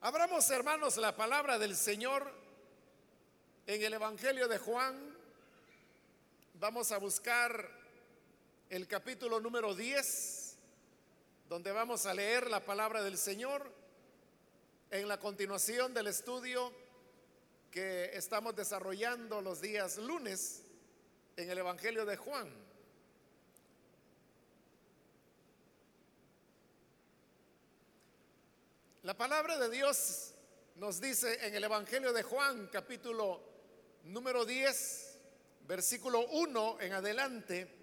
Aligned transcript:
Abramos, 0.00 0.48
hermanos, 0.50 0.96
la 0.96 1.16
palabra 1.16 1.58
del 1.58 1.74
Señor 1.74 2.32
en 3.66 3.82
el 3.82 3.94
Evangelio 3.94 4.46
de 4.46 4.56
Juan. 4.56 4.94
Vamos 6.54 6.92
a 6.92 6.98
buscar 6.98 7.68
el 8.70 8.86
capítulo 8.86 9.40
número 9.40 9.74
10, 9.74 10.56
donde 11.48 11.72
vamos 11.72 12.06
a 12.06 12.14
leer 12.14 12.48
la 12.48 12.64
palabra 12.64 13.02
del 13.02 13.18
Señor 13.18 13.68
en 14.92 15.08
la 15.08 15.18
continuación 15.18 15.92
del 15.92 16.06
estudio 16.06 16.72
que 17.72 18.16
estamos 18.16 18.54
desarrollando 18.54 19.42
los 19.42 19.60
días 19.60 19.98
lunes 19.98 20.62
en 21.36 21.50
el 21.50 21.58
Evangelio 21.58 22.06
de 22.06 22.16
Juan. 22.16 22.67
La 29.08 29.16
palabra 29.16 29.56
de 29.56 29.70
Dios 29.70 30.34
nos 30.74 31.00
dice 31.00 31.46
en 31.46 31.54
el 31.54 31.64
Evangelio 31.64 32.12
de 32.12 32.22
Juan, 32.22 32.68
capítulo 32.70 33.40
número 34.04 34.44
10, 34.44 35.18
versículo 35.66 36.26
1 36.26 36.80
en 36.82 36.92
adelante, 36.92 37.74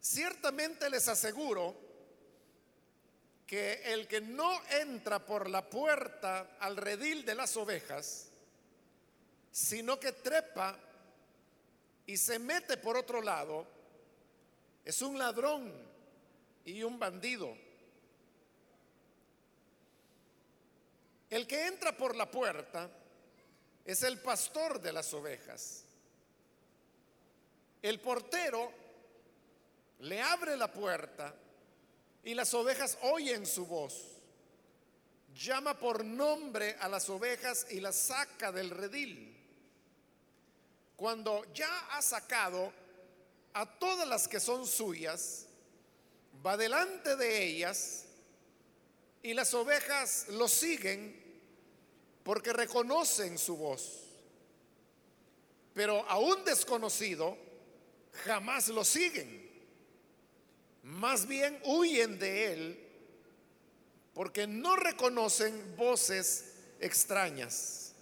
ciertamente 0.00 0.88
les 0.88 1.06
aseguro 1.08 1.76
que 3.46 3.82
el 3.92 4.08
que 4.08 4.22
no 4.22 4.50
entra 4.70 5.26
por 5.26 5.50
la 5.50 5.68
puerta 5.68 6.56
al 6.58 6.78
redil 6.78 7.26
de 7.26 7.34
las 7.34 7.54
ovejas, 7.54 8.30
sino 9.52 10.00
que 10.00 10.12
trepa 10.12 10.74
y 12.06 12.16
se 12.16 12.38
mete 12.38 12.78
por 12.78 12.96
otro 12.96 13.20
lado, 13.20 13.66
es 14.86 15.02
un 15.02 15.18
ladrón 15.18 15.70
y 16.64 16.82
un 16.82 16.98
bandido. 16.98 17.67
El 21.30 21.46
que 21.46 21.66
entra 21.66 21.96
por 21.96 22.16
la 22.16 22.30
puerta 22.30 22.90
es 23.84 24.02
el 24.02 24.18
pastor 24.20 24.80
de 24.80 24.92
las 24.92 25.12
ovejas. 25.12 25.84
El 27.82 28.00
portero 28.00 28.72
le 30.00 30.20
abre 30.20 30.56
la 30.56 30.72
puerta 30.72 31.34
y 32.24 32.34
las 32.34 32.52
ovejas 32.54 32.98
oyen 33.02 33.46
su 33.46 33.66
voz. 33.66 33.94
Llama 35.34 35.78
por 35.78 36.04
nombre 36.04 36.76
a 36.80 36.88
las 36.88 37.08
ovejas 37.10 37.66
y 37.70 37.80
las 37.80 37.96
saca 37.96 38.50
del 38.50 38.70
redil. 38.70 39.36
Cuando 40.96 41.44
ya 41.52 41.88
ha 41.92 42.02
sacado 42.02 42.72
a 43.52 43.78
todas 43.78 44.08
las 44.08 44.26
que 44.26 44.40
son 44.40 44.66
suyas, 44.66 45.46
va 46.44 46.56
delante 46.56 47.14
de 47.16 47.44
ellas 47.44 48.07
y 49.22 49.34
las 49.34 49.52
ovejas 49.54 50.26
lo 50.28 50.48
siguen 50.48 51.28
porque 52.22 52.52
reconocen 52.52 53.38
su 53.38 53.56
voz. 53.56 54.04
Pero 55.74 56.04
a 56.08 56.18
un 56.18 56.44
desconocido 56.44 57.36
jamás 58.24 58.68
lo 58.68 58.84
siguen. 58.84 59.48
Más 60.82 61.26
bien 61.26 61.60
huyen 61.64 62.18
de 62.18 62.52
él 62.52 62.88
porque 64.14 64.46
no 64.46 64.74
reconocen 64.76 65.76
voces 65.76 66.52
extrañas. 66.80 67.92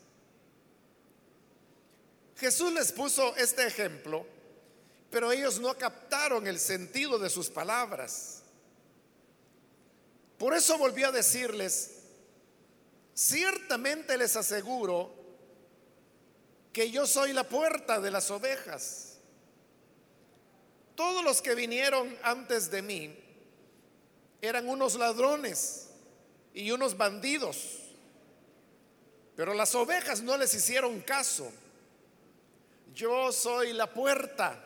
Jesús 2.37 2.73
les 2.73 2.93
puso 2.93 3.35
este 3.37 3.67
ejemplo, 3.67 4.27
pero 5.11 5.33
ellos 5.33 5.59
no 5.59 5.77
captaron 5.77 6.47
el 6.47 6.59
sentido 6.59 7.19
de 7.19 7.31
sus 7.31 7.49
palabras. 7.49 8.36
Por 10.39 10.55
eso 10.55 10.77
volvió 10.77 11.09
a 11.09 11.13
decirles, 11.13 12.03
ciertamente 13.15 14.19
les 14.19 14.37
aseguro 14.37 15.15
que 16.73 16.91
yo 16.91 17.07
soy 17.07 17.33
la 17.33 17.45
puerta 17.45 18.01
de 18.01 18.11
las 18.11 18.31
ovejas. 18.31 19.17
Todos 20.95 21.25
los 21.25 21.41
que 21.41 21.55
vinieron 21.55 22.15
antes 22.23 22.71
de 22.71 22.83
mí 22.83 23.17
eran 24.43 24.69
unos 24.69 24.95
ladrones 24.97 25.89
y 26.53 26.71
unos 26.71 26.97
bandidos, 26.97 27.79
pero 29.37 29.55
las 29.55 29.75
ovejas 29.75 30.23
no 30.23 30.37
les 30.37 30.53
hicieron 30.55 31.01
caso. 31.01 31.51
Yo 32.95 33.33
soy 33.33 33.73
la 33.73 33.93
puerta. 33.93 34.63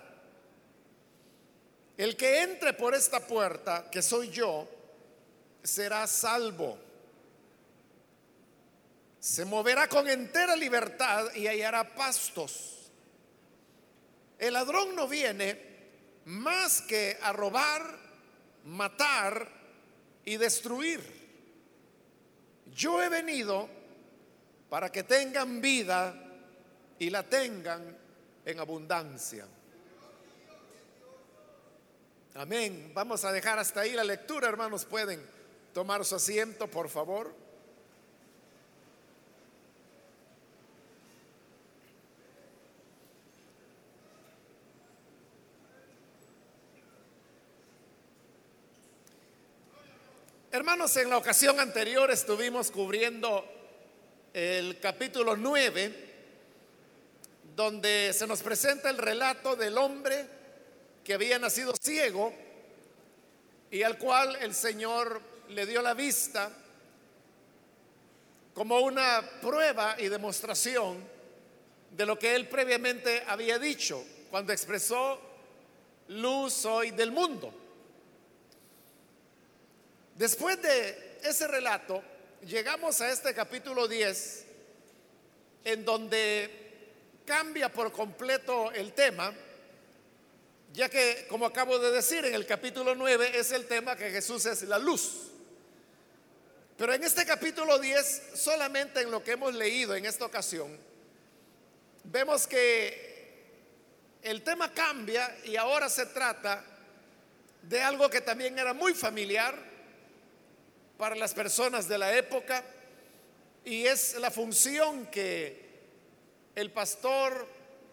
El 1.96 2.16
que 2.16 2.42
entre 2.42 2.72
por 2.72 2.94
esta 2.94 3.26
puerta, 3.26 3.90
que 3.90 4.02
soy 4.02 4.30
yo, 4.30 4.68
será 5.62 6.06
salvo. 6.06 6.78
Se 9.18 9.44
moverá 9.44 9.88
con 9.88 10.08
entera 10.08 10.56
libertad 10.56 11.34
y 11.34 11.46
hallará 11.46 11.94
pastos. 11.94 12.90
El 14.38 14.54
ladrón 14.54 14.96
no 14.96 15.06
viene 15.06 15.70
más 16.24 16.80
que 16.82 17.18
a 17.20 17.32
robar, 17.32 17.82
matar 18.64 19.46
y 20.24 20.36
destruir. 20.38 21.20
Yo 22.72 23.02
he 23.02 23.08
venido 23.08 23.68
para 24.70 24.90
que 24.90 25.02
tengan 25.02 25.60
vida 25.60 26.14
y 26.98 27.10
la 27.10 27.22
tengan 27.22 27.98
en 28.44 28.58
abundancia. 28.58 29.46
Amén. 32.34 32.92
Vamos 32.94 33.24
a 33.24 33.32
dejar 33.32 33.58
hasta 33.58 33.80
ahí 33.80 33.92
la 33.92 34.04
lectura, 34.04 34.48
hermanos. 34.48 34.84
Pueden 34.84 35.39
tomar 35.72 36.04
su 36.04 36.16
asiento, 36.16 36.68
por 36.68 36.88
favor. 36.88 37.32
Hermanos, 50.52 50.96
en 50.96 51.08
la 51.08 51.16
ocasión 51.16 51.60
anterior 51.60 52.10
estuvimos 52.10 52.72
cubriendo 52.72 53.44
el 54.34 54.80
capítulo 54.80 55.36
9, 55.36 56.10
donde 57.54 58.12
se 58.12 58.26
nos 58.26 58.42
presenta 58.42 58.90
el 58.90 58.98
relato 58.98 59.54
del 59.54 59.78
hombre 59.78 60.26
que 61.04 61.14
había 61.14 61.38
nacido 61.38 61.72
ciego 61.80 62.34
y 63.70 63.84
al 63.84 63.96
cual 63.96 64.36
el 64.40 64.52
Señor 64.54 65.29
le 65.50 65.66
dio 65.66 65.82
la 65.82 65.94
vista 65.94 66.50
como 68.54 68.80
una 68.80 69.22
prueba 69.40 69.96
y 69.98 70.08
demostración 70.08 71.02
de 71.90 72.06
lo 72.06 72.18
que 72.18 72.34
él 72.34 72.48
previamente 72.48 73.24
había 73.26 73.58
dicho 73.58 74.04
cuando 74.30 74.52
expresó, 74.52 75.20
luz 76.08 76.52
soy 76.52 76.92
del 76.92 77.10
mundo. 77.10 77.52
Después 80.14 80.60
de 80.62 81.18
ese 81.22 81.48
relato, 81.48 82.02
llegamos 82.46 83.00
a 83.00 83.10
este 83.10 83.34
capítulo 83.34 83.88
10, 83.88 84.44
en 85.64 85.84
donde 85.84 86.60
cambia 87.24 87.72
por 87.72 87.90
completo 87.90 88.70
el 88.72 88.92
tema, 88.92 89.32
ya 90.72 90.88
que, 90.88 91.26
como 91.28 91.46
acabo 91.46 91.78
de 91.78 91.90
decir, 91.90 92.24
en 92.24 92.34
el 92.34 92.46
capítulo 92.46 92.94
9 92.94 93.32
es 93.34 93.50
el 93.50 93.66
tema 93.66 93.96
que 93.96 94.10
Jesús 94.10 94.46
es 94.46 94.62
la 94.62 94.78
luz. 94.78 95.29
Pero 96.80 96.94
en 96.94 97.04
este 97.04 97.26
capítulo 97.26 97.78
10, 97.78 98.30
solamente 98.36 99.02
en 99.02 99.10
lo 99.10 99.22
que 99.22 99.32
hemos 99.32 99.54
leído 99.54 99.94
en 99.94 100.06
esta 100.06 100.24
ocasión, 100.24 100.78
vemos 102.04 102.46
que 102.46 103.44
el 104.22 104.40
tema 104.42 104.72
cambia 104.72 105.36
y 105.44 105.56
ahora 105.56 105.90
se 105.90 106.06
trata 106.06 106.64
de 107.60 107.82
algo 107.82 108.08
que 108.08 108.22
también 108.22 108.58
era 108.58 108.72
muy 108.72 108.94
familiar 108.94 109.54
para 110.96 111.14
las 111.16 111.34
personas 111.34 111.86
de 111.86 111.98
la 111.98 112.16
época 112.16 112.64
y 113.62 113.84
es 113.84 114.14
la 114.14 114.30
función 114.30 115.08
que 115.08 115.82
el 116.54 116.72
pastor 116.72 117.46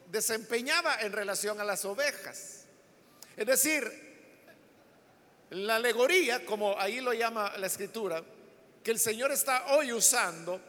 desempeñaba 0.09 1.01
en 1.01 1.11
relación 1.11 1.59
a 1.59 1.65
las 1.65 1.83
ovejas. 1.83 2.63
Es 3.35 3.45
decir, 3.45 3.83
la 5.49 5.75
alegoría, 5.75 6.45
como 6.45 6.79
ahí 6.79 7.01
lo 7.01 7.11
llama 7.11 7.51
la 7.57 7.67
escritura, 7.67 8.23
que 8.87 8.91
el 8.91 8.99
Señor 8.99 9.33
está 9.33 9.73
hoy 9.73 9.91
usando 9.91 10.61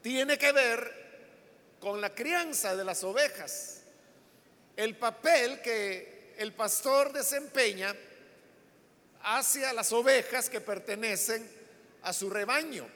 tiene 0.00 0.38
que 0.38 0.52
ver 0.52 1.76
con 1.78 2.00
la 2.00 2.14
crianza 2.14 2.74
de 2.74 2.82
las 2.82 3.04
ovejas, 3.04 3.82
el 4.74 4.96
papel 4.96 5.60
que 5.60 6.32
el 6.38 6.54
pastor 6.54 7.12
desempeña 7.12 7.94
hacia 9.20 9.74
las 9.74 9.92
ovejas 9.92 10.48
que 10.48 10.62
pertenecen 10.62 11.46
a 12.04 12.14
su 12.14 12.30
rebaño. 12.30 12.88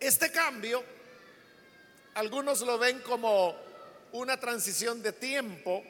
Este 0.00 0.32
cambio, 0.32 0.82
algunos 2.14 2.62
lo 2.62 2.76
ven 2.76 3.02
como 3.02 3.54
una 4.14 4.36
transición 4.40 5.00
de 5.00 5.12
tiempo 5.12 5.84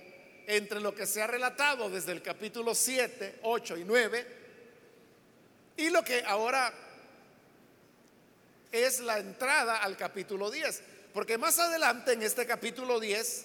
entre 0.47 0.81
lo 0.81 0.95
que 0.95 1.07
se 1.07 1.23
ha 1.23 1.27
relatado 1.27 1.89
desde 1.89 2.13
el 2.13 2.21
capítulo 2.21 2.75
7, 2.75 3.39
8 3.41 3.79
y 3.79 3.85
9, 3.85 4.42
y 5.77 5.91
lo 5.91 6.03
que 6.05 6.23
ahora 6.27 6.73
es 8.71 9.01
la 9.01 9.19
entrada 9.19 9.83
al 9.83 9.97
capítulo 9.97 10.51
10. 10.51 10.83
Porque 11.13 11.37
más 11.37 11.59
adelante 11.59 12.13
en 12.13 12.23
este 12.23 12.47
capítulo 12.47 12.99
10, 12.99 13.45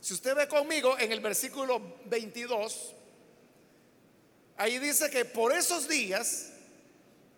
si 0.00 0.14
usted 0.14 0.34
ve 0.34 0.48
conmigo 0.48 0.98
en 0.98 1.12
el 1.12 1.20
versículo 1.20 1.96
22, 2.06 2.94
ahí 4.56 4.78
dice 4.78 5.08
que 5.10 5.24
por 5.24 5.52
esos 5.52 5.88
días 5.88 6.50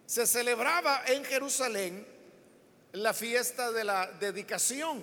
se 0.07 0.27
celebraba 0.27 1.05
en 1.07 1.25
Jerusalén 1.25 2.07
la 2.93 3.15
fiesta 3.15 3.71
de 3.71 3.85
la 3.85 4.11
dedicación 4.13 5.03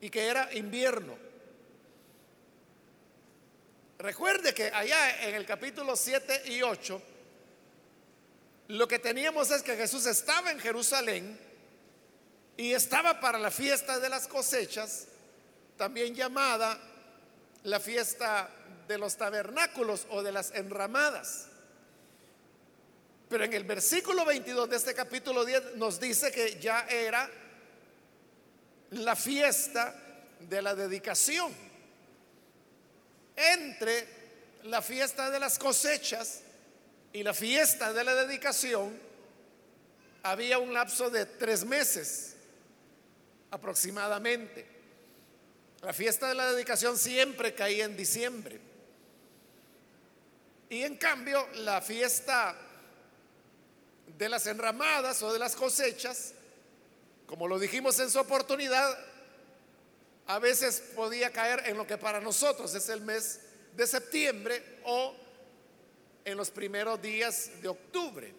y 0.00 0.10
que 0.10 0.26
era 0.26 0.52
invierno. 0.52 1.16
Recuerde 3.98 4.52
que 4.52 4.66
allá 4.66 5.26
en 5.26 5.34
el 5.34 5.46
capítulo 5.46 5.96
7 5.96 6.42
y 6.46 6.60
8, 6.60 7.00
lo 8.68 8.88
que 8.88 8.98
teníamos 8.98 9.50
es 9.50 9.62
que 9.62 9.76
Jesús 9.76 10.06
estaba 10.06 10.50
en 10.50 10.58
Jerusalén 10.58 11.38
y 12.56 12.72
estaba 12.72 13.20
para 13.20 13.38
la 13.38 13.50
fiesta 13.50 13.98
de 13.98 14.08
las 14.08 14.26
cosechas, 14.26 15.06
también 15.76 16.14
llamada 16.14 16.78
la 17.64 17.80
fiesta 17.80 18.48
de 18.88 18.98
los 18.98 19.16
tabernáculos 19.16 20.06
o 20.10 20.22
de 20.22 20.32
las 20.32 20.52
enramadas. 20.52 21.46
Pero 23.28 23.44
en 23.44 23.52
el 23.52 23.64
versículo 23.64 24.24
22 24.24 24.70
de 24.70 24.76
este 24.76 24.94
capítulo 24.94 25.44
10 25.44 25.76
nos 25.76 25.98
dice 25.98 26.30
que 26.30 26.58
ya 26.60 26.86
era 26.88 27.28
la 28.90 29.16
fiesta 29.16 29.94
de 30.40 30.62
la 30.62 30.74
dedicación. 30.74 31.52
Entre 33.36 34.06
la 34.64 34.80
fiesta 34.80 35.30
de 35.30 35.40
las 35.40 35.58
cosechas 35.58 36.43
y 37.14 37.22
la 37.22 37.32
fiesta 37.32 37.92
de 37.92 38.02
la 38.02 38.12
dedicación 38.16 38.92
había 40.24 40.58
un 40.58 40.74
lapso 40.74 41.10
de 41.10 41.24
tres 41.24 41.64
meses 41.64 42.34
aproximadamente. 43.52 44.66
La 45.82 45.92
fiesta 45.92 46.28
de 46.28 46.34
la 46.34 46.50
dedicación 46.52 46.98
siempre 46.98 47.54
caía 47.54 47.84
en 47.84 47.96
diciembre. 47.96 48.60
Y 50.68 50.82
en 50.82 50.96
cambio, 50.96 51.46
la 51.58 51.80
fiesta 51.80 52.56
de 54.18 54.28
las 54.28 54.48
enramadas 54.48 55.22
o 55.22 55.32
de 55.32 55.38
las 55.38 55.54
cosechas, 55.54 56.34
como 57.26 57.46
lo 57.46 57.60
dijimos 57.60 57.96
en 58.00 58.10
su 58.10 58.18
oportunidad, 58.18 58.98
a 60.26 60.40
veces 60.40 60.82
podía 60.96 61.30
caer 61.30 61.62
en 61.66 61.76
lo 61.76 61.86
que 61.86 61.96
para 61.96 62.20
nosotros 62.20 62.74
es 62.74 62.88
el 62.88 63.02
mes 63.02 63.38
de 63.76 63.86
septiembre 63.86 64.80
o 64.82 65.23
en 66.24 66.36
los 66.36 66.50
primeros 66.50 67.00
días 67.00 67.50
de 67.60 67.68
octubre. 67.68 68.32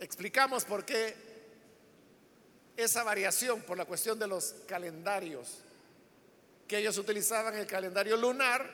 Explicamos 0.00 0.64
por 0.64 0.84
qué 0.84 1.14
esa 2.76 3.02
variación 3.02 3.62
por 3.62 3.76
la 3.76 3.84
cuestión 3.84 4.18
de 4.18 4.26
los 4.26 4.54
calendarios, 4.66 5.58
que 6.66 6.78
ellos 6.78 6.98
utilizaban 6.98 7.54
el 7.56 7.66
calendario 7.66 8.16
lunar, 8.16 8.68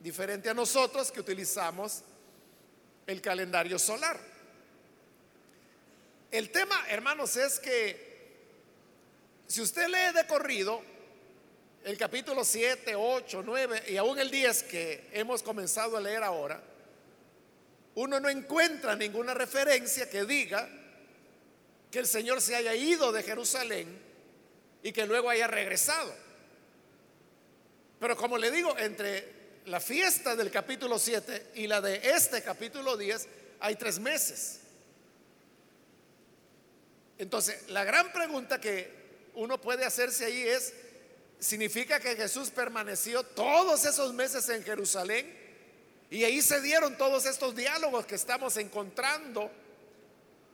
diferente 0.00 0.50
a 0.50 0.54
nosotros 0.54 1.12
que 1.12 1.20
utilizamos 1.20 2.02
el 3.06 3.20
calendario 3.20 3.78
solar. 3.78 4.18
El 6.30 6.50
tema, 6.50 6.86
hermanos, 6.88 7.36
es 7.36 7.60
que 7.60 8.12
si 9.46 9.60
usted 9.60 9.86
lee 9.86 10.14
de 10.14 10.26
corrido 10.26 10.82
el 11.84 11.96
capítulo 11.98 12.44
7, 12.44 12.94
8, 12.94 13.42
9 13.44 13.84
y 13.88 13.96
aún 13.96 14.18
el 14.18 14.30
10 14.30 14.62
que 14.64 15.08
hemos 15.12 15.42
comenzado 15.42 15.96
a 15.96 16.00
leer 16.00 16.22
ahora, 16.22 16.62
uno 17.94 18.20
no 18.20 18.28
encuentra 18.28 18.96
ninguna 18.96 19.34
referencia 19.34 20.08
que 20.08 20.24
diga 20.24 20.68
que 21.90 21.98
el 21.98 22.06
Señor 22.06 22.40
se 22.40 22.56
haya 22.56 22.74
ido 22.74 23.12
de 23.12 23.22
Jerusalén 23.22 24.00
y 24.82 24.92
que 24.92 25.06
luego 25.06 25.28
haya 25.28 25.46
regresado. 25.46 26.14
Pero 28.00 28.16
como 28.16 28.38
le 28.38 28.50
digo, 28.50 28.76
entre 28.78 29.42
la 29.66 29.78
fiesta 29.78 30.34
del 30.34 30.50
capítulo 30.50 30.98
7 30.98 31.50
y 31.54 31.66
la 31.66 31.80
de 31.80 32.00
este 32.02 32.42
capítulo 32.42 32.96
10 32.96 33.28
hay 33.60 33.76
tres 33.76 33.98
meses. 33.98 34.60
Entonces, 37.18 37.68
la 37.68 37.84
gran 37.84 38.12
pregunta 38.12 38.60
que 38.60 38.90
uno 39.34 39.60
puede 39.60 39.84
hacerse 39.84 40.24
ahí 40.24 40.42
es, 40.42 40.72
significa 41.42 41.98
que 41.98 42.14
Jesús 42.14 42.50
permaneció 42.50 43.24
todos 43.24 43.84
esos 43.84 44.14
meses 44.14 44.48
en 44.48 44.62
Jerusalén 44.62 45.42
y 46.08 46.22
ahí 46.22 46.40
se 46.40 46.60
dieron 46.60 46.96
todos 46.96 47.26
estos 47.26 47.56
diálogos 47.56 48.06
que 48.06 48.14
estamos 48.14 48.56
encontrando 48.58 49.50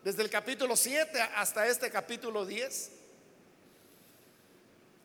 desde 0.03 0.23
el 0.23 0.31
capítulo 0.31 0.77
7 0.77 1.21
hasta 1.37 1.67
este 1.67 1.91
capítulo 1.91 2.47
10. 2.47 2.91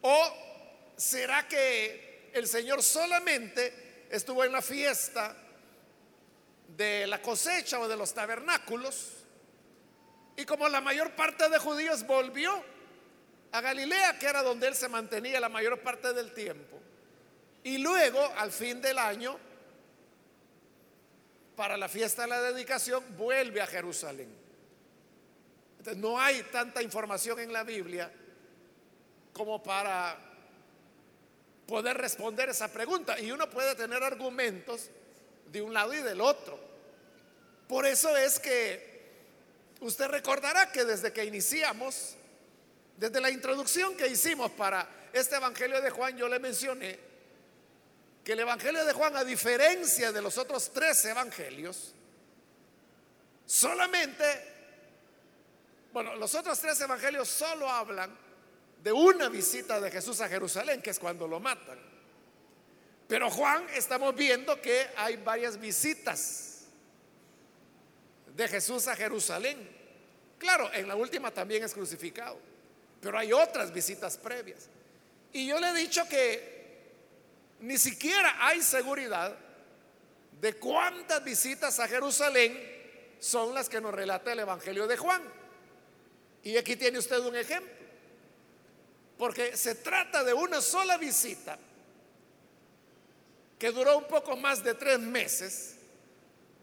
¿O 0.03 0.33
será 0.95 1.47
que 1.49 2.29
el 2.33 2.47
Señor 2.47 2.81
solamente 2.81 4.05
estuvo 4.09 4.45
en 4.45 4.53
la 4.53 4.61
fiesta 4.61 5.35
de 6.77 7.07
la 7.07 7.21
cosecha 7.21 7.79
o 7.79 7.89
de 7.89 7.97
los 7.97 8.13
tabernáculos 8.13 9.11
y 10.37 10.45
como 10.45 10.69
la 10.69 10.79
mayor 10.79 11.11
parte 11.11 11.49
de 11.49 11.59
judíos 11.59 12.05
volvió 12.07 12.63
a 13.53 13.61
Galilea, 13.61 14.17
que 14.17 14.25
era 14.25 14.41
donde 14.41 14.67
él 14.67 14.75
se 14.75 14.89
mantenía 14.89 15.39
la 15.39 15.47
mayor 15.47 15.79
parte 15.79 16.11
del 16.11 16.33
tiempo. 16.33 16.79
Y 17.63 17.77
luego, 17.77 18.19
al 18.35 18.51
fin 18.51 18.81
del 18.81 18.97
año, 18.97 19.37
para 21.55 21.77
la 21.77 21.87
fiesta 21.87 22.23
de 22.23 22.29
la 22.29 22.41
dedicación, 22.41 23.03
vuelve 23.15 23.61
a 23.61 23.67
Jerusalén. 23.67 24.35
Entonces, 25.77 26.01
no 26.01 26.19
hay 26.19 26.41
tanta 26.51 26.81
información 26.81 27.39
en 27.39 27.53
la 27.53 27.63
Biblia 27.63 28.11
como 29.33 29.61
para 29.61 30.17
poder 31.67 31.95
responder 31.95 32.49
esa 32.49 32.73
pregunta. 32.73 33.19
Y 33.19 33.31
uno 33.31 33.47
puede 33.51 33.75
tener 33.75 34.01
argumentos 34.01 34.89
de 35.51 35.61
un 35.61 35.75
lado 35.75 35.93
y 35.93 36.01
del 36.01 36.21
otro. 36.21 36.59
Por 37.67 37.85
eso 37.85 38.17
es 38.17 38.39
que 38.39 39.11
usted 39.79 40.07
recordará 40.07 40.71
que 40.71 40.85
desde 40.85 41.13
que 41.13 41.23
iniciamos 41.23 42.17
desde 42.97 43.19
la 43.19 43.29
introducción 43.29 43.95
que 43.95 44.07
hicimos 44.07 44.51
para 44.51 44.87
este 45.11 45.35
Evangelio 45.35 45.81
de 45.81 45.89
Juan, 45.89 46.17
yo 46.17 46.27
le 46.27 46.39
mencioné 46.39 46.99
que 48.23 48.33
el 48.33 48.39
Evangelio 48.39 48.85
de 48.85 48.93
Juan, 48.93 49.15
a 49.17 49.23
diferencia 49.23 50.11
de 50.11 50.21
los 50.21 50.37
otros 50.37 50.71
tres 50.71 51.03
Evangelios, 51.05 51.93
solamente, 53.45 54.23
bueno, 55.91 56.15
los 56.15 56.33
otros 56.35 56.59
tres 56.59 56.79
Evangelios 56.81 57.27
solo 57.27 57.69
hablan 57.69 58.17
de 58.81 58.91
una 58.91 59.29
visita 59.29 59.79
de 59.79 59.91
Jesús 59.91 60.21
a 60.21 60.29
Jerusalén, 60.29 60.81
que 60.81 60.91
es 60.91 60.99
cuando 60.99 61.27
lo 61.27 61.39
matan. 61.39 61.79
Pero 63.07 63.29
Juan 63.29 63.67
estamos 63.75 64.15
viendo 64.15 64.61
que 64.61 64.87
hay 64.95 65.17
varias 65.17 65.59
visitas 65.59 66.61
de 68.35 68.47
Jesús 68.47 68.87
a 68.87 68.95
Jerusalén. 68.95 69.69
Claro, 70.37 70.71
en 70.73 70.87
la 70.87 70.95
última 70.95 71.31
también 71.31 71.63
es 71.63 71.73
crucificado 71.73 72.52
pero 73.03 73.19
hay 73.19 73.33
otras 73.33 73.73
visitas 73.73 74.17
previas. 74.17 74.69
Y 75.33 75.45
yo 75.45 75.59
le 75.59 75.69
he 75.69 75.73
dicho 75.73 76.07
que 76.07 76.53
ni 77.59 77.77
siquiera 77.77 78.37
hay 78.39 78.61
seguridad 78.61 79.35
de 80.39 80.53
cuántas 80.53 81.21
visitas 81.23 81.79
a 81.79 81.87
Jerusalén 81.87 82.57
son 83.19 83.53
las 83.53 83.67
que 83.67 83.81
nos 83.81 83.93
relata 83.93 84.31
el 84.31 84.39
Evangelio 84.39 84.87
de 84.87 84.95
Juan. 84.95 85.21
Y 86.43 86.55
aquí 86.55 86.77
tiene 86.77 86.97
usted 86.97 87.19
un 87.19 87.35
ejemplo. 87.35 87.73
Porque 89.17 89.57
se 89.57 89.75
trata 89.75 90.23
de 90.23 90.33
una 90.33 90.61
sola 90.61 90.97
visita 90.97 91.57
que 93.59 93.71
duró 93.71 93.97
un 93.97 94.07
poco 94.07 94.37
más 94.37 94.63
de 94.63 94.73
tres 94.75 94.99
meses 94.99 95.75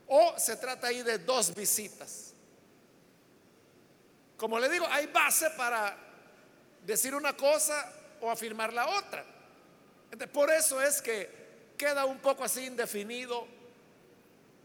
o 0.06 0.34
se 0.38 0.56
trata 0.56 0.88
ahí 0.88 1.02
de 1.02 1.18
dos 1.18 1.54
visitas. 1.54 2.32
Como 4.36 4.58
le 4.58 4.68
digo, 4.70 4.86
hay 4.90 5.06
base 5.06 5.50
para 5.50 6.09
decir 6.84 7.14
una 7.14 7.36
cosa 7.36 7.92
o 8.20 8.30
afirmar 8.30 8.72
la 8.72 8.88
otra. 8.88 9.24
por 10.32 10.50
eso 10.50 10.80
es 10.80 11.00
que 11.00 11.28
queda 11.76 12.04
un 12.04 12.18
poco 12.18 12.44
así 12.44 12.66
indefinido 12.66 13.46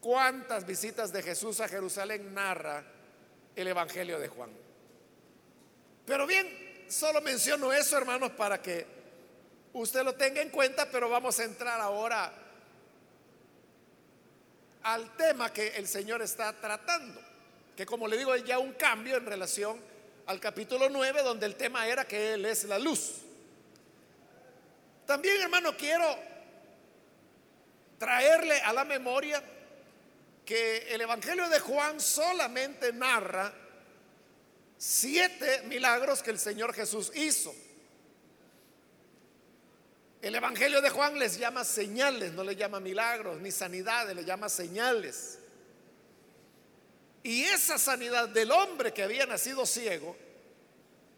cuántas 0.02 0.66
visitas 0.66 1.12
de 1.12 1.24
Jesús 1.24 1.60
a 1.60 1.68
Jerusalén 1.68 2.34
narra 2.34 2.84
el 3.56 3.68
Evangelio 3.68 4.20
de 4.20 4.28
Juan. 4.28 4.52
Pero 6.06 6.28
bien, 6.28 6.86
solo 6.90 7.22
menciono 7.22 7.74
eso, 7.74 7.98
hermanos, 7.98 8.32
para 8.32 8.62
que 8.62 8.86
usted 9.74 10.04
lo 10.04 10.14
tenga 10.14 10.42
en 10.42 10.50
cuenta, 10.50 10.90
pero 10.92 11.10
vamos 11.10 11.40
a 11.40 11.44
entrar 11.44 11.80
ahora 11.80 12.32
al 14.84 15.16
tema 15.18 15.52
que 15.52 15.70
el 15.70 15.88
Señor 15.88 16.22
está 16.22 16.54
tratando, 16.54 17.20
que 17.76 17.86
como 17.86 18.08
le 18.08 18.18
digo 18.18 18.36
es 18.36 18.44
ya 18.44 18.60
un 18.60 18.74
cambio 18.74 19.18
en 19.18 19.26
relación 19.26 19.80
al 20.28 20.40
capítulo 20.40 20.90
9, 20.90 21.24
donde 21.24 21.46
el 21.46 21.56
tema 21.56 21.88
era 21.88 22.06
que 22.06 22.34
Él 22.34 22.46
es 22.46 22.64
la 22.66 22.80
luz. 22.80 23.22
También, 25.06 25.40
hermano, 25.42 25.76
quiero 25.78 26.18
traerle 27.98 28.60
a 28.62 28.74
la 28.74 28.84
memoria 28.84 29.42
que 30.44 30.94
el 30.94 31.02
Evangelio 31.02 31.48
de 31.50 31.60
Juan 31.60 32.00
solamente 32.00 32.92
narra 32.94 33.54
siete 34.78 35.64
milagros 35.68 36.22
que 36.22 36.32
el 36.32 36.40
Señor 36.40 36.74
Jesús 36.74 37.12
hizo. 37.16 37.54
El 40.22 40.34
Evangelio 40.34 40.82
de 40.82 40.90
Juan 40.90 41.20
les 41.20 41.38
llama 41.38 41.64
señales, 41.64 42.34
no 42.34 42.44
le 42.44 42.56
llama 42.56 42.80
milagros 42.80 43.40
ni 43.42 43.52
sanidades, 43.52 44.16
le 44.16 44.26
llama 44.26 44.50
señales. 44.50 45.38
Y 47.26 47.44
esa 47.44 47.80
sanidad 47.80 48.30
del 48.30 48.52
hombre 48.52 48.94
que 48.94 49.02
había 49.02 49.26
nacido 49.26 49.66
ciego, 49.66 50.16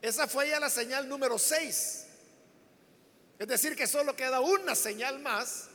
esa 0.02 0.26
fue 0.26 0.48
ya 0.48 0.58
la 0.58 0.70
señal 0.70 1.10
número 1.10 1.38
seis. 1.38 2.06
Es 3.38 3.46
decir, 3.46 3.76
que 3.76 3.88
solo 3.88 4.16
queda 4.16 4.40
una 4.40 4.74
señal 4.74 5.20
más, 5.20 5.66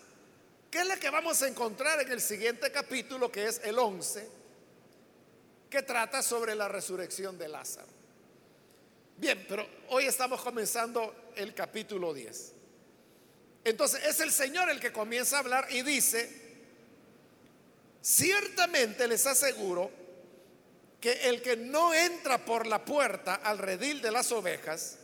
que 0.71 0.79
es 0.79 0.87
la 0.87 0.97
que 0.97 1.11
vamos 1.11 1.43
a 1.43 1.49
encontrar 1.49 2.01
en 2.01 2.11
el 2.11 2.23
siguiente 2.23 2.73
capítulo, 2.73 3.31
que 3.31 3.47
es 3.47 3.61
el 3.63 3.79
11, 3.79 4.27
que 5.69 5.83
trata 5.83 6.23
sobre 6.23 6.55
la 6.55 6.67
resurrección 6.67 7.37
de 7.37 7.49
Lázaro. 7.49 7.89
Bien, 9.19 9.45
pero 9.47 9.69
hoy 9.91 10.07
estamos 10.07 10.41
comenzando 10.41 11.33
el 11.37 11.53
capítulo 11.53 12.15
10. 12.15 12.53
Entonces 13.65 14.03
es 14.07 14.19
el 14.21 14.33
Señor 14.33 14.71
el 14.71 14.81
que 14.81 14.95
comienza 14.95 15.37
a 15.37 15.41
hablar 15.41 15.67
y 15.71 15.83
dice, 15.83 16.57
ciertamente 18.01 19.07
les 19.07 19.27
aseguro 19.27 20.01
que 21.03 21.29
el 21.29 21.43
que 21.43 21.57
no 21.57 21.93
entra 21.93 22.39
por 22.39 22.65
la 22.65 22.85
puerta 22.85 23.35
al 23.35 23.59
redil 23.59 24.01
de 24.01 24.13
las 24.13 24.31
ovejas, 24.31 24.99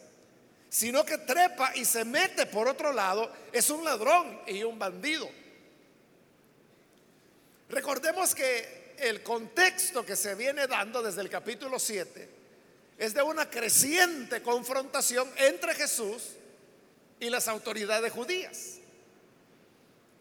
sino 0.71 1.05
que 1.05 1.19
trepa 1.19 1.75
y 1.75 1.85
se 1.85 2.05
mete 2.05 2.47
por 2.47 2.69
otro 2.69 2.93
lado, 2.93 3.33
es 3.53 3.69
un 3.69 3.85
ladrón 3.85 4.41
y 4.47 4.63
un 4.63 4.79
bandido. 4.79 5.29
Recordemos 7.69 8.33
que 8.33 8.95
el 8.99 9.25
contexto 9.25 10.07
que 10.07 10.15
se 10.15 10.37
viene 10.37 10.69
dando 10.69 11.03
desde 11.03 11.21
el 11.21 11.29
capítulo 11.29 11.81
7 11.81 12.29
es 12.97 13.13
de 13.13 13.23
una 13.23 13.51
creciente 13.51 14.41
confrontación 14.41 15.29
entre 15.37 15.75
Jesús 15.75 16.35
y 17.19 17.29
las 17.29 17.49
autoridades 17.49 18.13
judías. 18.13 18.79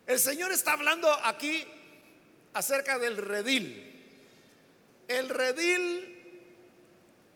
El 0.07 0.19
Señor 0.19 0.51
está 0.51 0.73
hablando 0.73 1.11
aquí 1.23 1.67
acerca 2.53 2.97
del 2.97 3.17
redil. 3.17 3.96
El 5.07 5.29
redil 5.29 6.13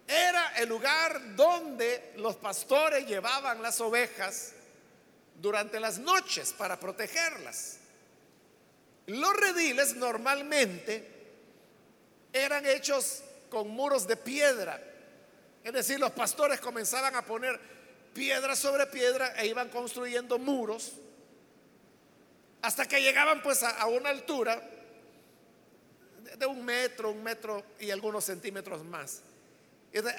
era 0.08 0.58
el 0.58 0.68
lugar 0.68 1.36
donde 1.36 2.14
los 2.18 2.36
pastores 2.36 3.08
llevaban 3.08 3.62
las 3.62 3.80
ovejas 3.80 4.54
durante 5.36 5.80
las 5.80 5.98
noches 5.98 6.54
para 6.54 6.80
protegerlas. 6.80 7.78
Los 9.08 9.36
rediles 9.36 9.96
normalmente 9.96 11.08
eran 12.34 12.66
hechos 12.66 13.24
con 13.50 13.70
muros 13.70 14.08
de 14.08 14.18
piedra. 14.18 14.82
Es 15.64 15.74
decir, 15.74 16.00
los 16.00 16.12
pastores 16.12 16.60
comenzaban 16.60 17.16
a 17.16 17.26
poner 17.26 17.60
piedra 18.14 18.56
sobre 18.56 18.88
piedra 18.88 19.34
e 19.38 19.48
iban 19.48 19.70
construyendo 19.70 20.38
muros 20.38 20.94
hasta 22.62 22.88
que 22.88 23.02
llegaban 23.02 23.42
pues 23.42 23.64
a, 23.64 23.86
una 23.88 24.10
altura 24.10 24.62
de 26.42 26.48
un 26.48 26.66
metro, 26.66 27.12
un 27.12 27.24
metro 27.24 27.64
y 27.80 27.90
algunos 27.90 28.26
centímetros 28.26 28.84
más 28.84 29.22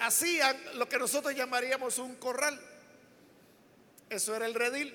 hacían 0.01 0.57
lo 0.75 0.89
que 0.89 0.99
nosotros 0.99 1.35
llamaríamos 1.35 1.99
un 1.99 2.17
corral. 2.17 2.61
Eso 4.11 4.35
era 4.37 4.47
el 4.47 4.55
redil. 4.55 4.95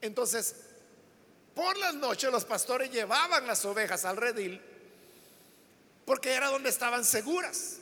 Entonces, 0.00 0.56
por 1.54 1.76
las 1.78 1.94
noches 1.94 2.30
los 2.30 2.44
pastores 2.44 2.90
llevaban 2.90 3.46
las 3.46 3.64
ovejas 3.64 4.04
al 4.04 4.16
redil 4.16 4.60
porque 6.04 6.34
era 6.34 6.48
donde 6.48 6.68
estaban 6.68 7.04
seguras. 7.04 7.78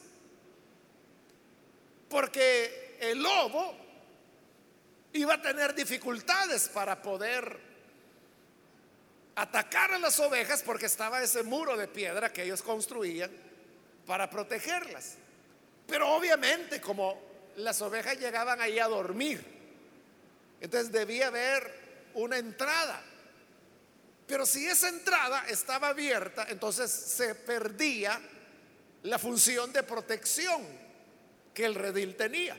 Porque 2.09 2.99
el 3.01 3.21
lobo 3.21 3.75
iba 5.15 5.35
a 5.35 5.43
tener 5.43 5.75
dificultades 5.75 6.69
para 6.69 7.03
poder 7.03 7.72
atacar 9.35 9.93
a 9.93 9.99
las 9.99 10.19
ovejas 10.21 10.63
porque 10.63 10.87
estaba 10.87 11.23
ese 11.23 11.43
muro 11.43 11.77
de 11.77 11.89
piedra 11.89 12.33
que 12.33 12.43
ellos 12.43 12.63
construían 12.63 13.31
para 14.07 14.29
protegerlas. 14.29 15.15
Pero 15.87 16.11
obviamente 16.15 16.81
como 16.81 17.21
las 17.57 17.81
ovejas 17.83 18.19
llegaban 18.19 18.61
ahí 18.61 18.79
a 18.79 18.89
dormir, 18.89 19.45
entonces 20.61 20.93
debía 20.93 21.29
haber 21.29 22.11
una 22.15 22.39
entrada. 22.39 23.03
Pero 24.27 24.47
si 24.47 24.67
esa 24.67 24.89
entrada 24.89 25.45
estaba 25.49 25.89
abierta, 25.89 26.47
entonces 26.49 26.91
se 26.91 27.35
perdía 27.35 28.21
la 29.03 29.19
función 29.19 29.73
de 29.73 29.83
protección 29.83 30.65
que 31.53 31.65
el 31.65 31.75
redil 31.75 32.17
tenía. 32.17 32.59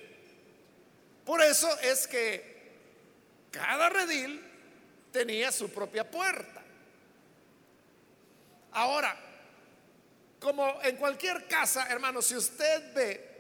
Por 1.26 1.42
eso 1.42 1.70
es 1.80 2.08
que 2.08 2.54
cada 3.50 3.90
redil 3.90 4.42
tenía 5.12 5.52
su 5.52 5.70
propia 5.70 6.10
puerta. 6.10 6.63
Ahora, 8.74 9.16
como 10.40 10.82
en 10.82 10.98
cualquier 10.98 11.48
casa, 11.48 11.88
hermano, 11.90 12.22
si 12.22 12.36
usted 12.36 12.94
ve 12.94 13.34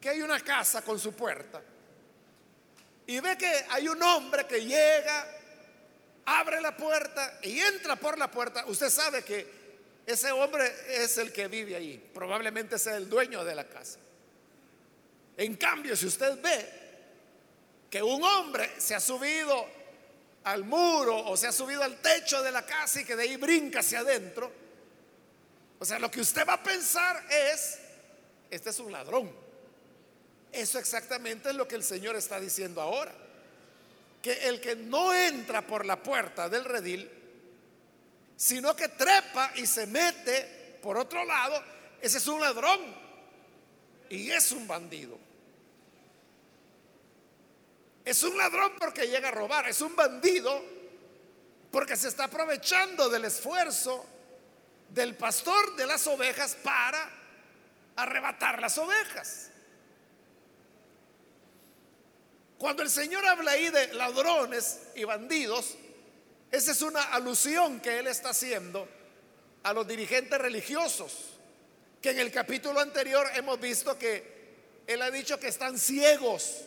que 0.00 0.08
hay 0.08 0.22
una 0.22 0.40
casa 0.40 0.82
con 0.82 0.98
su 0.98 1.12
puerta 1.12 1.60
y 3.06 3.20
ve 3.20 3.36
que 3.36 3.66
hay 3.68 3.88
un 3.88 4.02
hombre 4.02 4.46
que 4.46 4.64
llega, 4.64 5.26
abre 6.24 6.60
la 6.60 6.76
puerta 6.76 7.38
y 7.42 7.58
entra 7.58 7.96
por 7.96 8.16
la 8.16 8.30
puerta, 8.30 8.64
usted 8.66 8.88
sabe 8.88 9.22
que 9.22 9.60
ese 10.06 10.32
hombre 10.32 10.72
es 10.88 11.18
el 11.18 11.32
que 11.32 11.48
vive 11.48 11.76
ahí, 11.76 12.10
probablemente 12.14 12.78
sea 12.78 12.96
el 12.96 13.08
dueño 13.08 13.44
de 13.44 13.54
la 13.54 13.64
casa. 13.68 13.98
En 15.36 15.56
cambio, 15.56 15.96
si 15.96 16.06
usted 16.06 16.40
ve 16.40 16.80
que 17.90 18.02
un 18.02 18.22
hombre 18.22 18.70
se 18.78 18.94
ha 18.94 19.00
subido 19.00 19.79
al 20.44 20.64
muro 20.64 21.16
o 21.26 21.36
se 21.36 21.46
ha 21.46 21.52
subido 21.52 21.82
al 21.82 22.00
techo 22.00 22.42
de 22.42 22.50
la 22.50 22.64
casa 22.64 23.00
y 23.00 23.04
que 23.04 23.16
de 23.16 23.24
ahí 23.24 23.36
brinca 23.36 23.80
hacia 23.80 24.00
adentro, 24.00 24.50
o 25.78 25.84
sea, 25.84 25.98
lo 25.98 26.10
que 26.10 26.20
usted 26.20 26.46
va 26.46 26.54
a 26.54 26.62
pensar 26.62 27.24
es, 27.30 27.78
este 28.50 28.70
es 28.70 28.78
un 28.80 28.92
ladrón. 28.92 29.32
Eso 30.52 30.78
exactamente 30.78 31.50
es 31.50 31.54
lo 31.54 31.66
que 31.66 31.76
el 31.76 31.82
Señor 31.82 32.16
está 32.16 32.38
diciendo 32.40 32.82
ahora. 32.82 33.12
Que 34.20 34.48
el 34.48 34.60
que 34.60 34.76
no 34.76 35.14
entra 35.14 35.66
por 35.66 35.86
la 35.86 36.02
puerta 36.02 36.50
del 36.50 36.66
redil, 36.66 37.10
sino 38.36 38.74
que 38.76 38.88
trepa 38.88 39.52
y 39.56 39.66
se 39.66 39.86
mete 39.86 40.78
por 40.82 40.98
otro 40.98 41.24
lado, 41.24 41.62
ese 42.00 42.18
es 42.18 42.26
un 42.26 42.40
ladrón 42.40 42.80
y 44.08 44.30
es 44.30 44.52
un 44.52 44.66
bandido. 44.66 45.18
Es 48.04 48.22
un 48.22 48.36
ladrón 48.36 48.72
porque 48.78 49.06
llega 49.06 49.28
a 49.28 49.32
robar, 49.32 49.68
es 49.68 49.80
un 49.80 49.94
bandido 49.94 50.62
porque 51.70 51.96
se 51.96 52.08
está 52.08 52.24
aprovechando 52.24 53.08
del 53.08 53.24
esfuerzo 53.26 54.04
del 54.88 55.14
pastor 55.14 55.76
de 55.76 55.86
las 55.86 56.06
ovejas 56.06 56.56
para 56.62 57.08
arrebatar 57.96 58.60
las 58.60 58.76
ovejas. 58.78 59.50
Cuando 62.58 62.82
el 62.82 62.90
Señor 62.90 63.24
habla 63.24 63.52
ahí 63.52 63.70
de 63.70 63.94
ladrones 63.94 64.80
y 64.94 65.04
bandidos, 65.04 65.76
esa 66.50 66.72
es 66.72 66.82
una 66.82 67.02
alusión 67.04 67.80
que 67.80 67.98
Él 68.00 68.06
está 68.06 68.30
haciendo 68.30 68.88
a 69.62 69.72
los 69.72 69.86
dirigentes 69.86 70.38
religiosos, 70.38 71.36
que 72.02 72.10
en 72.10 72.18
el 72.18 72.32
capítulo 72.32 72.80
anterior 72.80 73.26
hemos 73.34 73.60
visto 73.60 73.98
que 73.98 74.82
Él 74.86 75.00
ha 75.02 75.10
dicho 75.10 75.38
que 75.38 75.48
están 75.48 75.78
ciegos 75.78 76.64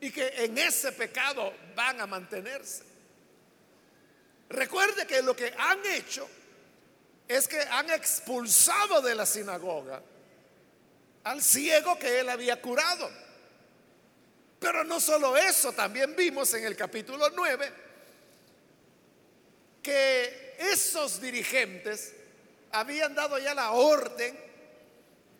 y 0.00 0.10
que 0.10 0.28
en 0.44 0.56
ese 0.56 0.92
pecado 0.92 1.52
van 1.74 2.00
a 2.00 2.06
mantenerse. 2.06 2.82
Recuerde 4.48 5.06
que 5.06 5.22
lo 5.22 5.36
que 5.36 5.54
han 5.56 5.84
hecho 5.86 6.28
es 7.28 7.46
que 7.46 7.60
han 7.60 7.90
expulsado 7.90 9.00
de 9.02 9.14
la 9.14 9.26
sinagoga 9.26 10.02
al 11.24 11.42
ciego 11.42 11.98
que 11.98 12.20
él 12.20 12.28
había 12.28 12.60
curado. 12.60 13.10
Pero 14.58 14.84
no 14.84 15.00
solo 15.00 15.36
eso, 15.36 15.72
también 15.72 16.16
vimos 16.16 16.52
en 16.54 16.64
el 16.64 16.76
capítulo 16.76 17.30
9 17.30 17.72
que 19.82 20.56
esos 20.58 21.20
dirigentes 21.20 22.14
habían 22.72 23.14
dado 23.14 23.38
ya 23.38 23.54
la 23.54 23.72
orden 23.72 24.38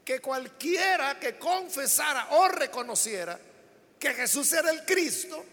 que 0.05 0.21
cualquiera 0.21 1.19
que 1.19 1.39
confesara 1.39 2.29
o 2.31 2.49
reconociera 2.49 3.39
que 4.01 4.15
Jesús 4.15 4.53
era 4.53 4.71
el 4.71 4.85
Cristo, 4.85 5.45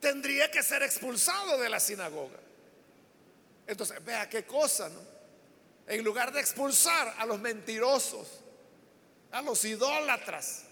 tendría 0.00 0.50
que 0.50 0.62
ser 0.62 0.82
expulsado 0.82 1.58
de 1.58 1.68
la 1.68 1.78
sinagoga. 1.78 2.40
Entonces, 3.66 4.04
vea 4.04 4.28
qué 4.28 4.44
cosa, 4.44 4.88
¿no? 4.88 5.00
En 5.86 6.02
lugar 6.02 6.32
de 6.32 6.40
expulsar 6.40 7.14
a 7.18 7.26
los 7.26 7.38
mentirosos, 7.38 8.26
a 9.30 9.42
los 9.42 9.64
idólatras, 9.64 10.62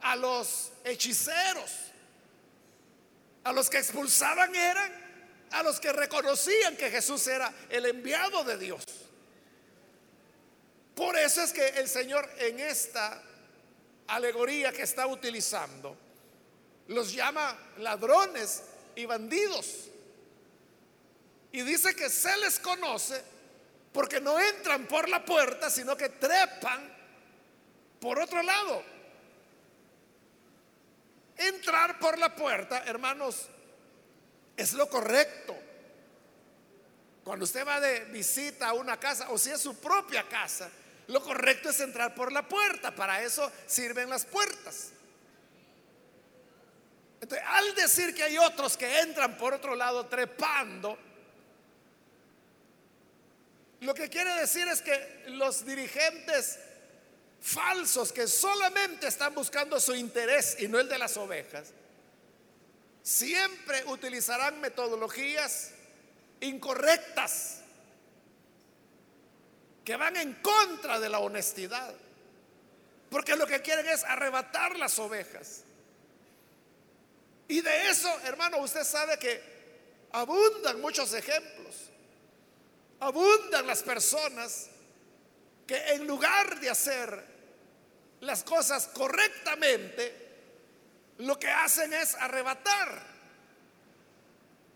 a 0.00 0.14
los 0.14 0.70
hechiceros, 0.84 1.72
a 3.42 3.52
los 3.52 3.68
que 3.68 3.78
expulsaban 3.78 4.54
eran 4.54 5.08
a 5.50 5.62
los 5.62 5.80
que 5.80 5.92
reconocían 5.92 6.76
que 6.76 6.90
Jesús 6.90 7.26
era 7.26 7.52
el 7.70 7.86
enviado 7.86 8.44
de 8.44 8.58
Dios. 8.58 8.84
Por 10.94 11.16
eso 11.16 11.42
es 11.42 11.52
que 11.52 11.66
el 11.68 11.88
Señor 11.88 12.28
en 12.38 12.60
esta 12.60 13.22
alegoría 14.08 14.72
que 14.72 14.82
está 14.82 15.06
utilizando 15.06 15.96
los 16.88 17.12
llama 17.12 17.56
ladrones 17.78 18.62
y 18.96 19.04
bandidos. 19.06 19.88
Y 21.52 21.62
dice 21.62 21.94
que 21.94 22.10
se 22.10 22.36
les 22.38 22.58
conoce 22.58 23.22
porque 23.92 24.20
no 24.20 24.38
entran 24.38 24.86
por 24.86 25.08
la 25.08 25.24
puerta, 25.24 25.70
sino 25.70 25.96
que 25.96 26.08
trepan 26.10 26.90
por 28.00 28.18
otro 28.18 28.42
lado. 28.42 28.82
Entrar 31.36 31.98
por 31.98 32.18
la 32.18 32.34
puerta, 32.34 32.82
hermanos, 32.84 33.46
es 34.56 34.72
lo 34.72 34.88
correcto. 34.88 35.56
Cuando 37.22 37.44
usted 37.44 37.66
va 37.66 37.80
de 37.80 38.06
visita 38.06 38.68
a 38.68 38.72
una 38.72 38.98
casa, 38.98 39.30
o 39.30 39.38
si 39.38 39.50
es 39.50 39.60
su 39.60 39.76
propia 39.76 40.26
casa, 40.28 40.70
lo 41.08 41.22
correcto 41.22 41.70
es 41.70 41.80
entrar 41.80 42.14
por 42.14 42.32
la 42.32 42.46
puerta. 42.46 42.94
Para 42.94 43.22
eso 43.22 43.50
sirven 43.66 44.08
las 44.10 44.24
puertas. 44.24 44.90
Entonces, 47.20 47.46
al 47.50 47.74
decir 47.74 48.14
que 48.14 48.22
hay 48.22 48.38
otros 48.38 48.76
que 48.76 49.00
entran 49.00 49.36
por 49.36 49.54
otro 49.54 49.74
lado 49.74 50.06
trepando, 50.06 50.96
lo 53.80 53.94
que 53.94 54.08
quiere 54.08 54.34
decir 54.34 54.68
es 54.68 54.82
que 54.82 55.24
los 55.28 55.64
dirigentes 55.64 56.58
falsos 57.40 58.12
que 58.12 58.26
solamente 58.26 59.08
están 59.08 59.34
buscando 59.34 59.80
su 59.80 59.94
interés 59.94 60.56
y 60.60 60.68
no 60.68 60.78
el 60.78 60.88
de 60.88 60.98
las 60.98 61.16
ovejas, 61.16 61.72
siempre 63.02 63.82
utilizarán 63.86 64.60
metodologías 64.60 65.70
incorrectas 66.40 67.57
que 69.88 69.96
van 69.96 70.14
en 70.18 70.34
contra 70.34 71.00
de 71.00 71.08
la 71.08 71.18
honestidad. 71.18 71.94
Porque 73.08 73.34
lo 73.34 73.46
que 73.46 73.62
quieren 73.62 73.88
es 73.88 74.04
arrebatar 74.04 74.78
las 74.78 74.98
ovejas. 74.98 75.62
Y 77.48 77.62
de 77.62 77.88
eso, 77.88 78.14
hermano, 78.24 78.58
usted 78.58 78.84
sabe 78.84 79.18
que 79.18 79.40
abundan 80.12 80.82
muchos 80.82 81.14
ejemplos. 81.14 81.74
Abundan 83.00 83.66
las 83.66 83.82
personas 83.82 84.68
que 85.66 85.78
en 85.94 86.06
lugar 86.06 86.60
de 86.60 86.68
hacer 86.68 87.24
las 88.20 88.44
cosas 88.44 88.88
correctamente, 88.88 90.14
lo 91.16 91.38
que 91.38 91.48
hacen 91.48 91.94
es 91.94 92.14
arrebatar 92.16 93.06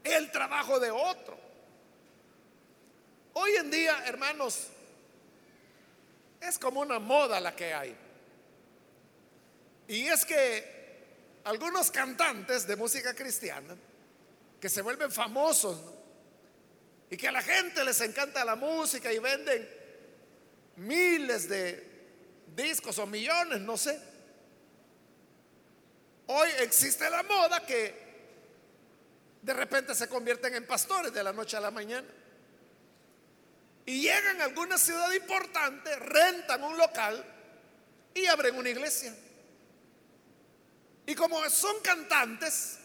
el 0.05 0.31
trabajo 0.31 0.81
de 0.81 0.91
otro. 0.91 1.39
Hoy 3.35 3.57
en 3.57 3.71
día, 3.71 4.05
hermanos, 4.07 4.69
es 6.43 6.59
como 6.59 6.81
una 6.81 6.99
moda 6.99 7.41
la 7.41 7.55
que 7.55 7.73
hay. 7.73 7.97
Y 9.89 10.07
es 10.07 10.25
que 10.25 11.41
algunos 11.45 11.91
cantantes 11.91 12.67
de 12.67 12.77
música 12.77 13.15
cristiana 13.15 13.77
que 14.61 14.69
se 14.69 14.83
vuelven 14.83 15.11
famosos 15.11 15.79
y 17.11 17.17
que 17.17 17.29
a 17.29 17.33
la 17.33 17.43
gente 17.43 17.85
les 17.85 18.01
encanta 18.01 18.45
la 18.45 18.57
música 18.57 19.13
y 19.13 19.19
venden 19.19 19.69
miles 20.77 21.49
de 21.49 21.91
discos 22.55 22.99
o 22.99 23.07
millones, 23.07 23.61
no 23.61 23.77
sé. 23.77 24.01
Hoy 26.27 26.49
existe 26.61 27.09
la 27.11 27.23
moda 27.23 27.65
que 27.67 28.03
de 29.43 29.53
repente 29.53 29.95
se 29.95 30.09
convierten 30.09 30.55
en 30.55 30.67
pastores 30.67 31.13
de 31.13 31.23
la 31.23 31.33
noche 31.33 31.57
a 31.57 31.61
la 31.61 31.71
mañana. 31.71 32.07
Y 33.85 34.03
llegan 34.03 34.41
a 34.41 34.45
alguna 34.45 34.79
ciudad 34.79 35.11
importante, 35.13 35.95
rentan 35.97 36.63
un 36.63 36.77
local 36.77 37.25
y 38.15 38.27
abren 38.27 38.57
una 38.57 38.69
iglesia. 38.69 39.15
Y 41.07 41.15
como 41.15 41.49
son 41.51 41.81
cantantes 41.81 42.79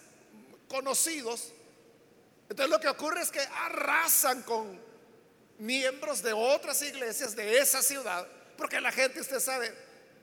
conocidos, 0.68 1.54
entonces 2.50 2.70
lo 2.70 2.80
que 2.80 2.88
ocurre 2.88 3.22
es 3.22 3.30
que 3.30 3.40
arrasan 3.40 4.42
con 4.44 4.82
miembros 5.60 6.24
de 6.24 6.34
otras 6.34 6.82
iglesias 6.82 7.36
de 7.36 7.60
esa 7.60 7.82
ciudad, 7.82 8.28
porque 8.58 8.82
la 8.82 8.92
gente, 8.92 9.22
usted 9.22 9.40
sabe, 9.40 9.72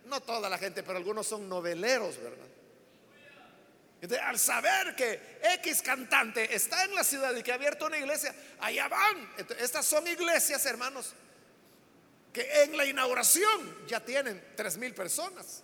no 0.07 0.21
toda 0.21 0.49
la 0.49 0.59
gente, 0.59 0.83
pero 0.83 0.99
algunos 0.99 1.27
son 1.27 1.49
noveleros, 1.49 2.17
¿verdad? 2.19 2.47
Al 4.23 4.39
saber 4.39 4.95
que 4.95 5.39
X 5.63 5.83
cantante 5.83 6.55
está 6.55 6.85
en 6.85 6.95
la 6.95 7.05
ciudad 7.05 7.35
y 7.35 7.43
que 7.43 7.53
ha 7.53 7.55
abierto 7.55 7.87
una 7.87 7.99
iglesia, 7.99 8.35
allá 8.61 8.89
van. 8.89 9.35
estas 9.59 9.87
son 9.87 10.07
iglesias, 10.07 10.65
hermanos, 10.67 11.15
que 12.33 12.65
en 12.65 12.77
la 12.77 12.85
inauguración 12.85 13.87
ya 13.87 14.01
tienen 14.01 14.53
tres 14.57 14.77
mil 14.77 14.95
personas. 14.95 15.63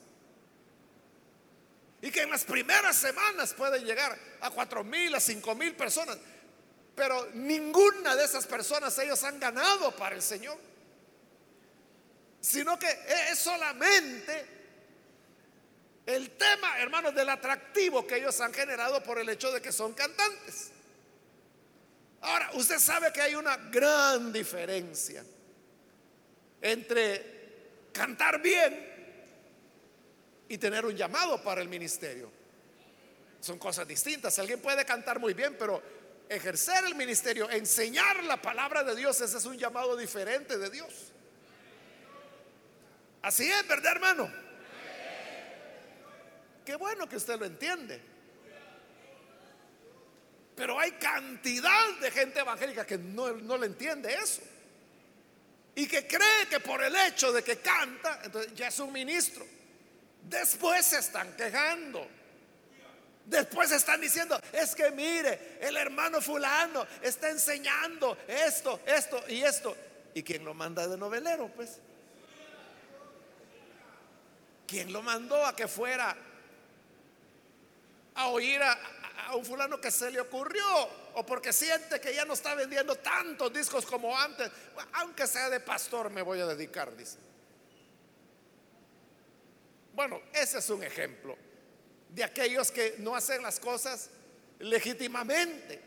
Y 2.03 2.11
que 2.11 2.22
en 2.22 2.31
las 2.31 2.44
primeras 2.44 2.96
semanas 2.96 3.53
pueden 3.53 3.85
llegar 3.85 4.16
a 4.40 4.50
cuatro 4.50 4.85
mil, 4.85 5.14
a 5.14 5.20
cinco 5.20 5.55
mil 5.55 5.74
personas. 5.74 6.16
Pero 6.94 7.29
ninguna 7.35 8.16
de 8.16 8.24
esas 8.24 8.46
personas 8.46 8.98
ellos 8.98 9.22
han 9.24 9.38
ganado 9.38 9.94
para 9.96 10.14
el 10.14 10.22
Señor. 10.22 10.57
Sino 12.40 12.79
que 12.79 12.88
es 13.31 13.38
solamente 13.38 14.60
el 16.06 16.30
tema, 16.30 16.78
hermanos, 16.80 17.14
del 17.14 17.28
atractivo 17.28 18.06
que 18.06 18.16
ellos 18.16 18.40
han 18.40 18.52
generado 18.52 19.02
por 19.02 19.18
el 19.18 19.28
hecho 19.28 19.52
de 19.52 19.60
que 19.60 19.72
son 19.72 19.92
cantantes. 19.92 20.72
Ahora, 22.22 22.50
usted 22.54 22.78
sabe 22.78 23.12
que 23.12 23.22
hay 23.22 23.34
una 23.34 23.56
gran 23.56 24.32
diferencia 24.32 25.24
entre 26.60 27.88
cantar 27.92 28.40
bien 28.42 28.88
y 30.48 30.58
tener 30.58 30.84
un 30.84 30.96
llamado 30.96 31.42
para 31.42 31.62
el 31.62 31.68
ministerio. 31.68 32.30
Son 33.40 33.58
cosas 33.58 33.88
distintas. 33.88 34.38
Alguien 34.38 34.60
puede 34.60 34.84
cantar 34.84 35.18
muy 35.18 35.32
bien, 35.32 35.56
pero 35.58 35.82
ejercer 36.28 36.84
el 36.84 36.94
ministerio, 36.94 37.48
enseñar 37.50 38.22
la 38.24 38.40
palabra 38.40 38.84
de 38.84 38.94
Dios, 38.94 39.20
ese 39.20 39.38
es 39.38 39.44
un 39.46 39.56
llamado 39.56 39.96
diferente 39.96 40.58
de 40.58 40.70
Dios. 40.70 41.12
Así 43.22 43.50
es, 43.50 43.66
¿verdad, 43.66 43.92
hermano? 43.92 44.49
Qué 46.64 46.77
bueno 46.77 47.09
que 47.09 47.16
usted 47.16 47.38
lo 47.38 47.46
entiende. 47.46 48.01
Pero 50.55 50.79
hay 50.79 50.92
cantidad 50.92 51.99
de 52.01 52.11
gente 52.11 52.40
evangélica 52.40 52.87
que 52.87 52.99
no, 52.99 53.33
no 53.33 53.57
le 53.57 53.66
entiende 53.66 54.12
eso. 54.12 54.42
Y 55.75 55.87
que 55.87 56.07
cree 56.07 56.46
que 56.51 56.61
por 56.61 56.83
el 56.83 56.94
hecho 56.94 57.33
de 57.33 57.42
que 57.42 57.59
canta, 57.59 58.20
entonces 58.25 58.55
ya 58.55 58.68
es 58.68 58.79
un 58.79 58.92
ministro. 58.92 59.46
Después 60.23 60.85
se 60.85 60.99
están 60.99 61.35
quejando. 61.35 62.07
Después 63.25 63.70
están 63.70 64.01
diciendo, 64.01 64.38
es 64.53 64.75
que 64.75 64.90
mire, 64.90 65.59
el 65.61 65.77
hermano 65.77 66.20
fulano 66.20 66.87
está 67.01 67.31
enseñando 67.31 68.18
esto, 68.27 68.81
esto 68.85 69.23
y 69.29 69.42
esto. 69.42 69.77
¿Y 70.14 70.23
quién 70.23 70.44
lo 70.44 70.53
manda 70.53 70.87
de 70.88 70.99
novelero? 70.99 71.49
Pues. 71.49 71.79
¿Quién 74.66 74.92
lo 74.92 75.01
mandó 75.01 75.46
a 75.46 75.55
que 75.55 75.68
fuera 75.68 76.16
a 78.22 78.28
oír 78.28 78.61
a, 78.62 78.78
a, 79.26 79.37
un 79.37 79.44
fulano 79.44 79.80
que 79.80 79.90
se 79.90 80.11
le 80.11 80.20
ocurrió? 80.20 80.64
O 81.14 81.26
porque 81.26 81.52
siente 81.52 82.00
que 82.00 82.14
ya 82.14 82.24
no 82.24 82.35
está 82.35 82.54
vendiendo 82.54 82.96
tantos 82.96 83.52
discos 83.52 83.85
como 83.87 84.16
antes. 84.16 84.50
Aunque 84.94 85.26
sea 85.26 85.50
de 85.50 85.61
pastor 85.61 86.11
me 86.11 86.22
voy 86.22 86.40
a 86.40 86.46
dedicar, 86.46 86.96
dice. 86.96 87.18
Bueno, 89.92 90.22
ese 90.33 90.59
es 90.59 90.70
un 90.70 90.83
ejemplo 90.83 91.37
de 92.09 92.24
aquellos 92.24 92.70
que 92.70 92.96
no 92.98 93.14
hacen 93.14 93.42
las 93.42 93.61
cosas 93.61 94.11
legítimamente. 94.59 95.80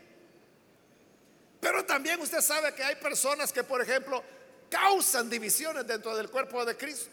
Pero 1.60 1.84
también 1.84 2.20
usted 2.20 2.40
sabe 2.40 2.74
que 2.74 2.82
hay 2.82 2.96
personas 2.96 3.52
que, 3.52 3.64
por 3.64 3.80
ejemplo, 3.80 4.22
causan 4.68 5.30
divisiones 5.30 5.86
dentro 5.86 6.14
del 6.14 6.30
cuerpo 6.30 6.64
de 6.64 6.76
Cristo. 6.76 7.10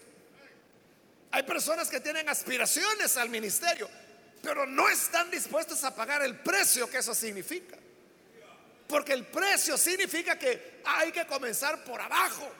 Hay 1.32 1.44
personas 1.44 1.90
que 1.90 2.02
tienen 2.02 2.28
aspiraciones 2.28 3.16
al 3.16 3.30
ministerio, 3.30 3.90
pero 4.42 4.66
no 4.66 4.90
están 4.90 5.30
dispuestos 5.30 5.84
a 5.84 5.94
pagar 5.96 6.22
el 6.24 6.40
precio 6.40 6.90
que 6.90 6.98
eso 6.98 7.14
significa. 7.14 7.78
Porque 8.88 9.14
el 9.14 9.26
precio 9.26 9.78
significa 9.78 10.38
que 10.38 10.82
hay 10.84 11.12
que 11.12 11.26
comenzar 11.26 11.84
por 11.84 12.02
abajo. 12.02 12.52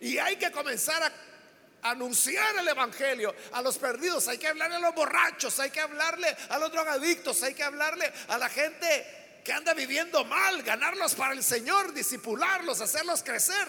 Y 0.00 0.18
hay 0.18 0.36
que 0.36 0.50
comenzar 0.50 1.02
a 1.02 1.90
anunciar 1.90 2.56
el 2.56 2.68
Evangelio 2.68 3.34
a 3.52 3.62
los 3.62 3.78
perdidos, 3.78 4.28
hay 4.28 4.38
que 4.38 4.48
hablarle 4.48 4.76
a 4.76 4.80
los 4.80 4.94
borrachos, 4.94 5.58
hay 5.60 5.70
que 5.70 5.80
hablarle 5.80 6.34
a 6.48 6.58
los 6.58 6.72
drogadictos, 6.72 7.42
hay 7.42 7.54
que 7.54 7.62
hablarle 7.62 8.10
a 8.28 8.38
la 8.38 8.48
gente 8.48 9.40
que 9.44 9.52
anda 9.52 9.74
viviendo 9.74 10.24
mal, 10.24 10.62
ganarlos 10.62 11.14
para 11.14 11.34
el 11.34 11.42
Señor, 11.44 11.92
disipularlos, 11.92 12.80
hacerlos 12.80 13.22
crecer. 13.22 13.68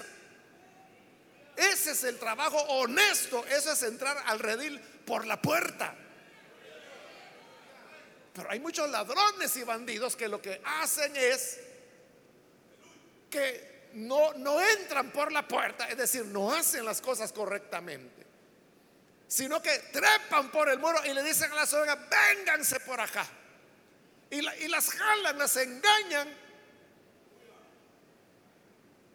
Ese 1.55 1.91
es 1.91 2.03
el 2.03 2.17
trabajo 2.17 2.57
honesto, 2.57 3.45
eso 3.47 3.71
es 3.71 3.83
entrar 3.83 4.17
al 4.25 4.39
redil 4.39 4.79
por 5.05 5.25
la 5.25 5.41
puerta. 5.41 5.95
Pero 8.33 8.49
hay 8.49 8.59
muchos 8.59 8.89
ladrones 8.89 9.55
y 9.57 9.63
bandidos 9.63 10.15
que 10.15 10.27
lo 10.27 10.41
que 10.41 10.61
hacen 10.63 11.15
es 11.15 11.59
que 13.29 13.89
no, 13.93 14.33
no 14.33 14.61
entran 14.61 15.11
por 15.11 15.31
la 15.31 15.47
puerta, 15.47 15.89
es 15.89 15.97
decir, 15.97 16.25
no 16.25 16.53
hacen 16.53 16.85
las 16.85 17.01
cosas 17.01 17.33
correctamente, 17.33 18.25
sino 19.27 19.61
que 19.61 19.77
trepan 19.91 20.49
por 20.51 20.69
el 20.69 20.79
muro 20.79 20.99
y 21.05 21.13
le 21.13 21.23
dicen 21.23 21.51
a 21.51 21.55
las 21.55 21.73
ovejas, 21.73 21.97
vénganse 22.09 22.79
por 22.81 22.99
acá. 23.01 23.27
Y, 24.29 24.37
y 24.37 24.67
las 24.69 24.89
jalan, 24.89 25.37
las 25.37 25.57
engañan. 25.57 26.33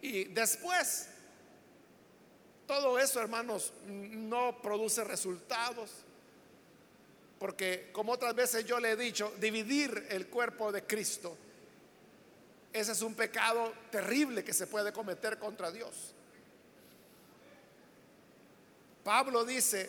Y 0.03 0.25
después, 0.25 1.09
todo 2.67 2.99
eso, 2.99 3.21
hermanos, 3.21 3.73
no 3.87 4.61
produce 4.61 5.05
resultados. 5.05 5.91
Porque 7.39 7.91
como 7.93 8.13
otras 8.13 8.35
veces 8.35 8.65
yo 8.65 8.81
le 8.81 8.93
he 8.93 8.97
dicho, 8.97 9.33
dividir 9.39 10.07
el 10.11 10.29
cuerpo 10.29 10.73
de 10.73 10.85
Cristo, 10.85 11.37
ese 12.73 12.93
es 12.93 13.03
un 13.03 13.15
pecado 13.15 13.73
terrible 13.91 14.45
que 14.45 14.53
se 14.53 14.67
puede 14.67 14.93
cometer 14.93 15.39
contra 15.39 15.71
Dios. 15.71 16.13
Pablo 19.05 19.45
dice, 19.45 19.89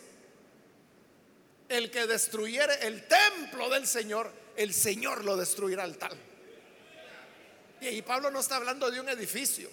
el 1.68 1.90
que 1.90 2.06
destruyere 2.06 2.86
el 2.86 3.06
templo 3.08 3.68
del 3.68 3.86
Señor, 3.86 4.30
el 4.56 4.72
Señor 4.72 5.24
lo 5.24 5.36
destruirá 5.36 5.84
al 5.84 5.98
tal. 5.98 6.16
Y 7.80 8.02
Pablo 8.02 8.30
no 8.30 8.40
está 8.40 8.56
hablando 8.56 8.90
de 8.90 9.00
un 9.00 9.08
edificio, 9.08 9.70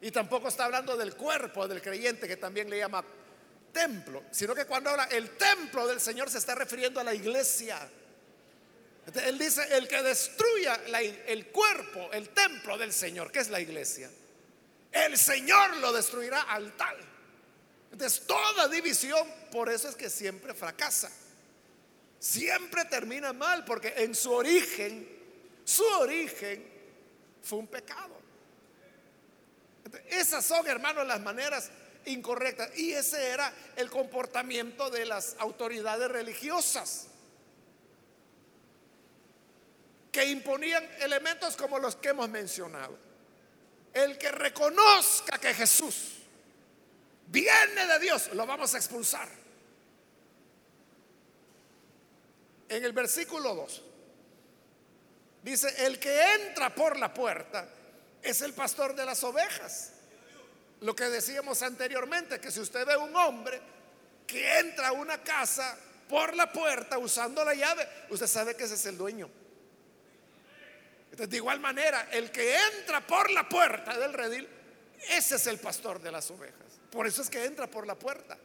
y 0.00 0.10
tampoco 0.10 0.48
está 0.48 0.64
hablando 0.66 0.96
del 0.96 1.14
cuerpo 1.14 1.66
del 1.66 1.82
creyente, 1.82 2.28
que 2.28 2.36
también 2.36 2.70
le 2.70 2.78
llama 2.78 3.04
templo, 3.72 4.24
sino 4.30 4.54
que 4.54 4.64
cuando 4.64 4.90
habla 4.90 5.04
el 5.04 5.36
templo 5.36 5.86
del 5.86 6.00
Señor 6.00 6.30
se 6.30 6.38
está 6.38 6.54
refiriendo 6.54 7.00
a 7.00 7.04
la 7.04 7.14
iglesia. 7.14 7.78
él 9.14 9.38
dice, 9.38 9.76
el 9.76 9.88
que 9.88 10.02
destruya 10.02 10.80
el 11.26 11.46
cuerpo, 11.48 12.10
el 12.12 12.30
templo 12.30 12.76
del 12.76 12.92
Señor, 12.92 13.32
que 13.32 13.40
es 13.40 13.48
la 13.48 13.60
iglesia, 13.60 14.10
el 14.92 15.16
Señor 15.16 15.76
lo 15.78 15.92
destruirá 15.92 16.42
al 16.42 16.76
tal. 16.76 16.96
Entonces, 17.92 18.26
toda 18.26 18.68
división, 18.68 19.26
por 19.50 19.70
eso 19.70 19.88
es 19.88 19.96
que 19.96 20.10
siempre 20.10 20.54
fracasa. 20.54 21.10
Siempre 22.18 22.84
termina 22.84 23.32
mal, 23.32 23.64
porque 23.64 23.94
en 23.96 24.14
su 24.14 24.32
origen, 24.32 25.08
su 25.64 25.84
origen 25.84 26.66
fue 27.42 27.60
un 27.60 27.66
pecado. 27.66 28.18
Esas 30.08 30.44
son, 30.44 30.66
hermanos, 30.66 31.06
las 31.06 31.20
maneras 31.20 31.70
incorrectas. 32.08 32.76
Y 32.76 32.92
ese 32.92 33.30
era 33.30 33.52
el 33.76 33.90
comportamiento 33.90 34.90
de 34.90 35.04
las 35.04 35.36
autoridades 35.38 36.10
religiosas, 36.10 37.06
que 40.10 40.24
imponían 40.26 40.88
elementos 41.00 41.56
como 41.56 41.78
los 41.78 41.96
que 41.96 42.08
hemos 42.08 42.28
mencionado. 42.28 42.98
El 43.92 44.18
que 44.18 44.30
reconozca 44.30 45.38
que 45.38 45.54
Jesús 45.54 46.18
viene 47.26 47.86
de 47.86 47.98
Dios, 47.98 48.30
lo 48.34 48.46
vamos 48.46 48.74
a 48.74 48.78
expulsar. 48.78 49.28
En 52.68 52.84
el 52.84 52.92
versículo 52.92 53.54
2 53.54 53.82
dice, 55.42 55.86
el 55.86 55.98
que 55.98 56.34
entra 56.34 56.74
por 56.74 56.98
la 56.98 57.12
puerta 57.14 57.68
es 58.22 58.42
el 58.42 58.52
pastor 58.52 58.94
de 58.94 59.06
las 59.06 59.24
ovejas. 59.24 59.92
Lo 60.80 60.94
que 60.94 61.04
decíamos 61.04 61.62
anteriormente, 61.62 62.40
que 62.40 62.50
si 62.50 62.60
usted 62.60 62.86
ve 62.86 62.96
un 62.96 63.14
hombre 63.16 63.60
que 64.26 64.58
entra 64.58 64.88
a 64.88 64.92
una 64.92 65.22
casa 65.22 65.76
por 66.08 66.36
la 66.36 66.52
puerta 66.52 66.98
usando 66.98 67.44
la 67.44 67.54
llave, 67.54 67.86
usted 68.10 68.26
sabe 68.26 68.56
que 68.56 68.64
ese 68.64 68.74
es 68.74 68.86
el 68.86 68.96
dueño. 68.96 69.28
Entonces, 71.10 71.30
de 71.30 71.36
igual 71.36 71.58
manera, 71.58 72.08
el 72.12 72.30
que 72.30 72.56
entra 72.56 73.04
por 73.04 73.30
la 73.30 73.48
puerta 73.48 73.98
del 73.98 74.12
redil, 74.12 74.48
ese 75.08 75.36
es 75.36 75.46
el 75.48 75.58
pastor 75.58 76.00
de 76.00 76.12
las 76.12 76.30
ovejas. 76.30 76.80
Por 76.90 77.06
eso 77.06 77.22
es 77.22 77.30
que 77.30 77.44
entra 77.44 77.66
por 77.66 77.86
la 77.86 77.96
puerta. 77.96 78.38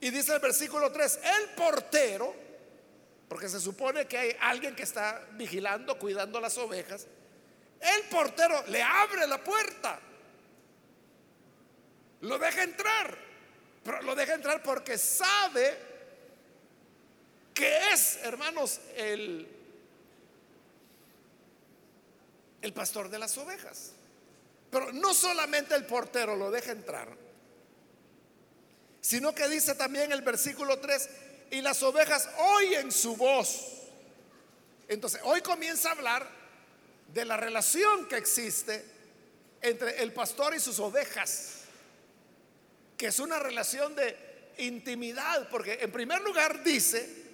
Y 0.00 0.10
dice 0.10 0.34
el 0.34 0.40
versículo 0.40 0.92
3, 0.92 1.20
el 1.38 1.48
portero, 1.50 2.34
porque 3.28 3.48
se 3.48 3.60
supone 3.60 4.06
que 4.06 4.18
hay 4.18 4.36
alguien 4.40 4.76
que 4.76 4.82
está 4.82 5.26
vigilando, 5.32 5.98
cuidando 5.98 6.40
las 6.40 6.58
ovejas, 6.58 7.06
el 7.80 8.02
portero 8.08 8.64
le 8.68 8.82
abre 8.82 9.26
la 9.26 9.42
puerta 9.42 9.98
lo 12.24 12.38
deja 12.38 12.62
entrar, 12.62 13.16
pero 13.84 14.02
lo 14.02 14.14
deja 14.14 14.34
entrar 14.34 14.62
porque 14.62 14.96
sabe 14.96 15.78
que 17.52 17.92
es, 17.92 18.18
hermanos, 18.22 18.80
el, 18.96 19.46
el 22.62 22.72
pastor 22.72 23.10
de 23.10 23.18
las 23.18 23.36
ovejas. 23.36 23.92
Pero 24.70 24.92
no 24.92 25.12
solamente 25.14 25.74
el 25.74 25.84
portero 25.84 26.34
lo 26.34 26.50
deja 26.50 26.72
entrar, 26.72 27.08
sino 29.00 29.34
que 29.34 29.46
dice 29.48 29.74
también 29.74 30.10
el 30.10 30.22
versículo 30.22 30.80
3, 30.80 31.10
y 31.50 31.60
las 31.60 31.82
ovejas 31.82 32.28
oyen 32.56 32.90
su 32.90 33.16
voz. 33.16 33.82
Entonces, 34.88 35.20
hoy 35.24 35.42
comienza 35.42 35.90
a 35.90 35.92
hablar 35.92 36.26
de 37.12 37.24
la 37.26 37.36
relación 37.36 38.08
que 38.08 38.16
existe 38.16 38.82
entre 39.60 40.02
el 40.02 40.12
pastor 40.12 40.54
y 40.54 40.60
sus 40.60 40.78
ovejas 40.80 41.63
es 43.06 43.18
una 43.18 43.38
relación 43.38 43.94
de 43.94 44.52
intimidad, 44.58 45.48
porque 45.48 45.78
en 45.80 45.90
primer 45.90 46.20
lugar 46.22 46.62
dice 46.62 47.24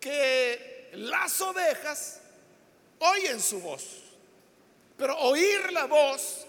que 0.00 0.90
las 0.94 1.40
ovejas 1.40 2.20
oyen 2.98 3.40
su 3.40 3.60
voz, 3.60 3.84
pero 4.96 5.16
oír 5.18 5.72
la 5.72 5.86
voz 5.86 6.46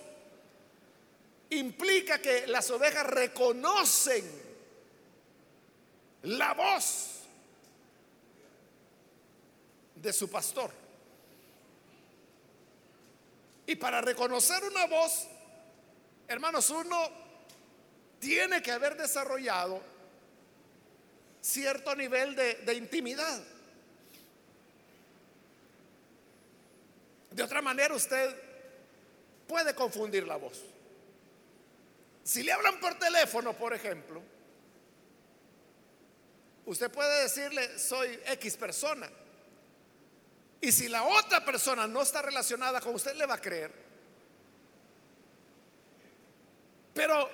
implica 1.51 2.19
que 2.19 2.47
las 2.47 2.69
ovejas 2.69 3.05
reconocen 3.07 4.23
la 6.23 6.53
voz 6.53 7.19
de 9.95 10.13
su 10.13 10.29
pastor. 10.29 10.71
Y 13.65 13.75
para 13.75 14.01
reconocer 14.01 14.63
una 14.63 14.87
voz, 14.87 15.27
hermanos, 16.27 16.69
uno 16.71 17.28
tiene 18.19 18.61
que 18.61 18.71
haber 18.71 18.97
desarrollado 18.97 19.81
cierto 21.41 21.95
nivel 21.95 22.35
de, 22.35 22.73
intimidad. 22.73 23.41
De 27.31 27.43
otra 27.43 27.61
manera 27.61 27.93
usted 27.93 28.35
puede 29.47 29.73
confundir 29.73 30.27
la 30.27 30.35
voz. 30.35 30.61
Si 32.23 32.43
le 32.43 32.51
hablan 32.51 32.79
por 32.79 32.99
teléfono, 32.99 33.53
por 33.53 33.73
ejemplo, 33.73 34.21
usted 36.65 36.91
puede 36.91 37.23
decirle, 37.23 37.79
soy 37.79 38.19
X 38.25 38.57
persona. 38.57 39.09
Y 40.61 40.71
si 40.71 40.89
la 40.89 41.03
otra 41.03 41.43
persona 41.45 41.87
no 41.87 42.01
está 42.01 42.21
relacionada 42.21 42.81
con 42.81 42.93
usted, 42.93 43.15
le 43.15 43.25
va 43.25 43.35
a 43.35 43.41
creer. 43.41 43.71
Pero 46.93 47.29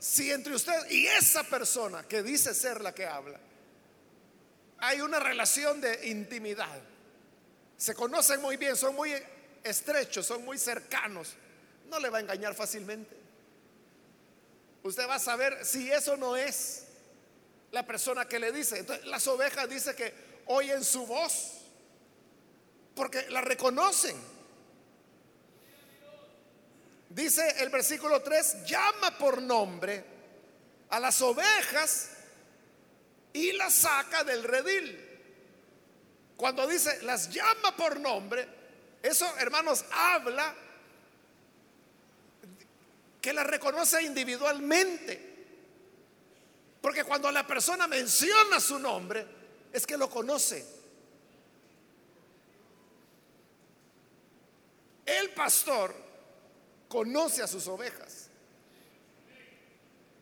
si 0.00 0.32
entre 0.32 0.54
usted 0.54 0.90
y 0.90 1.06
esa 1.06 1.44
persona 1.44 2.02
que 2.08 2.22
dice 2.22 2.54
ser 2.54 2.80
la 2.80 2.94
que 2.94 3.06
habla, 3.06 3.38
hay 4.78 5.02
una 5.02 5.20
relación 5.20 5.80
de 5.80 6.08
intimidad, 6.08 6.80
se 7.76 7.94
conocen 7.94 8.40
muy 8.40 8.56
bien, 8.56 8.76
son 8.76 8.94
muy 8.94 9.12
estrechos, 9.62 10.26
son 10.26 10.42
muy 10.44 10.58
cercanos, 10.58 11.34
no 11.90 12.00
le 12.00 12.08
va 12.08 12.18
a 12.18 12.20
engañar 12.22 12.54
fácilmente. 12.54 13.14
Usted 14.82 15.06
va 15.06 15.16
a 15.16 15.20
saber 15.20 15.64
si 15.64 15.92
eso 15.92 16.16
no 16.16 16.34
es 16.34 16.84
la 17.70 17.84
persona 17.86 18.26
que 18.26 18.38
le 18.38 18.52
dice. 18.52 18.78
Entonces, 18.78 19.04
las 19.06 19.26
ovejas 19.26 19.68
dice 19.68 19.94
que 19.94 20.14
oyen 20.46 20.82
su 20.82 21.06
voz 21.06 21.58
porque 22.94 23.28
la 23.30 23.42
reconocen. 23.42 24.16
Dice 27.10 27.56
el 27.58 27.70
versículo 27.70 28.22
3, 28.22 28.64
llama 28.64 29.18
por 29.18 29.42
nombre 29.42 30.04
a 30.90 31.00
las 31.00 31.20
ovejas 31.20 32.10
y 33.32 33.50
las 33.52 33.74
saca 33.74 34.22
del 34.22 34.44
redil. 34.44 35.08
Cuando 36.36 36.68
dice 36.68 37.02
las 37.02 37.28
llama 37.28 37.76
por 37.76 37.98
nombre, 37.98 38.46
eso 39.02 39.26
hermanos 39.38 39.84
habla 39.90 40.54
que 43.20 43.32
las 43.32 43.46
reconoce 43.46 44.02
individualmente. 44.02 45.30
Porque 46.80 47.02
cuando 47.02 47.30
la 47.32 47.44
persona 47.44 47.88
menciona 47.88 48.60
su 48.60 48.78
nombre, 48.78 49.26
es 49.72 49.84
que 49.84 49.96
lo 49.96 50.08
conoce. 50.08 50.64
El 55.04 55.30
pastor 55.30 56.09
conoce 56.90 57.40
a 57.40 57.46
sus 57.46 57.68
ovejas. 57.68 58.26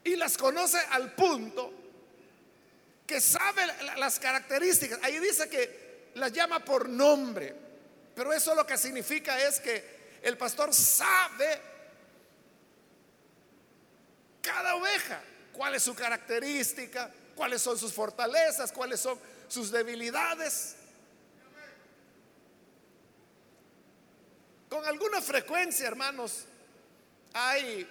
Y 0.05 0.15
las 0.17 0.37
conoce 0.37 0.79
al 0.91 1.15
punto 1.15 1.73
que 3.07 3.21
sabe 3.23 3.63
las 3.97 4.21
características. 4.21 5.01
Ahí 5.03 5.19
dice 5.19 5.49
que 5.49 6.11
las 6.15 6.31
llama 6.31 6.63
por 6.63 6.89
nombre, 6.89 7.55
pero 8.15 8.33
eso 8.35 8.55
lo 8.55 8.67
que 8.67 8.77
significa 8.77 9.41
es 9.41 9.61
que 9.61 9.99
el 10.23 10.37
pastor 10.37 10.75
sabe 10.75 11.59
cada 14.43 14.75
oveja, 14.75 15.23
cuál 15.55 15.75
es 15.75 15.83
su 15.83 15.95
característica, 15.95 17.11
cuáles 17.35 17.63
son 17.63 17.79
sus 17.79 17.95
fortalezas, 17.95 18.73
cuáles 18.73 19.01
son 19.01 19.19
sus 19.49 19.71
debilidades. 19.71 20.77
Con 24.69 24.85
alguna 24.85 25.23
frecuencia, 25.23 25.87
hermanos, 25.87 26.45
hay 27.33 27.87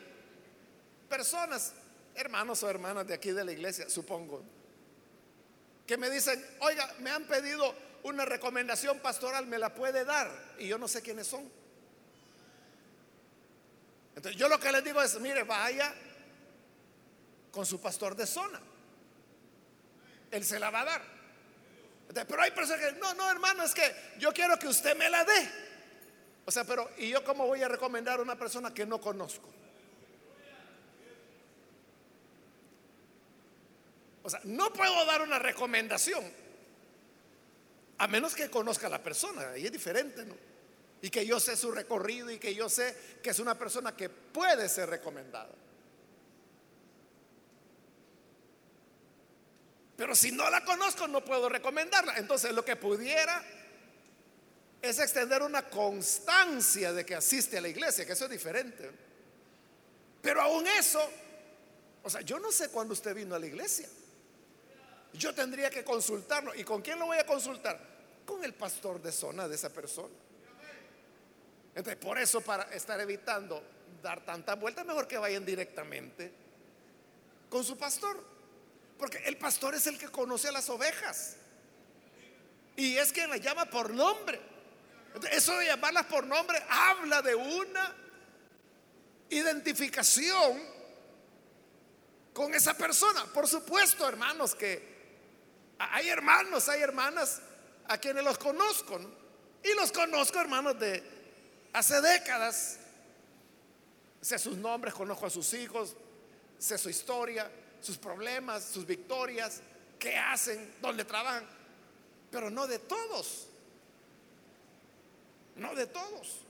personas, 1.09 1.73
hermanos 2.15 2.63
o 2.63 2.69
hermanas 2.69 3.07
de 3.07 3.13
aquí 3.13 3.31
de 3.31 3.43
la 3.43 3.51
iglesia, 3.51 3.89
supongo, 3.89 4.43
que 5.85 5.97
me 5.97 6.09
dicen, 6.09 6.43
oiga, 6.59 6.93
me 6.99 7.09
han 7.09 7.23
pedido 7.25 7.73
una 8.03 8.25
recomendación 8.25 8.99
pastoral, 8.99 9.47
¿me 9.47 9.57
la 9.57 9.73
puede 9.73 10.05
dar? 10.05 10.29
Y 10.59 10.67
yo 10.67 10.77
no 10.77 10.87
sé 10.87 11.01
quiénes 11.01 11.27
son. 11.27 11.49
Entonces 14.15 14.39
yo 14.39 14.49
lo 14.49 14.59
que 14.59 14.71
les 14.71 14.83
digo 14.83 15.01
es, 15.01 15.19
mire, 15.19 15.43
vaya 15.43 15.93
con 17.51 17.65
su 17.65 17.79
pastor 17.79 18.15
de 18.15 18.25
zona. 18.25 18.59
Él 20.31 20.43
se 20.43 20.59
la 20.59 20.69
va 20.69 20.81
a 20.81 20.85
dar. 20.85 21.01
pero 22.27 22.41
hay 22.41 22.51
personas 22.51 22.85
que, 22.85 22.99
no, 22.99 23.13
no, 23.13 23.29
hermano, 23.31 23.63
es 23.63 23.73
que 23.73 23.95
yo 24.19 24.33
quiero 24.33 24.57
que 24.59 24.67
usted 24.67 24.97
me 24.97 25.09
la 25.09 25.23
dé. 25.23 25.66
O 26.47 26.51
sea, 26.51 26.63
pero 26.63 26.89
¿y 26.97 27.09
yo 27.09 27.25
cómo 27.25 27.45
voy 27.45 27.61
a 27.61 27.67
recomendar 27.67 28.19
a 28.19 28.21
una 28.21 28.39
persona 28.39 28.73
que 28.73 28.85
no 28.85 29.01
conozco? 29.01 29.49
O 34.23 34.29
sea, 34.29 34.39
no 34.45 34.71
puedo 34.71 35.05
dar 35.05 35.21
una 35.21 35.39
recomendación 35.39 36.23
a 37.97 38.07
menos 38.07 38.33
que 38.33 38.49
conozca 38.49 38.87
a 38.87 38.89
la 38.89 39.03
persona, 39.03 39.49
ahí 39.49 39.65
es 39.65 39.71
diferente, 39.73 40.23
¿no? 40.23 40.35
Y 41.01 41.09
que 41.09 41.25
yo 41.25 41.37
sé 41.37 41.57
su 41.57 41.69
recorrido 41.69 42.31
y 42.31 42.39
que 42.39 42.55
yo 42.55 42.69
sé 42.69 42.95
que 43.21 43.31
es 43.31 43.39
una 43.39 43.57
persona 43.59 43.93
que 43.97 44.07
puede 44.07 44.69
ser 44.69 44.89
recomendada. 44.89 45.53
Pero 49.97 50.15
si 50.15 50.31
no 50.31 50.49
la 50.49 50.63
conozco, 50.63 51.09
no 51.09 51.25
puedo 51.25 51.49
recomendarla. 51.49 52.17
Entonces, 52.17 52.53
lo 52.53 52.63
que 52.63 52.77
pudiera 52.77 53.43
es 54.81 54.99
extender 54.99 55.41
una 55.41 55.63
constancia 55.69 56.93
de 56.93 57.05
que 57.05 57.15
asiste 57.15 57.57
a 57.57 57.61
la 57.61 57.67
iglesia, 57.67 58.05
que 58.05 58.13
eso 58.13 58.25
es 58.25 58.31
diferente. 58.31 58.91
Pero 60.21 60.41
aún 60.41 60.67
eso, 60.67 60.99
o 62.03 62.09
sea, 62.09 62.21
yo 62.21 62.39
no 62.39 62.51
sé 62.51 62.69
cuándo 62.69 62.93
usted 62.93 63.15
vino 63.15 63.35
a 63.35 63.39
la 63.39 63.45
iglesia. 63.45 63.87
Yo 65.13 65.33
tendría 65.33 65.69
que 65.69 65.83
consultarlo. 65.83 66.53
¿Y 66.53 66.63
con 66.63 66.81
quién 66.81 66.99
lo 66.99 67.07
voy 67.07 67.17
a 67.17 67.25
consultar? 67.25 67.79
Con 68.25 68.43
el 68.43 68.53
pastor 68.53 69.01
de 69.01 69.11
zona 69.11 69.47
de 69.47 69.55
esa 69.55 69.69
persona. 69.69 70.13
Entonces, 71.73 72.03
por 72.03 72.17
eso, 72.17 72.41
para 72.41 72.63
estar 72.73 72.99
evitando 72.99 73.63
dar 74.01 74.23
tantas 74.25 74.59
vueltas, 74.59 74.85
mejor 74.85 75.07
que 75.07 75.17
vayan 75.17 75.45
directamente 75.45 76.31
con 77.49 77.63
su 77.63 77.77
pastor. 77.77 78.23
Porque 78.97 79.19
el 79.25 79.37
pastor 79.37 79.75
es 79.75 79.87
el 79.87 79.97
que 79.97 80.09
conoce 80.09 80.47
a 80.47 80.51
las 80.51 80.69
ovejas. 80.69 81.37
Y 82.75 82.97
es 82.97 83.11
quien 83.11 83.29
las 83.29 83.41
llama 83.41 83.65
por 83.65 83.91
nombre. 83.91 84.39
Eso 85.31 85.57
de 85.57 85.65
llamarlas 85.65 86.05
por 86.05 86.25
nombre 86.25 86.63
habla 86.69 87.21
de 87.21 87.35
una 87.35 87.95
identificación 89.29 90.61
con 92.33 92.53
esa 92.53 92.75
persona. 92.75 93.25
Por 93.33 93.47
supuesto, 93.47 94.07
hermanos, 94.07 94.53
que 94.53 94.95
hay 95.79 96.09
hermanos, 96.09 96.69
hay 96.69 96.81
hermanas 96.81 97.41
a 97.87 97.97
quienes 97.97 98.23
los 98.23 98.37
conozco. 98.37 98.99
Y 99.63 99.73
los 99.73 99.91
conozco, 99.91 100.39
hermanos, 100.39 100.79
de 100.79 101.03
hace 101.73 101.99
décadas. 102.01 102.77
Sé 104.21 104.39
sus 104.39 104.57
nombres, 104.57 104.93
conozco 104.93 105.25
a 105.25 105.29
sus 105.29 105.53
hijos, 105.53 105.95
sé 106.57 106.77
su 106.77 106.89
historia, 106.89 107.49
sus 107.81 107.97
problemas, 107.97 108.63
sus 108.63 108.85
victorias, 108.85 109.61
qué 109.99 110.17
hacen, 110.17 110.75
dónde 110.81 111.05
trabajan. 111.05 111.47
Pero 112.31 112.49
no 112.49 112.67
de 112.67 112.79
todos. 112.79 113.47
No 115.57 115.75
de 115.75 115.87
todos. 115.87 116.41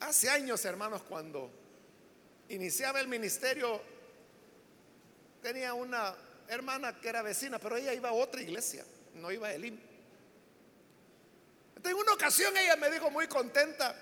Hace 0.00 0.28
años, 0.28 0.64
hermanos, 0.64 1.02
cuando 1.02 1.50
iniciaba 2.48 3.00
el 3.00 3.08
ministerio 3.08 3.80
tenía 5.40 5.72
una 5.74 6.14
hermana 6.48 7.00
que 7.00 7.08
era 7.08 7.22
vecina, 7.22 7.58
pero 7.58 7.76
ella 7.76 7.94
iba 7.94 8.10
a 8.10 8.12
otra 8.12 8.42
iglesia, 8.42 8.84
no 9.14 9.30
iba 9.32 9.48
a 9.48 9.54
Elim. 9.54 9.78
En 11.82 11.94
una 11.94 12.12
ocasión 12.12 12.56
ella 12.56 12.76
me 12.76 12.90
dijo 12.90 13.10
muy 13.10 13.26
contenta, 13.28 13.94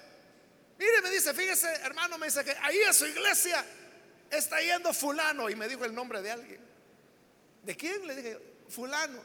mire, 0.79 1.03
me 1.03 1.11
dice, 1.11 1.35
fíjese, 1.35 1.69
hermano, 1.83 2.19
me 2.19 2.27
dice 2.27 2.45
que 2.45 2.53
ahí 2.53 2.83
a 2.83 2.93
su 2.93 3.07
iglesia 3.07 3.65
está 4.31 4.61
yendo 4.61 4.93
fulano 4.93 5.51
y 5.51 5.57
me 5.57 5.69
dijo 5.69 5.85
el 5.85 5.95
nombre 5.95 6.23
de 6.23 6.31
alguien. 6.31 6.61
¿De 7.63 7.77
quién? 7.77 8.07
Le 8.07 8.17
dije, 8.17 8.39
fulano. 8.69 9.21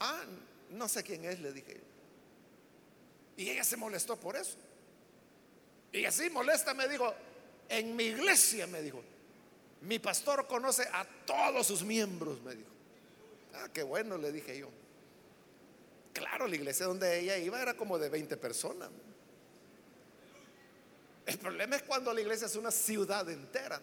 Ah, 0.00 0.22
no 0.70 0.88
sé 0.88 1.02
quién 1.02 1.24
es, 1.24 1.40
le 1.40 1.52
dije. 1.52 1.80
Y 3.36 3.50
ella 3.50 3.64
se 3.64 3.76
molestó 3.76 4.16
por 4.16 4.36
eso. 4.36 4.56
Y 5.92 6.04
así 6.04 6.28
molesta 6.30 6.74
me 6.74 6.88
dijo, 6.88 7.14
en 7.68 7.94
mi 7.96 8.04
iglesia 8.04 8.66
me 8.66 8.82
dijo, 8.82 9.02
mi 9.82 9.98
pastor 9.98 10.46
conoce 10.46 10.82
a 10.92 11.06
todos 11.24 11.66
sus 11.66 11.82
miembros, 11.82 12.40
me 12.42 12.54
dijo. 12.54 12.70
Ah, 13.54 13.68
qué 13.72 13.82
bueno, 13.82 14.18
le 14.18 14.32
dije 14.32 14.58
yo. 14.58 14.68
Claro, 16.12 16.46
la 16.46 16.56
iglesia 16.56 16.86
donde 16.86 17.20
ella 17.20 17.38
iba 17.38 17.60
era 17.60 17.74
como 17.74 17.98
de 17.98 18.08
20 18.08 18.36
personas. 18.36 18.90
El 21.26 21.38
problema 21.38 21.76
es 21.76 21.82
cuando 21.82 22.12
la 22.12 22.20
iglesia 22.20 22.46
es 22.46 22.56
una 22.56 22.70
ciudad 22.70 23.28
entera. 23.28 23.80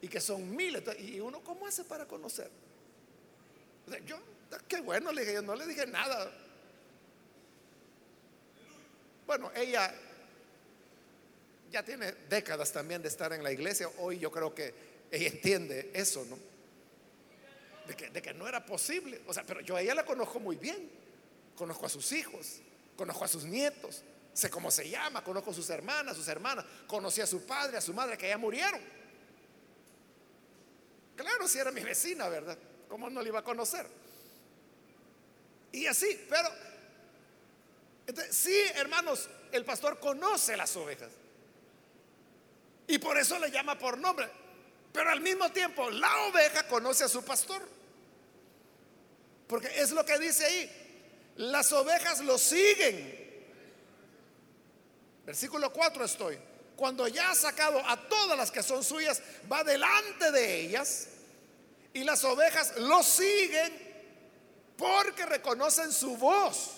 Y 0.00 0.08
que 0.08 0.20
son 0.20 0.54
miles. 0.54 0.82
Y 1.00 1.18
uno, 1.18 1.40
¿cómo 1.40 1.66
hace 1.66 1.82
para 1.84 2.06
conocer? 2.06 2.50
Yo, 4.06 4.18
qué 4.66 4.80
bueno, 4.80 5.12
le 5.12 5.22
dije 5.22 5.34
yo, 5.34 5.42
no 5.42 5.54
le 5.54 5.66
dije 5.66 5.86
nada. 5.86 6.30
Bueno, 9.26 9.50
ella 9.54 9.94
ya 11.70 11.82
tiene 11.82 12.12
décadas 12.28 12.72
también 12.72 13.02
de 13.02 13.08
estar 13.08 13.32
en 13.32 13.42
la 13.42 13.52
iglesia. 13.52 13.88
Hoy 13.98 14.18
yo 14.18 14.30
creo 14.30 14.54
que 14.54 14.74
ella 15.10 15.28
entiende 15.28 15.90
eso, 15.92 16.24
¿no? 16.24 16.38
De 17.86 17.94
que, 17.94 18.10
de 18.10 18.22
que 18.22 18.34
no 18.34 18.48
era 18.48 18.64
posible. 18.64 19.20
O 19.26 19.34
sea, 19.34 19.44
pero 19.44 19.60
yo 19.60 19.76
a 19.76 19.82
ella 19.82 19.94
la 19.94 20.04
conozco 20.04 20.40
muy 20.40 20.56
bien. 20.56 20.90
Conozco 21.56 21.86
a 21.86 21.88
sus 21.88 22.12
hijos, 22.12 22.60
conozco 22.96 23.24
a 23.24 23.28
sus 23.28 23.44
nietos, 23.44 24.04
sé 24.32 24.48
cómo 24.48 24.70
se 24.70 24.88
llama, 24.88 25.24
conozco 25.24 25.50
a 25.50 25.54
sus 25.54 25.68
hermanas, 25.70 26.16
sus 26.16 26.28
hermanas, 26.28 26.64
conocí 26.86 27.20
a 27.20 27.26
su 27.26 27.44
padre, 27.44 27.76
a 27.76 27.80
su 27.80 27.92
madre, 27.92 28.16
que 28.16 28.28
ya 28.28 28.38
murieron. 28.38 28.80
Claro, 31.16 31.48
si 31.48 31.58
era 31.58 31.72
mi 31.72 31.80
vecina, 31.80 32.28
¿verdad? 32.28 32.56
¿Cómo 32.88 33.10
no 33.10 33.20
la 33.20 33.28
iba 33.28 33.40
a 33.40 33.44
conocer? 33.44 33.88
Y 35.72 35.86
así, 35.86 36.26
pero 36.28 36.48
sí, 38.30 38.56
hermanos, 38.74 39.28
el 39.52 39.64
pastor 39.64 39.98
conoce 39.98 40.56
las 40.56 40.74
ovejas. 40.76 41.10
Y 42.86 42.98
por 42.98 43.18
eso 43.18 43.38
le 43.38 43.50
llama 43.50 43.78
por 43.78 43.98
nombre. 43.98 44.28
Pero 44.92 45.10
al 45.10 45.20
mismo 45.20 45.50
tiempo, 45.52 45.90
la 45.90 46.24
oveja 46.24 46.66
conoce 46.66 47.04
a 47.04 47.08
su 47.08 47.22
pastor. 47.22 47.62
Porque 49.46 49.68
es 49.80 49.90
lo 49.90 50.04
que 50.04 50.18
dice 50.18 50.44
ahí. 50.44 51.32
Las 51.36 51.72
ovejas 51.72 52.20
lo 52.20 52.38
siguen. 52.38 53.26
Versículo 55.26 55.72
4 55.72 56.04
estoy. 56.04 56.38
Cuando 56.74 57.06
ya 57.08 57.30
ha 57.30 57.34
sacado 57.34 57.82
a 57.86 58.08
todas 58.08 58.38
las 58.38 58.50
que 58.50 58.62
son 58.62 58.82
suyas, 58.82 59.20
va 59.50 59.62
delante 59.64 60.32
de 60.32 60.60
ellas. 60.60 61.08
Y 61.92 62.04
las 62.04 62.24
ovejas 62.24 62.78
lo 62.78 63.02
siguen 63.02 63.87
porque 64.78 65.26
reconocen 65.26 65.92
su 65.92 66.16
voz. 66.16 66.76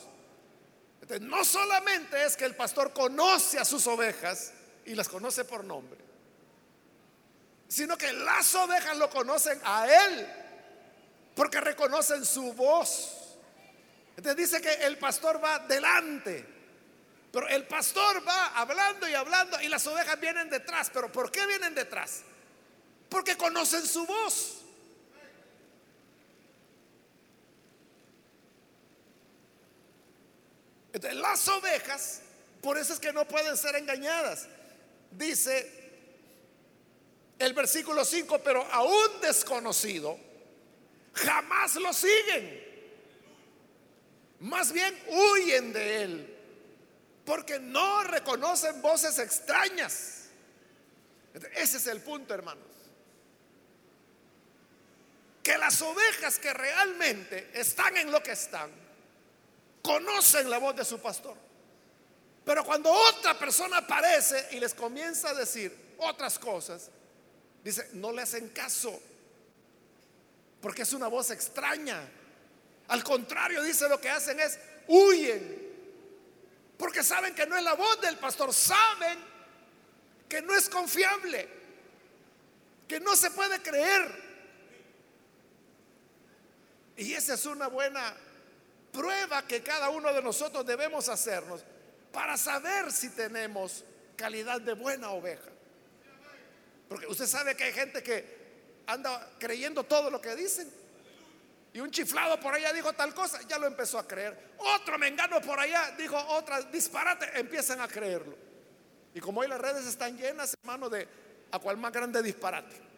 No 1.20 1.44
solamente 1.44 2.24
es 2.24 2.36
que 2.36 2.46
el 2.46 2.56
pastor 2.56 2.92
conoce 2.92 3.58
a 3.58 3.64
sus 3.64 3.86
ovejas, 3.86 4.52
y 4.86 4.94
las 4.94 5.08
conoce 5.08 5.44
por 5.44 5.62
nombre, 5.62 6.00
sino 7.68 7.96
que 7.96 8.12
las 8.12 8.54
ovejas 8.54 8.96
lo 8.96 9.08
conocen 9.10 9.60
a 9.62 9.86
Él, 9.86 10.26
porque 11.36 11.60
reconocen 11.60 12.24
su 12.24 12.52
voz. 12.54 13.36
Entonces 14.16 14.36
dice 14.36 14.60
que 14.60 14.86
el 14.86 14.98
pastor 14.98 15.42
va 15.42 15.60
delante, 15.60 16.44
pero 17.30 17.46
el 17.48 17.66
pastor 17.66 18.26
va 18.26 18.48
hablando 18.48 19.08
y 19.08 19.14
hablando 19.14 19.60
y 19.60 19.68
las 19.68 19.86
ovejas 19.86 20.18
vienen 20.18 20.50
detrás. 20.50 20.90
¿Pero 20.92 21.12
por 21.12 21.30
qué 21.30 21.46
vienen 21.46 21.74
detrás? 21.74 22.22
Porque 23.08 23.36
conocen 23.36 23.86
su 23.86 24.04
voz. 24.06 24.59
Entonces 30.92 31.20
las 31.20 31.46
ovejas, 31.48 32.22
por 32.62 32.78
eso 32.78 32.92
es 32.92 33.00
que 33.00 33.12
no 33.12 33.26
pueden 33.26 33.56
ser 33.56 33.76
engañadas. 33.76 34.46
Dice 35.10 35.80
el 37.38 37.54
versículo 37.54 38.04
5, 38.04 38.40
pero 38.44 38.64
a 38.70 38.82
un 38.82 39.20
desconocido 39.22 40.18
jamás 41.14 41.74
lo 41.76 41.92
siguen. 41.92 42.68
Más 44.40 44.72
bien 44.72 44.98
huyen 45.08 45.72
de 45.72 46.02
él 46.02 46.36
porque 47.24 47.58
no 47.60 48.02
reconocen 48.04 48.82
voces 48.82 49.18
extrañas. 49.18 50.24
Ese 51.54 51.76
es 51.76 51.86
el 51.86 52.00
punto, 52.00 52.34
hermanos. 52.34 52.64
Que 55.42 55.56
las 55.56 55.80
ovejas 55.80 56.38
que 56.38 56.52
realmente 56.52 57.50
están 57.54 57.96
en 57.96 58.10
lo 58.10 58.22
que 58.22 58.32
están, 58.32 58.70
conocen 59.82 60.50
la 60.50 60.58
voz 60.58 60.76
de 60.76 60.84
su 60.84 60.98
pastor. 60.98 61.36
Pero 62.44 62.64
cuando 62.64 62.90
otra 62.90 63.38
persona 63.38 63.78
aparece 63.78 64.48
y 64.52 64.60
les 64.60 64.74
comienza 64.74 65.30
a 65.30 65.34
decir 65.34 65.94
otras 65.98 66.38
cosas, 66.38 66.90
dice, 67.62 67.90
no 67.92 68.12
le 68.12 68.22
hacen 68.22 68.48
caso, 68.48 69.00
porque 70.60 70.82
es 70.82 70.92
una 70.92 71.08
voz 71.08 71.30
extraña. 71.30 72.00
Al 72.88 73.04
contrario, 73.04 73.62
dice, 73.62 73.88
lo 73.88 74.00
que 74.00 74.10
hacen 74.10 74.40
es 74.40 74.58
huyen, 74.88 75.70
porque 76.76 77.02
saben 77.02 77.34
que 77.34 77.46
no 77.46 77.56
es 77.56 77.62
la 77.62 77.74
voz 77.74 78.00
del 78.00 78.16
pastor, 78.18 78.52
saben 78.52 79.18
que 80.28 80.42
no 80.42 80.54
es 80.54 80.68
confiable, 80.68 81.48
que 82.88 82.98
no 83.00 83.14
se 83.14 83.30
puede 83.30 83.60
creer. 83.60 84.30
Y 86.96 87.12
esa 87.14 87.34
es 87.34 87.46
una 87.46 87.68
buena 87.68 88.14
prueba 88.92 89.46
que 89.46 89.62
cada 89.62 89.88
uno 89.90 90.12
de 90.12 90.22
nosotros 90.22 90.64
debemos 90.66 91.08
hacernos 91.08 91.64
para 92.12 92.36
saber 92.36 92.90
si 92.92 93.10
tenemos 93.10 93.84
calidad 94.16 94.60
de 94.60 94.74
buena 94.74 95.10
oveja. 95.10 95.50
Porque 96.88 97.06
usted 97.06 97.26
sabe 97.26 97.56
que 97.56 97.64
hay 97.64 97.72
gente 97.72 98.02
que 98.02 98.40
anda 98.86 99.30
creyendo 99.38 99.84
todo 99.84 100.10
lo 100.10 100.20
que 100.20 100.34
dicen. 100.34 100.70
Y 101.72 101.80
un 101.80 101.90
chiflado 101.90 102.40
por 102.40 102.52
allá 102.52 102.72
dijo 102.72 102.92
tal 102.94 103.14
cosa, 103.14 103.40
ya 103.48 103.58
lo 103.58 103.66
empezó 103.66 103.98
a 103.98 104.06
creer. 104.06 104.54
Otro 104.58 104.98
mengano 104.98 105.40
por 105.40 105.58
allá 105.58 105.94
dijo 105.96 106.16
otra 106.16 106.60
disparate, 106.62 107.38
empiezan 107.38 107.80
a 107.80 107.86
creerlo. 107.86 108.36
Y 109.14 109.20
como 109.20 109.40
hoy 109.40 109.48
las 109.48 109.60
redes 109.60 109.86
están 109.86 110.16
llenas, 110.16 110.56
hermano, 110.62 110.88
de 110.88 111.06
a 111.52 111.58
cual 111.58 111.76
más 111.76 111.92
grande 111.92 112.22
disparate. 112.22 112.89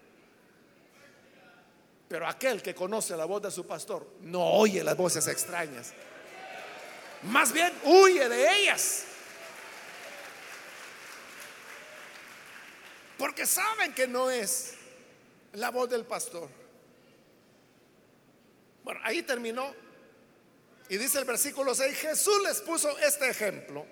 Pero 2.12 2.28
aquel 2.28 2.60
que 2.60 2.74
conoce 2.74 3.16
la 3.16 3.24
voz 3.24 3.40
de 3.40 3.50
su 3.50 3.66
pastor 3.66 4.06
no 4.20 4.44
oye 4.44 4.84
las 4.84 4.98
voces 4.98 5.26
extrañas. 5.28 5.94
Más 7.22 7.50
bien 7.54 7.72
huye 7.84 8.28
de 8.28 8.54
ellas. 8.54 9.04
Porque 13.16 13.46
saben 13.46 13.94
que 13.94 14.06
no 14.06 14.30
es 14.30 14.74
la 15.54 15.70
voz 15.70 15.88
del 15.88 16.04
pastor. 16.04 16.50
Bueno, 18.84 19.00
ahí 19.04 19.22
terminó. 19.22 19.74
Y 20.90 20.98
dice 20.98 21.18
el 21.18 21.24
versículo 21.24 21.74
6, 21.74 21.96
Jesús 21.96 22.42
les 22.42 22.60
puso 22.60 22.94
este 22.98 23.30
ejemplo. 23.30 23.86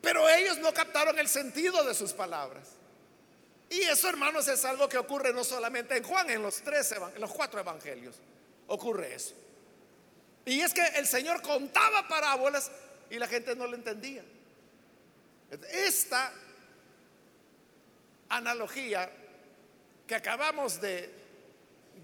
Pero 0.00 0.28
ellos 0.28 0.58
no 0.58 0.72
captaron 0.72 1.18
el 1.18 1.26
sentido 1.26 1.82
de 1.82 1.94
sus 1.94 2.12
palabras. 2.12 2.76
Y 3.74 3.82
eso, 3.82 4.08
hermanos, 4.08 4.46
es 4.46 4.64
algo 4.64 4.88
que 4.88 4.96
ocurre 4.96 5.32
no 5.32 5.42
solamente 5.42 5.96
en 5.96 6.04
Juan, 6.04 6.30
en 6.30 6.42
los 6.42 6.62
tres, 6.62 6.92
en 6.92 7.20
los 7.20 7.32
cuatro 7.32 7.58
evangelios. 7.58 8.14
Ocurre 8.68 9.16
eso. 9.16 9.34
Y 10.44 10.60
es 10.60 10.72
que 10.72 10.86
el 10.94 11.08
Señor 11.08 11.42
contaba 11.42 12.06
parábolas 12.06 12.70
y 13.10 13.18
la 13.18 13.26
gente 13.26 13.56
no 13.56 13.66
lo 13.66 13.74
entendía. 13.74 14.22
Esta 15.72 16.32
analogía 18.28 19.10
que 20.06 20.14
acabamos 20.14 20.80
de, 20.80 21.10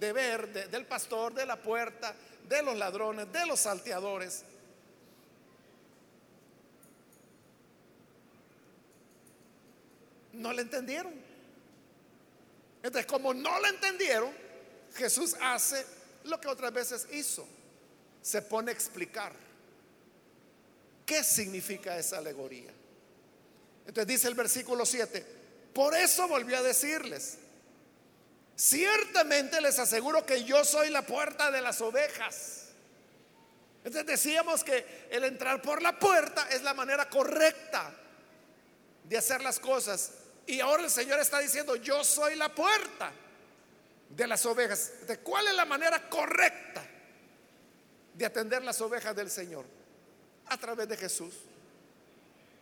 ver 0.00 0.70
del 0.70 0.86
pastor, 0.86 1.34
de 1.34 1.46
la 1.46 1.54
puerta, 1.54 2.16
de 2.48 2.62
los 2.64 2.76
ladrones, 2.76 3.32
de 3.32 3.46
los 3.46 3.60
salteadores, 3.60 4.42
no 10.32 10.52
le 10.52 10.62
entendieron. 10.62 11.29
Entonces, 12.82 13.06
como 13.06 13.34
no 13.34 13.60
le 13.60 13.68
entendieron, 13.68 14.32
Jesús 14.94 15.36
hace 15.40 15.84
lo 16.24 16.40
que 16.40 16.48
otras 16.48 16.72
veces 16.72 17.06
hizo 17.12 17.46
se 18.22 18.42
pone 18.42 18.70
a 18.70 18.74
explicar 18.74 19.32
qué 21.06 21.24
significa 21.24 21.96
esa 21.98 22.18
alegoría. 22.18 22.70
Entonces 23.86 24.06
dice 24.06 24.28
el 24.28 24.34
versículo 24.34 24.86
7, 24.86 25.24
por 25.74 25.96
eso 25.96 26.28
volvió 26.28 26.58
a 26.58 26.62
decirles, 26.62 27.38
ciertamente 28.54 29.60
les 29.60 29.78
aseguro 29.78 30.24
que 30.24 30.44
yo 30.44 30.64
soy 30.64 30.90
la 30.90 31.02
puerta 31.02 31.50
de 31.50 31.60
las 31.60 31.80
ovejas. 31.80 32.66
Entonces 33.82 34.06
decíamos 34.06 34.62
que 34.62 35.06
el 35.10 35.24
entrar 35.24 35.62
por 35.62 35.82
la 35.82 35.98
puerta 35.98 36.48
es 36.50 36.62
la 36.62 36.74
manera 36.74 37.08
correcta 37.08 37.92
de 39.04 39.16
hacer 39.16 39.40
las 39.40 39.58
cosas. 39.58 40.12
Y 40.46 40.60
ahora 40.60 40.84
el 40.84 40.90
Señor 40.90 41.20
está 41.20 41.38
diciendo, 41.38 41.76
yo 41.76 42.02
soy 42.02 42.34
la 42.34 42.54
puerta 42.54 43.12
de 44.08 44.26
las 44.26 44.44
ovejas. 44.46 45.06
¿De 45.06 45.18
cuál 45.18 45.46
es 45.48 45.54
la 45.54 45.64
manera 45.64 46.08
correcta? 46.08 46.84
de 48.20 48.26
atender 48.26 48.62
las 48.62 48.78
ovejas 48.82 49.16
del 49.16 49.30
Señor? 49.30 49.64
A 50.46 50.58
través 50.58 50.86
de 50.86 50.96
Jesús. 50.96 51.34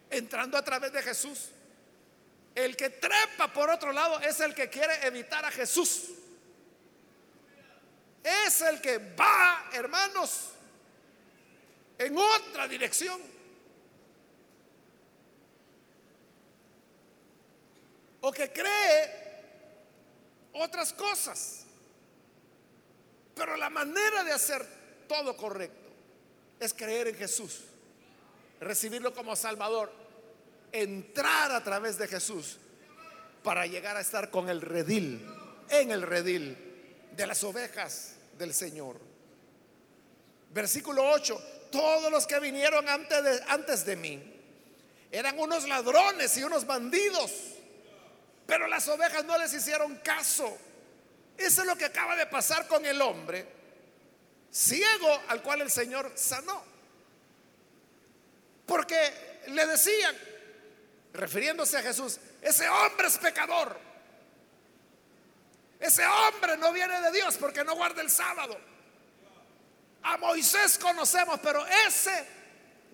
Entrando 0.09 0.57
a 0.57 0.65
través 0.65 0.93
de 0.93 1.03
Jesús. 1.03 1.49
El 2.55 2.77
que 2.77 2.91
trepa 2.91 3.53
por 3.53 3.69
otro 3.69 3.93
lado 3.93 4.21
es 4.21 4.39
el 4.41 4.55
que 4.55 4.71
quiere 4.71 5.07
evitar 5.07 5.45
a 5.45 5.51
Jesús. 5.51 6.11
Es 8.23 8.61
el 8.63 8.81
que 8.81 8.99
va, 8.99 9.69
hermanos, 9.73 10.51
en 11.99 12.17
otra 12.17 12.69
dirección. 12.69 13.21
O 18.21 18.33
que 18.33 18.53
cree 18.53 19.29
otras 20.53 20.93
cosas. 20.93 21.65
Pero 23.35 23.57
la 23.57 23.71
manera 23.71 24.25
de 24.25 24.33
hacer 24.33 24.67
todo 25.07 25.37
correcto 25.37 25.89
es 26.59 26.75
creer 26.75 27.09
en 27.09 27.15
Jesús, 27.15 27.61
recibirlo 28.61 29.15
como 29.15 29.37
Salvador, 29.37 29.93
entrar 30.73 31.53
a 31.53 31.63
través 31.63 31.99
de 31.99 32.09
Jesús 32.09 32.59
para 33.43 33.67
llegar 33.67 33.97
a 33.97 34.01
estar 34.01 34.31
con 34.31 34.49
el 34.49 34.61
redil, 34.61 35.25
en 35.71 35.91
el 35.93 36.03
redil 36.03 36.57
de 37.13 37.27
las 37.27 37.43
ovejas 37.45 38.17
del 38.37 38.53
Señor. 38.53 38.97
Versículo 40.51 41.09
8, 41.11 41.41
todos 41.71 42.11
los 42.11 42.27
que 42.27 42.41
vinieron 42.41 42.89
antes 42.89 43.23
de, 43.23 43.41
antes 43.49 43.85
de 43.85 43.97
mí 43.97 44.35
eran 45.11 45.39
unos 45.39 45.67
ladrones 45.69 46.37
y 46.37 46.45
unos 46.45 46.67
bandidos, 46.67 47.31
pero 48.49 48.67
las 48.67 48.89
ovejas 48.89 49.27
no 49.27 49.37
les 49.37 49.53
hicieron 49.53 49.97
caso. 49.97 50.57
Eso 51.37 51.61
es 51.61 51.67
lo 51.67 51.77
que 51.77 51.85
acaba 51.85 52.17
de 52.17 52.25
pasar 52.25 52.67
con 52.67 52.85
el 52.87 52.99
hombre 53.03 53.47
ciego 54.51 55.21
al 55.29 55.43
cual 55.43 55.61
el 55.61 55.71
Señor 55.71 56.13
sanó. 56.15 56.65
Porque 58.65 59.43
le 59.49 59.67
decían, 59.67 60.17
refiriéndose 61.13 61.77
a 61.77 61.83
Jesús, 61.83 62.19
ese 62.41 62.67
hombre 62.71 63.09
es 63.09 63.19
pecador. 63.19 63.79
Ese 65.79 66.07
hombre 66.07 66.57
no 66.57 66.73
viene 66.73 67.03
de 67.03 67.13
Dios 67.13 67.37
porque 67.37 67.63
no 67.65 67.77
guarda 67.77 68.01
el 68.01 68.11
sábado. 68.11 68.59
A 70.05 70.17
Moisés 70.17 70.79
conocemos, 70.79 71.39
pero 71.41 71.67
ese 71.87 72.27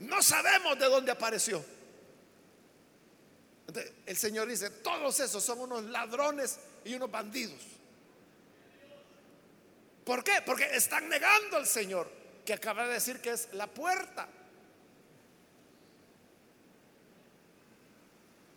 no 0.00 0.20
sabemos 0.20 0.76
de 0.80 0.86
dónde 0.86 1.12
apareció. 1.12 1.64
El 4.06 4.16
Señor 4.16 4.48
dice, 4.48 4.70
todos 4.70 5.18
esos 5.20 5.42
son 5.42 5.60
unos 5.60 5.84
ladrones 5.84 6.58
y 6.84 6.94
unos 6.94 7.10
bandidos. 7.10 7.60
¿Por 10.04 10.22
qué? 10.22 10.42
Porque 10.44 10.64
están 10.76 11.08
negando 11.08 11.56
al 11.56 11.66
Señor, 11.66 12.10
que 12.44 12.52
acaba 12.52 12.86
de 12.86 12.94
decir 12.94 13.20
que 13.20 13.30
es 13.30 13.48
la 13.54 13.66
puerta. 13.66 14.28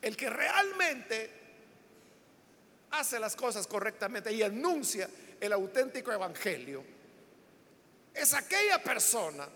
El 0.02 0.16
que 0.16 0.30
realmente 0.30 1.32
hace 2.92 3.20
las 3.20 3.36
cosas 3.36 3.68
correctamente 3.68 4.32
y 4.32 4.44
anuncia 4.44 5.10
el 5.40 5.54
auténtico 5.54 6.12
evangelio 6.12 6.84
es 8.14 8.34
aquella 8.34 8.82
persona 8.82 9.48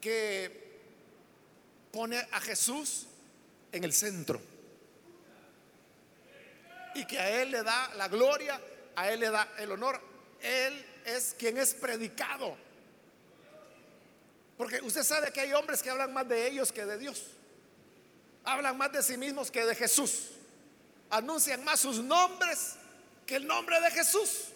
que 0.00 0.63
pone 1.94 2.18
a 2.32 2.40
Jesús 2.40 3.06
en 3.70 3.84
el 3.84 3.92
centro 3.92 4.40
y 6.92 7.04
que 7.06 7.20
a 7.20 7.40
Él 7.40 7.52
le 7.52 7.62
da 7.62 7.94
la 7.94 8.08
gloria, 8.08 8.60
a 8.96 9.10
Él 9.12 9.20
le 9.20 9.30
da 9.30 9.48
el 9.58 9.70
honor. 9.70 10.00
Él 10.40 10.84
es 11.04 11.36
quien 11.38 11.56
es 11.56 11.72
predicado. 11.74 12.56
Porque 14.58 14.80
usted 14.82 15.04
sabe 15.04 15.32
que 15.32 15.40
hay 15.40 15.52
hombres 15.52 15.82
que 15.82 15.90
hablan 15.90 16.12
más 16.12 16.28
de 16.28 16.48
ellos 16.48 16.72
que 16.72 16.84
de 16.84 16.98
Dios. 16.98 17.26
Hablan 18.42 18.76
más 18.76 18.90
de 18.90 19.00
sí 19.00 19.16
mismos 19.16 19.52
que 19.52 19.64
de 19.64 19.76
Jesús. 19.76 20.30
Anuncian 21.10 21.62
más 21.62 21.78
sus 21.78 22.00
nombres 22.00 22.74
que 23.24 23.36
el 23.36 23.46
nombre 23.46 23.80
de 23.80 23.90
Jesús. 23.92 24.46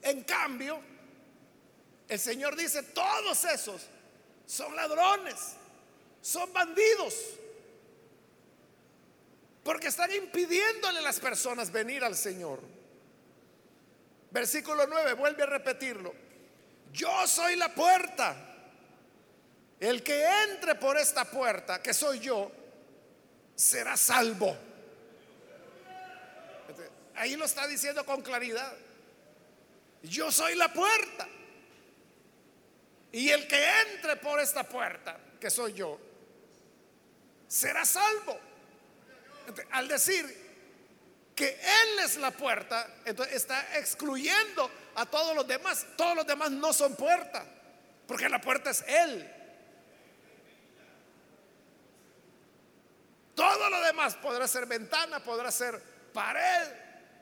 En 0.00 0.22
cambio, 0.24 0.95
el 2.08 2.18
Señor 2.18 2.56
dice, 2.56 2.82
todos 2.82 3.44
esos 3.44 3.82
son 4.46 4.74
ladrones, 4.76 5.54
son 6.20 6.52
bandidos, 6.52 7.14
porque 9.64 9.88
están 9.88 10.12
impidiéndole 10.12 11.00
a 11.00 11.02
las 11.02 11.18
personas 11.18 11.72
venir 11.72 12.04
al 12.04 12.14
Señor. 12.14 12.60
Versículo 14.30 14.86
9, 14.86 15.14
vuelve 15.14 15.42
a 15.42 15.46
repetirlo. 15.46 16.14
Yo 16.92 17.26
soy 17.26 17.56
la 17.56 17.74
puerta. 17.74 18.36
El 19.80 20.02
que 20.02 20.24
entre 20.44 20.76
por 20.76 20.96
esta 20.96 21.24
puerta, 21.24 21.82
que 21.82 21.92
soy 21.92 22.20
yo, 22.20 22.50
será 23.54 23.96
salvo. 23.96 24.56
Ahí 27.14 27.34
lo 27.36 27.44
está 27.44 27.66
diciendo 27.66 28.04
con 28.06 28.22
claridad. 28.22 28.72
Yo 30.02 30.30
soy 30.30 30.54
la 30.54 30.72
puerta. 30.72 31.26
Y 33.16 33.30
el 33.30 33.48
que 33.48 33.80
entre 33.80 34.16
por 34.16 34.38
esta 34.40 34.62
puerta, 34.62 35.16
que 35.40 35.48
soy 35.48 35.72
yo, 35.72 35.98
será 37.48 37.82
salvo. 37.86 38.38
Al 39.70 39.88
decir 39.88 41.32
que 41.34 41.48
Él 41.48 41.98
es 42.04 42.18
la 42.18 42.30
puerta, 42.30 42.86
entonces 43.06 43.36
está 43.36 43.78
excluyendo 43.78 44.70
a 44.96 45.06
todos 45.06 45.34
los 45.34 45.48
demás. 45.48 45.86
Todos 45.96 46.14
los 46.14 46.26
demás 46.26 46.50
no 46.50 46.74
son 46.74 46.94
puerta, 46.94 47.42
porque 48.06 48.28
la 48.28 48.38
puerta 48.38 48.68
es 48.68 48.84
Él. 48.86 49.32
Todo 53.34 53.70
lo 53.70 53.80
demás 53.80 54.14
podrá 54.16 54.46
ser 54.46 54.66
ventana, 54.66 55.24
podrá 55.24 55.50
ser 55.50 55.82
pared, 56.12 56.68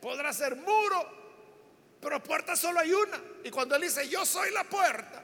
podrá 0.02 0.32
ser 0.32 0.56
muro, 0.56 1.98
pero 2.00 2.20
puerta 2.20 2.56
solo 2.56 2.80
hay 2.80 2.92
una. 2.92 3.22
Y 3.44 3.50
cuando 3.52 3.76
Él 3.76 3.82
dice, 3.82 4.08
yo 4.08 4.26
soy 4.26 4.50
la 4.50 4.64
puerta, 4.64 5.23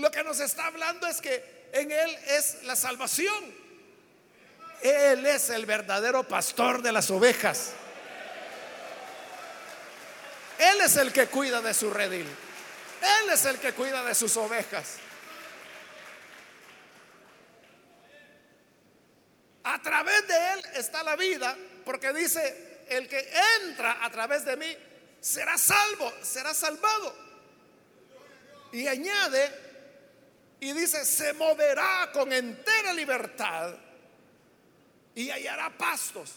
lo 0.00 0.10
que 0.10 0.22
nos 0.22 0.40
está 0.40 0.66
hablando 0.66 1.06
es 1.06 1.20
que 1.20 1.68
en 1.72 1.90
Él 1.90 2.18
es 2.28 2.62
la 2.64 2.76
salvación. 2.76 3.54
Él 4.82 5.26
es 5.26 5.50
el 5.50 5.66
verdadero 5.66 6.24
pastor 6.24 6.82
de 6.82 6.92
las 6.92 7.10
ovejas. 7.10 7.72
Él 10.58 10.80
es 10.82 10.96
el 10.96 11.12
que 11.12 11.26
cuida 11.26 11.60
de 11.60 11.74
su 11.74 11.90
redil. 11.90 12.26
Él 12.26 13.30
es 13.30 13.44
el 13.44 13.58
que 13.58 13.72
cuida 13.72 14.02
de 14.04 14.14
sus 14.14 14.36
ovejas. 14.36 14.96
A 19.64 19.82
través 19.82 20.26
de 20.28 20.52
Él 20.52 20.64
está 20.74 21.02
la 21.02 21.16
vida, 21.16 21.56
porque 21.84 22.12
dice, 22.12 22.84
el 22.88 23.08
que 23.08 23.32
entra 23.62 24.04
a 24.04 24.10
través 24.10 24.44
de 24.44 24.56
mí 24.56 24.76
será 25.20 25.58
salvo, 25.58 26.12
será 26.22 26.54
salvado. 26.54 27.14
Y 28.72 28.86
añade, 28.86 29.65
y 30.60 30.72
dice, 30.72 31.04
se 31.04 31.32
moverá 31.34 32.10
con 32.12 32.32
entera 32.32 32.92
libertad 32.92 33.74
y 35.14 35.30
hallará 35.30 35.76
pastos. 35.76 36.32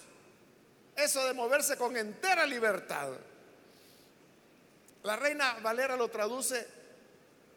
Eso 0.95 1.25
de 1.25 1.33
moverse 1.33 1.77
con 1.77 1.95
entera 1.95 2.45
libertad. 2.45 3.11
La 5.03 5.15
reina 5.15 5.53
Valera 5.61 5.95
lo 5.95 6.09
traduce 6.09 6.67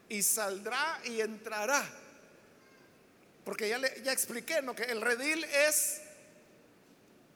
y 0.08 0.22
saldrá 0.22 1.00
y 1.04 1.20
entrará. 1.20 1.84
Porque 3.44 3.68
ya, 3.68 3.78
le, 3.78 4.00
ya 4.02 4.12
expliqué 4.12 4.60
que 4.76 4.84
el 4.84 5.00
redil 5.00 5.42
es 5.44 6.00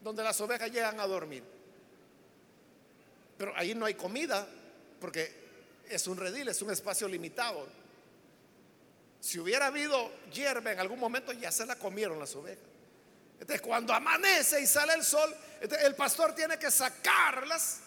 donde 0.00 0.22
las 0.22 0.40
ovejas 0.40 0.70
llegan 0.70 1.00
a 1.00 1.06
dormir. 1.06 1.42
Pero 3.36 3.52
ahí 3.56 3.74
no 3.74 3.86
hay 3.86 3.94
comida 3.94 4.46
porque 5.00 5.46
es 5.88 6.06
un 6.06 6.16
redil, 6.16 6.48
es 6.48 6.62
un 6.62 6.70
espacio 6.70 7.08
limitado. 7.08 7.66
Si 9.26 9.40
hubiera 9.40 9.66
habido 9.66 10.08
hierba 10.32 10.70
en 10.70 10.78
algún 10.78 11.00
momento, 11.00 11.32
ya 11.32 11.50
se 11.50 11.66
la 11.66 11.74
comieron 11.74 12.16
las 12.20 12.36
ovejas. 12.36 12.62
Entonces, 13.40 13.60
cuando 13.60 13.92
amanece 13.92 14.60
y 14.60 14.68
sale 14.68 14.94
el 14.94 15.02
sol, 15.02 15.34
el 15.60 15.96
pastor 15.96 16.32
tiene 16.32 16.56
que 16.60 16.70
sacarlas 16.70 17.80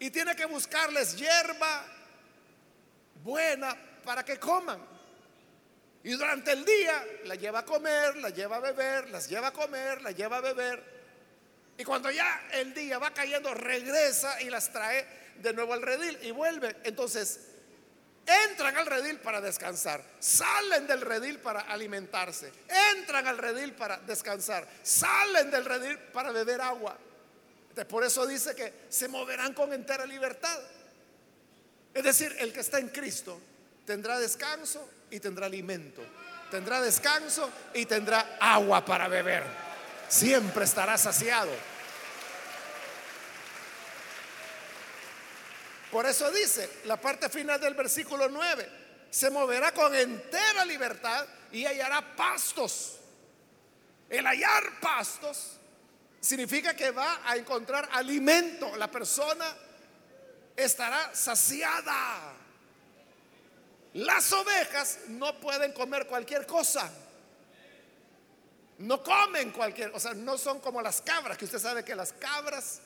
y 0.00 0.10
tiene 0.10 0.34
que 0.34 0.46
buscarles 0.46 1.14
hierba 1.14 1.86
buena 3.22 3.76
para 4.02 4.24
que 4.24 4.40
coman. 4.40 4.84
Y 6.02 6.10
durante 6.10 6.50
el 6.50 6.64
día 6.64 7.06
la 7.26 7.36
lleva 7.36 7.60
a 7.60 7.64
comer, 7.64 8.16
la 8.16 8.30
lleva 8.30 8.56
a 8.56 8.60
beber, 8.60 9.10
las 9.10 9.28
lleva 9.28 9.46
a 9.46 9.52
comer, 9.52 10.02
la 10.02 10.10
lleva 10.10 10.38
a 10.38 10.40
beber. 10.40 10.82
Y 11.78 11.84
cuando 11.84 12.10
ya 12.10 12.48
el 12.50 12.74
día 12.74 12.98
va 12.98 13.14
cayendo, 13.14 13.54
regresa 13.54 14.42
y 14.42 14.50
las 14.50 14.72
trae 14.72 15.06
de 15.36 15.52
nuevo 15.52 15.72
al 15.72 15.82
redil 15.82 16.18
y 16.22 16.32
vuelve. 16.32 16.74
Entonces, 16.82 17.49
entran 18.50 18.76
al 18.76 18.86
redil 18.86 19.18
para 19.18 19.40
descansar, 19.40 20.02
salen 20.18 20.86
del 20.86 21.00
redil 21.00 21.38
para 21.38 21.60
alimentarse, 21.62 22.52
entran 22.92 23.26
al 23.26 23.38
redil 23.38 23.72
para 23.72 23.98
descansar, 23.98 24.66
salen 24.82 25.50
del 25.50 25.64
redil 25.64 25.98
para 26.12 26.32
beber 26.32 26.60
agua. 26.60 26.96
por 27.88 28.04
eso 28.04 28.26
dice 28.26 28.54
que 28.54 28.86
se 28.88 29.08
moverán 29.08 29.54
con 29.54 29.72
entera 29.72 30.04
libertad. 30.06 30.58
Es 31.92 32.04
decir, 32.04 32.34
el 32.38 32.52
que 32.52 32.60
está 32.60 32.78
en 32.78 32.88
Cristo 32.88 33.40
tendrá 33.84 34.18
descanso 34.18 34.88
y 35.10 35.18
tendrá 35.18 35.46
alimento, 35.46 36.02
tendrá 36.50 36.80
descanso 36.80 37.50
y 37.74 37.86
tendrá 37.86 38.36
agua 38.38 38.84
para 38.84 39.08
beber 39.08 39.70
siempre 40.10 40.64
estará 40.64 40.98
saciado. 40.98 41.50
Por 45.90 46.06
eso 46.06 46.30
dice 46.30 46.68
la 46.84 47.00
parte 47.00 47.28
final 47.28 47.60
del 47.60 47.74
versículo 47.74 48.28
9, 48.28 48.68
se 49.10 49.30
moverá 49.30 49.72
con 49.72 49.94
entera 49.94 50.64
libertad 50.64 51.26
y 51.50 51.66
hallará 51.66 52.14
pastos. 52.14 52.98
El 54.08 54.24
hallar 54.26 54.80
pastos 54.80 55.56
significa 56.20 56.74
que 56.74 56.90
va 56.90 57.20
a 57.24 57.36
encontrar 57.36 57.88
alimento. 57.92 58.76
La 58.76 58.90
persona 58.90 59.46
estará 60.56 61.14
saciada. 61.14 62.34
Las 63.94 64.32
ovejas 64.32 64.98
no 65.08 65.40
pueden 65.40 65.72
comer 65.72 66.06
cualquier 66.06 66.46
cosa. 66.46 66.90
No 68.78 69.02
comen 69.02 69.50
cualquier, 69.50 69.90
o 69.94 70.00
sea, 70.00 70.14
no 70.14 70.38
son 70.38 70.60
como 70.60 70.80
las 70.80 71.02
cabras, 71.02 71.36
que 71.36 71.44
usted 71.44 71.58
sabe 71.58 71.84
que 71.84 71.94
las 71.94 72.12
cabras 72.14 72.80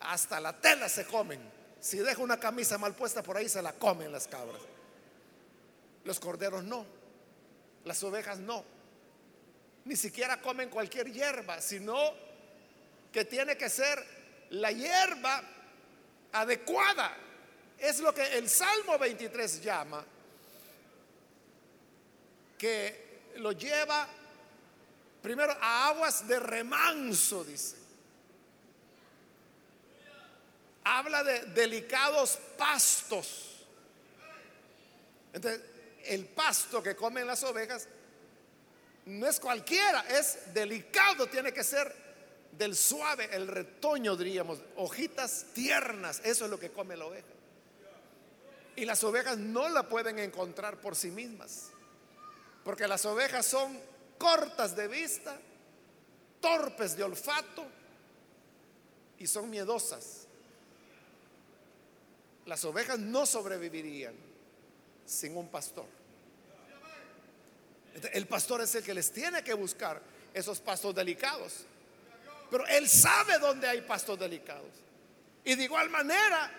hasta 0.00 0.38
la 0.38 0.52
tela 0.60 0.88
se 0.88 1.06
comen. 1.06 1.61
Si 1.82 1.98
deja 1.98 2.22
una 2.22 2.38
camisa 2.38 2.78
mal 2.78 2.94
puesta 2.94 3.22
por 3.22 3.36
ahí, 3.36 3.48
se 3.48 3.60
la 3.60 3.74
comen 3.74 4.10
las 4.10 4.26
cabras. 4.26 4.62
Los 6.04 6.18
corderos 6.18 6.64
no, 6.64 6.86
las 7.84 8.02
ovejas 8.02 8.38
no. 8.38 8.64
Ni 9.84 9.96
siquiera 9.96 10.40
comen 10.40 10.70
cualquier 10.70 11.12
hierba, 11.12 11.60
sino 11.60 11.98
que 13.12 13.26
tiene 13.26 13.58
que 13.58 13.68
ser 13.68 14.02
la 14.50 14.72
hierba 14.72 15.42
adecuada. 16.32 17.14
Es 17.76 18.00
lo 18.00 18.14
que 18.14 18.38
el 18.38 18.48
Salmo 18.48 18.96
23 18.96 19.60
llama, 19.60 20.04
que 22.56 23.32
lo 23.36 23.52
lleva 23.52 24.08
Primero, 25.22 25.56
a 25.60 25.88
aguas 25.88 26.26
de 26.26 26.40
remanso, 26.40 27.44
dice. 27.44 27.76
Habla 30.84 31.22
de 31.22 31.46
delicados 31.46 32.38
pastos. 32.58 33.66
Entonces, 35.32 35.60
el 36.04 36.26
pasto 36.26 36.82
que 36.82 36.96
comen 36.96 37.26
las 37.26 37.42
ovejas 37.44 37.88
no 39.06 39.26
es 39.26 39.40
cualquiera, 39.40 40.04
es 40.08 40.52
delicado, 40.52 41.26
tiene 41.26 41.52
que 41.52 41.64
ser 41.64 41.92
del 42.52 42.76
suave, 42.76 43.28
el 43.32 43.48
retoño, 43.48 44.16
diríamos, 44.16 44.58
hojitas 44.76 45.46
tiernas, 45.54 46.20
eso 46.24 46.44
es 46.44 46.50
lo 46.50 46.58
que 46.58 46.70
come 46.70 46.96
la 46.96 47.06
oveja. 47.06 47.26
Y 48.76 48.84
las 48.84 49.02
ovejas 49.04 49.38
no 49.38 49.68
la 49.68 49.88
pueden 49.88 50.18
encontrar 50.18 50.80
por 50.80 50.94
sí 50.94 51.10
mismas, 51.10 51.70
porque 52.64 52.86
las 52.86 53.04
ovejas 53.06 53.46
son 53.46 53.78
cortas 54.18 54.76
de 54.76 54.88
vista, 54.88 55.36
torpes 56.40 56.96
de 56.96 57.04
olfato 57.04 57.66
y 59.18 59.26
son 59.26 59.50
miedosas. 59.50 60.21
Las 62.46 62.64
ovejas 62.64 62.98
no 62.98 63.24
sobrevivirían 63.26 64.14
sin 65.06 65.36
un 65.36 65.48
pastor. 65.48 65.86
El 68.12 68.26
pastor 68.26 68.62
es 68.62 68.74
el 68.74 68.82
que 68.82 68.94
les 68.94 69.12
tiene 69.12 69.44
que 69.44 69.54
buscar 69.54 70.00
esos 70.32 70.60
pastos 70.60 70.94
delicados. 70.94 71.66
Pero 72.50 72.66
él 72.66 72.88
sabe 72.88 73.38
dónde 73.38 73.68
hay 73.68 73.82
pastos 73.82 74.18
delicados. 74.18 74.70
Y 75.44 75.54
de 75.54 75.64
igual 75.64 75.90
manera, 75.90 76.50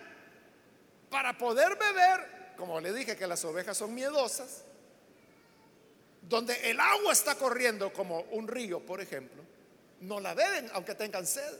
para 1.09 1.37
poder 1.37 1.77
beber, 1.77 2.53
como 2.57 2.79
le 2.79 2.93
dije 2.93 3.15
que 3.15 3.27
las 3.27 3.43
ovejas 3.45 3.77
son 3.77 3.93
miedosas, 3.93 4.63
donde 6.21 6.69
el 6.69 6.79
agua 6.79 7.13
está 7.13 7.35
corriendo 7.35 7.91
como 7.91 8.21
un 8.31 8.47
río, 8.47 8.79
por 8.79 9.01
ejemplo, 9.01 9.43
no 10.01 10.19
la 10.19 10.33
beben 10.33 10.69
aunque 10.73 10.95
tengan 10.95 11.25
sed, 11.27 11.59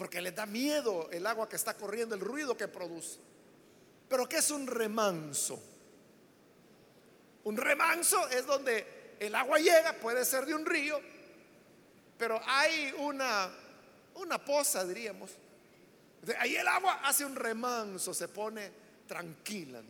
porque 0.00 0.22
les 0.22 0.34
da 0.34 0.46
miedo 0.46 1.10
el 1.12 1.26
agua 1.26 1.46
que 1.46 1.56
está 1.56 1.74
corriendo, 1.74 2.14
el 2.14 2.22
ruido 2.22 2.56
que 2.56 2.68
produce. 2.68 3.18
Pero 4.08 4.26
¿qué 4.26 4.38
es 4.38 4.50
un 4.50 4.66
remanso? 4.66 5.62
Un 7.44 7.54
remanso 7.58 8.26
es 8.30 8.46
donde 8.46 9.16
el 9.20 9.34
agua 9.34 9.58
llega, 9.58 9.92
puede 9.92 10.24
ser 10.24 10.46
de 10.46 10.54
un 10.54 10.64
río, 10.64 10.98
pero 12.16 12.40
hay 12.46 12.94
una, 12.96 13.50
una 14.14 14.42
poza, 14.42 14.86
diríamos. 14.86 15.32
Ahí 16.38 16.56
el 16.56 16.66
agua 16.66 17.00
hace 17.04 17.26
un 17.26 17.36
remanso, 17.36 18.14
se 18.14 18.28
pone 18.28 18.72
tranquila. 19.06 19.82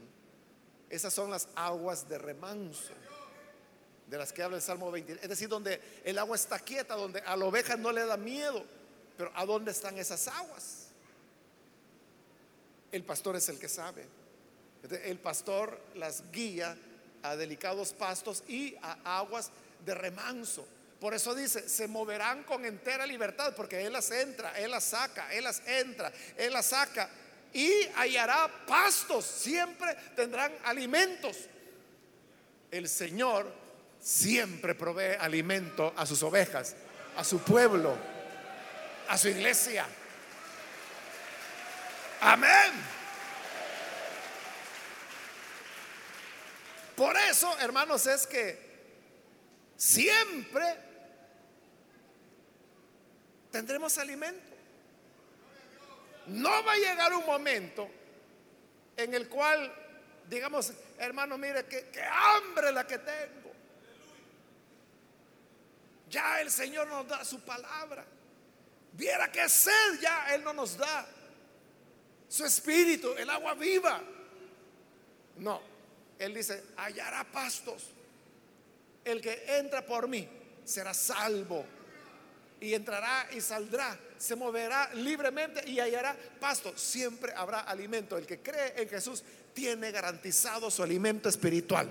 Esas 0.88 1.14
son 1.14 1.30
las 1.30 1.46
aguas 1.54 2.08
de 2.08 2.18
remanso 2.18 2.94
de 4.08 4.18
las 4.18 4.32
que 4.32 4.42
habla 4.42 4.56
el 4.56 4.62
Salmo 4.64 4.90
20. 4.90 5.20
Es 5.22 5.28
decir, 5.28 5.48
donde 5.48 5.80
el 6.02 6.18
agua 6.18 6.34
está 6.34 6.58
quieta, 6.58 6.96
donde 6.96 7.20
a 7.20 7.36
la 7.36 7.44
oveja 7.44 7.76
no 7.76 7.92
le 7.92 8.04
da 8.04 8.16
miedo. 8.16 8.79
Pero 9.20 9.32
¿a 9.34 9.44
dónde 9.44 9.70
están 9.70 9.98
esas 9.98 10.28
aguas? 10.28 10.86
El 12.90 13.04
pastor 13.04 13.36
es 13.36 13.50
el 13.50 13.58
que 13.58 13.68
sabe. 13.68 14.06
El 15.04 15.18
pastor 15.18 15.78
las 15.94 16.22
guía 16.32 16.74
a 17.22 17.36
delicados 17.36 17.92
pastos 17.92 18.42
y 18.48 18.74
a 18.80 19.18
aguas 19.18 19.50
de 19.84 19.94
remanso. 19.94 20.66
Por 20.98 21.12
eso 21.12 21.34
dice, 21.34 21.68
se 21.68 21.86
moverán 21.86 22.44
con 22.44 22.64
entera 22.64 23.06
libertad, 23.06 23.52
porque 23.54 23.84
Él 23.84 23.92
las 23.92 24.10
entra, 24.10 24.58
Él 24.58 24.70
las 24.70 24.84
saca, 24.84 25.30
Él 25.34 25.44
las 25.44 25.60
entra, 25.68 26.10
Él 26.38 26.54
las 26.54 26.64
saca 26.64 27.10
y 27.52 27.70
hallará 27.96 28.50
pastos, 28.66 29.26
siempre 29.26 29.94
tendrán 30.16 30.50
alimentos. 30.64 31.36
El 32.70 32.88
Señor 32.88 33.52
siempre 34.00 34.74
provee 34.74 35.18
alimento 35.20 35.92
a 35.94 36.06
sus 36.06 36.22
ovejas, 36.22 36.74
a 37.18 37.22
su 37.22 37.40
pueblo, 37.40 37.98
a 39.10 39.18
su 39.18 39.28
iglesia. 39.28 39.86
Amén. 42.20 42.72
Por 46.94 47.16
eso, 47.16 47.58
hermanos, 47.58 48.06
es 48.06 48.24
que 48.24 48.70
siempre 49.76 50.76
tendremos 53.50 53.98
alimento. 53.98 54.54
No 56.26 56.62
va 56.62 56.74
a 56.74 56.76
llegar 56.76 57.12
un 57.12 57.26
momento 57.26 57.90
en 58.96 59.12
el 59.12 59.28
cual 59.28 59.74
digamos, 60.28 60.72
hermano, 60.98 61.36
mire, 61.36 61.66
qué, 61.66 61.90
hambre 62.08 62.70
la 62.70 62.86
que 62.86 62.98
tengo. 62.98 63.50
Ya 66.08 66.40
el 66.40 66.50
Señor 66.52 66.86
nos 66.86 67.08
da 67.08 67.24
su 67.24 67.40
palabra. 67.40 68.04
Viera 68.92 69.30
que 69.30 69.48
sed 69.48 70.00
ya 70.00 70.34
Él 70.34 70.42
no 70.44 70.52
nos 70.52 70.76
da. 70.76 71.06
Su 72.28 72.44
espíritu, 72.44 73.12
el 73.16 73.28
agua 73.28 73.54
viva. 73.54 74.00
No, 75.38 75.60
Él 76.18 76.34
dice, 76.34 76.64
hallará 76.76 77.24
pastos. 77.24 77.90
El 79.04 79.20
que 79.20 79.44
entra 79.58 79.84
por 79.84 80.06
mí 80.06 80.28
será 80.64 80.94
salvo. 80.94 81.64
Y 82.60 82.74
entrará 82.74 83.28
y 83.32 83.40
saldrá. 83.40 83.98
Se 84.18 84.36
moverá 84.36 84.90
libremente 84.94 85.66
y 85.68 85.80
hallará 85.80 86.14
pasto. 86.38 86.76
Siempre 86.76 87.32
habrá 87.34 87.60
alimento. 87.60 88.18
El 88.18 88.26
que 88.26 88.40
cree 88.40 88.74
en 88.76 88.88
Jesús 88.88 89.24
tiene 89.54 89.90
garantizado 89.90 90.70
su 90.70 90.82
alimento 90.82 91.28
espiritual. 91.28 91.90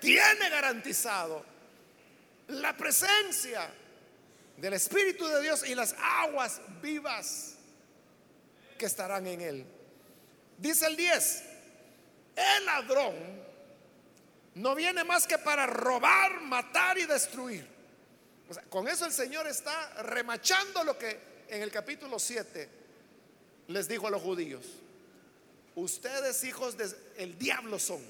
Tiene 0.00 0.50
garantizado 0.50 1.44
la 2.48 2.76
presencia 2.76 3.68
del 4.60 4.74
Espíritu 4.74 5.26
de 5.26 5.40
Dios 5.42 5.66
y 5.66 5.74
las 5.74 5.94
aguas 6.00 6.60
vivas 6.82 7.54
que 8.76 8.86
estarán 8.86 9.26
en 9.26 9.40
él. 9.40 9.66
Dice 10.56 10.86
el 10.86 10.96
10, 10.96 11.44
el 12.34 12.64
ladrón 12.64 13.14
no 14.56 14.74
viene 14.74 15.04
más 15.04 15.26
que 15.26 15.38
para 15.38 15.66
robar, 15.66 16.40
matar 16.40 16.98
y 16.98 17.06
destruir. 17.06 17.66
con 18.68 18.88
eso 18.88 19.04
el 19.04 19.12
Señor 19.12 19.46
está 19.46 20.02
remachando 20.02 20.82
lo 20.82 20.98
que 20.98 21.44
en 21.48 21.62
el 21.62 21.70
capítulo 21.70 22.18
7 22.18 22.68
les 23.68 23.86
dijo 23.86 24.08
a 24.08 24.10
los 24.10 24.22
judíos. 24.22 24.64
Ustedes 25.76 26.42
hijos 26.42 26.76
del 26.76 27.38
diablo 27.38 27.78
son. 27.78 28.02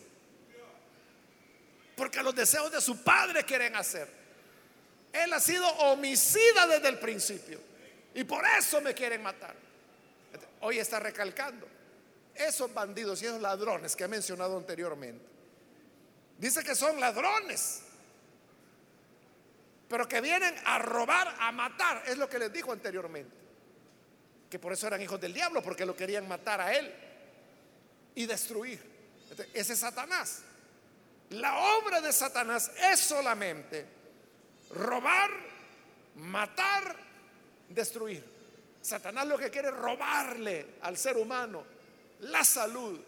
Porque 1.95 2.23
los 2.23 2.35
deseos 2.35 2.73
de 2.73 2.81
su 2.81 3.03
padre 3.03 3.45
quieren 3.45 3.77
hacer. 3.77 4.18
Él 5.13 5.33
ha 5.33 5.41
sido 5.41 5.67
homicida 5.69 6.67
desde 6.67 6.89
el 6.89 6.99
principio. 6.99 7.61
Y 8.15 8.25
por 8.25 8.45
eso 8.59 8.81
me 8.81 8.95
quieren 8.95 9.23
matar. 9.23 9.55
Hoy 10.61 10.79
está 10.79 10.99
recalcando. 10.99 11.67
Esos 12.35 12.73
bandidos 12.73 13.23
y 13.23 13.27
esos 13.27 13.41
ladrones 13.41 13.97
que 13.97 14.05
he 14.05 14.09
mencionado 14.09 14.57
anteriormente. 14.57 15.25
Dice 16.39 16.63
que 16.63 16.75
son 16.75 17.01
ladrones. 17.01 17.83
Pero 19.89 20.07
que 20.07 20.21
vienen 20.21 20.55
a 20.65 20.79
robar, 20.79 21.35
a 21.41 21.51
matar. 21.53 22.03
Es 22.07 22.17
lo 22.17 22.29
que 22.29 22.39
les 22.39 22.53
dijo 22.53 22.73
anteriormente. 22.73 23.35
Que 24.51 24.59
por 24.59 24.73
eso 24.73 24.87
eran 24.87 25.03
hijos 25.03 25.21
del 25.21 25.33
diablo, 25.33 25.63
porque 25.63 25.85
lo 25.85 25.97
querían 25.97 26.29
matar 26.29 26.61
a 26.61 26.75
él 26.75 26.95
y 28.15 28.27
destruir. 28.27 28.81
Ese 29.53 29.73
es 29.73 29.79
Satanás. 29.79 30.43
La 31.31 31.59
obra 31.77 32.01
de 32.01 32.13
Satanás 32.13 32.71
es 32.91 33.01
solamente 33.01 33.98
robar, 34.71 35.31
matar, 36.17 36.97
destruir. 37.69 38.25
Satanás 38.81 39.27
lo 39.27 39.39
que 39.39 39.51
quiere 39.51 39.69
es 39.69 39.75
robarle 39.75 40.77
al 40.83 40.97
ser 40.97 41.17
humano 41.17 41.65
la 42.21 42.45
salud, 42.45 42.99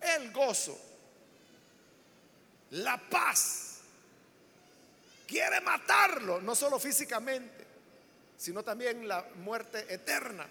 el 0.00 0.32
gozo, 0.32 0.78
la 2.70 2.98
paz. 2.98 3.78
Quiere 5.26 5.60
matarlo, 5.60 6.40
no 6.40 6.54
solo 6.54 6.78
físicamente, 6.78 7.64
sino 8.36 8.62
también 8.62 9.08
la 9.08 9.26
muerte 9.36 9.86
eterna. 9.92 10.46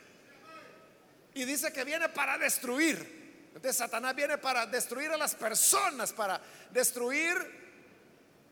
Y 1.36 1.46
dice 1.46 1.72
que 1.72 1.84
viene 1.84 2.10
para 2.10 2.38
destruir. 2.38 3.24
Entonces 3.48 3.78
Satanás 3.78 4.16
viene 4.16 4.38
para 4.40 4.66
destruir 4.66 5.12
a 5.12 5.18
las 5.18 5.36
personas, 5.36 6.12
para 6.12 6.42
destruir 6.72 7.36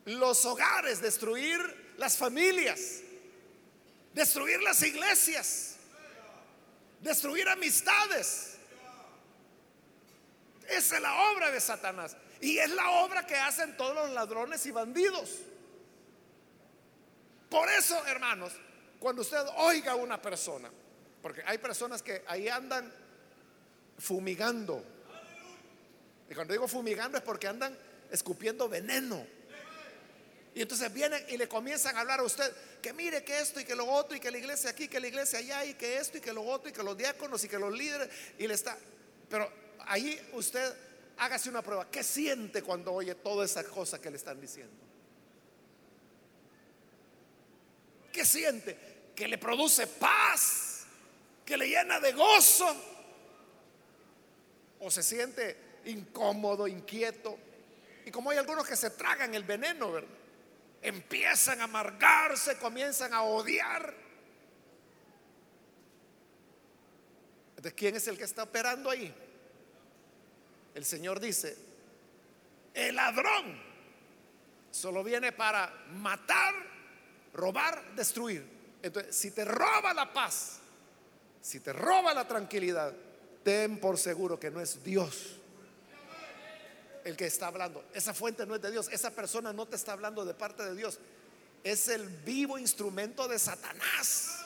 los 0.06 0.46
hogares, 0.46 1.02
destruir 1.02 1.81
las 2.02 2.18
familias, 2.18 3.02
destruir 4.12 4.60
las 4.64 4.82
iglesias, 4.82 5.76
destruir 7.00 7.48
amistades. 7.48 8.58
Esa 10.68 10.96
es 10.96 11.02
la 11.02 11.32
obra 11.32 11.52
de 11.52 11.62
Satanás. 11.62 12.18
Y 12.42 12.58
es 12.58 12.72
la 12.72 12.90
obra 13.04 13.28
que 13.28 13.36
hacen 13.36 13.78
todos 13.78 13.94
los 13.94 14.10
ladrones 14.10 14.66
y 14.66 14.72
bandidos. 14.72 15.38
Por 17.52 17.70
eso, 17.70 18.04
hermanos, 18.08 18.52
cuando 19.00 19.22
usted 19.22 19.46
oiga 19.58 19.92
a 19.92 19.96
una 19.96 20.20
persona, 20.20 20.72
porque 21.22 21.44
hay 21.46 21.60
personas 21.60 22.02
que 22.02 22.24
ahí 22.26 22.48
andan 22.48 22.92
fumigando. 24.00 24.84
Y 26.28 26.34
cuando 26.34 26.54
digo 26.54 26.68
fumigando 26.68 27.20
es 27.20 27.24
porque 27.24 27.48
andan 27.48 27.78
escupiendo 28.10 28.68
veneno. 28.68 29.24
Y 30.54 30.62
entonces 30.62 30.92
vienen 30.92 31.24
y 31.30 31.38
le 31.38 31.48
comienzan 31.48 31.96
a 31.96 32.02
hablar 32.02 32.20
a 32.20 32.24
usted 32.24 32.52
que 32.82 32.92
mire 32.92 33.24
que 33.24 33.40
esto 33.40 33.60
y 33.60 33.64
que 33.64 33.76
lo 33.76 33.86
otro 33.86 34.18
y 34.18 34.20
que 34.20 34.30
la 34.30 34.38
iglesia 34.38 34.72
aquí, 34.72 34.88
que 34.88 35.00
la 35.00 35.08
iglesia 35.08 35.40
allá 35.40 35.64
y 35.64 35.76
que 35.76 35.98
esto 35.98 36.18
y 36.18 36.22
que 36.22 36.34
lo 36.34 36.44
otro 36.44 36.70
y 36.70 36.74
que 36.74 36.84
los 36.84 36.98
diáconos 36.98 37.44
y 37.44 37.48
que 37.48 37.58
los 37.58 37.72
líderes 37.72 38.10
y 38.38 38.48
le 38.48 38.54
está. 38.54 38.78
Pero 39.30 39.50
ahí 39.80 40.20
usted 40.34 40.76
hágase 41.18 41.50
una 41.50 41.62
prueba. 41.62 41.90
¿Qué 41.90 42.04
siente 42.04 42.64
cuando 42.64 42.92
oye 42.92 43.16
toda 43.16 43.46
esa 43.46 43.64
cosa 43.64 44.02
que 44.02 44.10
le 44.10 44.18
están 44.18 44.42
diciendo? 44.42 44.76
¿Qué 48.12 48.26
siente? 48.26 48.78
Que 49.16 49.30
le 49.30 49.38
produce 49.38 49.88
paz, 49.88 50.84
que 51.46 51.56
le 51.56 51.70
llena 51.70 52.02
de 52.02 52.12
gozo. 52.12 52.76
O 54.82 54.92
se 54.92 55.02
siente 55.02 55.80
incómodo, 55.86 56.68
inquieto. 56.68 57.38
Y 58.06 58.12
como 58.12 58.32
hay 58.32 58.38
algunos 58.38 58.68
que 58.68 58.76
se 58.76 58.90
tragan 58.90 59.34
el 59.34 59.44
veneno, 59.44 59.94
¿verdad? 59.94 60.21
Empiezan 60.82 61.62
a 61.62 61.66
amargarse, 61.66 62.58
comienzan 62.58 63.14
a 63.14 63.24
odiar. 63.24 63.94
¿De 67.62 67.72
quién 67.74 67.96
es 67.96 68.08
el 68.08 68.18
que 68.18 68.24
está 68.24 68.44
operando 68.44 68.90
ahí? 68.90 69.14
El 70.74 70.86
Señor 70.86 71.20
dice, 71.20 71.58
el 72.74 72.96
ladrón 72.96 73.62
solo 74.72 75.04
viene 75.04 75.32
para 75.32 75.72
matar, 75.92 76.56
robar, 77.34 77.96
destruir. 77.96 78.44
Entonces, 78.82 79.16
si 79.16 79.32
te 79.32 79.46
roba 79.46 79.94
la 79.94 80.12
paz, 80.12 80.60
si 81.42 81.60
te 81.60 81.74
roba 81.74 82.14
la 82.14 82.28
tranquilidad, 82.28 82.94
ten 83.44 83.80
por 83.80 83.98
seguro 83.98 84.40
que 84.40 84.50
no 84.50 84.62
es 84.62 84.84
Dios. 84.84 85.41
El 87.04 87.16
que 87.16 87.26
está 87.26 87.48
hablando. 87.48 87.84
Esa 87.94 88.14
fuente 88.14 88.46
no 88.46 88.56
es 88.56 88.62
de 88.62 88.72
Dios. 88.72 88.90
Esa 88.92 89.12
persona 89.12 89.54
no 89.54 89.68
te 89.68 89.76
está 89.76 89.94
hablando 89.94 90.26
de 90.26 90.34
parte 90.34 90.64
de 90.64 90.76
Dios. 90.76 91.00
Es 91.64 91.88
el 91.88 92.08
vivo 92.08 92.58
instrumento 92.58 93.28
de 93.28 93.38
Satanás. 93.38 94.40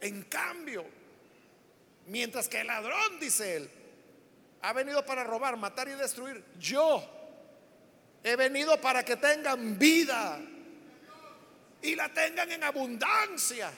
En 0.00 0.22
cambio, 0.24 0.84
mientras 2.06 2.48
que 2.48 2.60
el 2.60 2.66
ladrón, 2.66 3.18
dice 3.20 3.56
él, 3.56 3.70
ha 4.62 4.72
venido 4.72 5.04
para 5.04 5.24
robar, 5.24 5.56
matar 5.56 5.88
y 5.88 5.92
destruir, 5.92 6.44
yo 6.58 7.02
he 8.22 8.36
venido 8.36 8.80
para 8.80 9.04
que 9.04 9.16
tengan 9.16 9.78
vida 9.78 10.40
y 11.82 11.94
la 11.94 12.12
tengan 12.12 12.50
en 12.50 12.64
abundancia. 12.64 13.70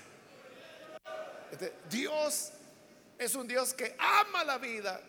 Este, 1.50 1.72
Dios 1.88 2.52
es 3.18 3.34
un 3.34 3.46
Dios 3.46 3.74
que 3.74 3.96
ama 3.98 4.44
la 4.44 4.58
vida 4.58 5.00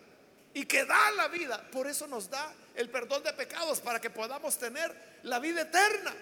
y 0.57 0.65
que 0.65 0.85
da 0.85 1.11
la 1.11 1.27
vida. 1.27 1.61
Por 1.71 1.85
eso 1.85 2.07
nos 2.07 2.31
da 2.31 2.51
el 2.73 2.89
perdón 2.89 3.21
de 3.21 3.31
pecados 3.33 3.79
para 3.79 4.01
que 4.01 4.09
podamos 4.09 4.57
tener 4.57 5.19
la 5.21 5.37
vida 5.37 5.61
eterna. 5.61 6.15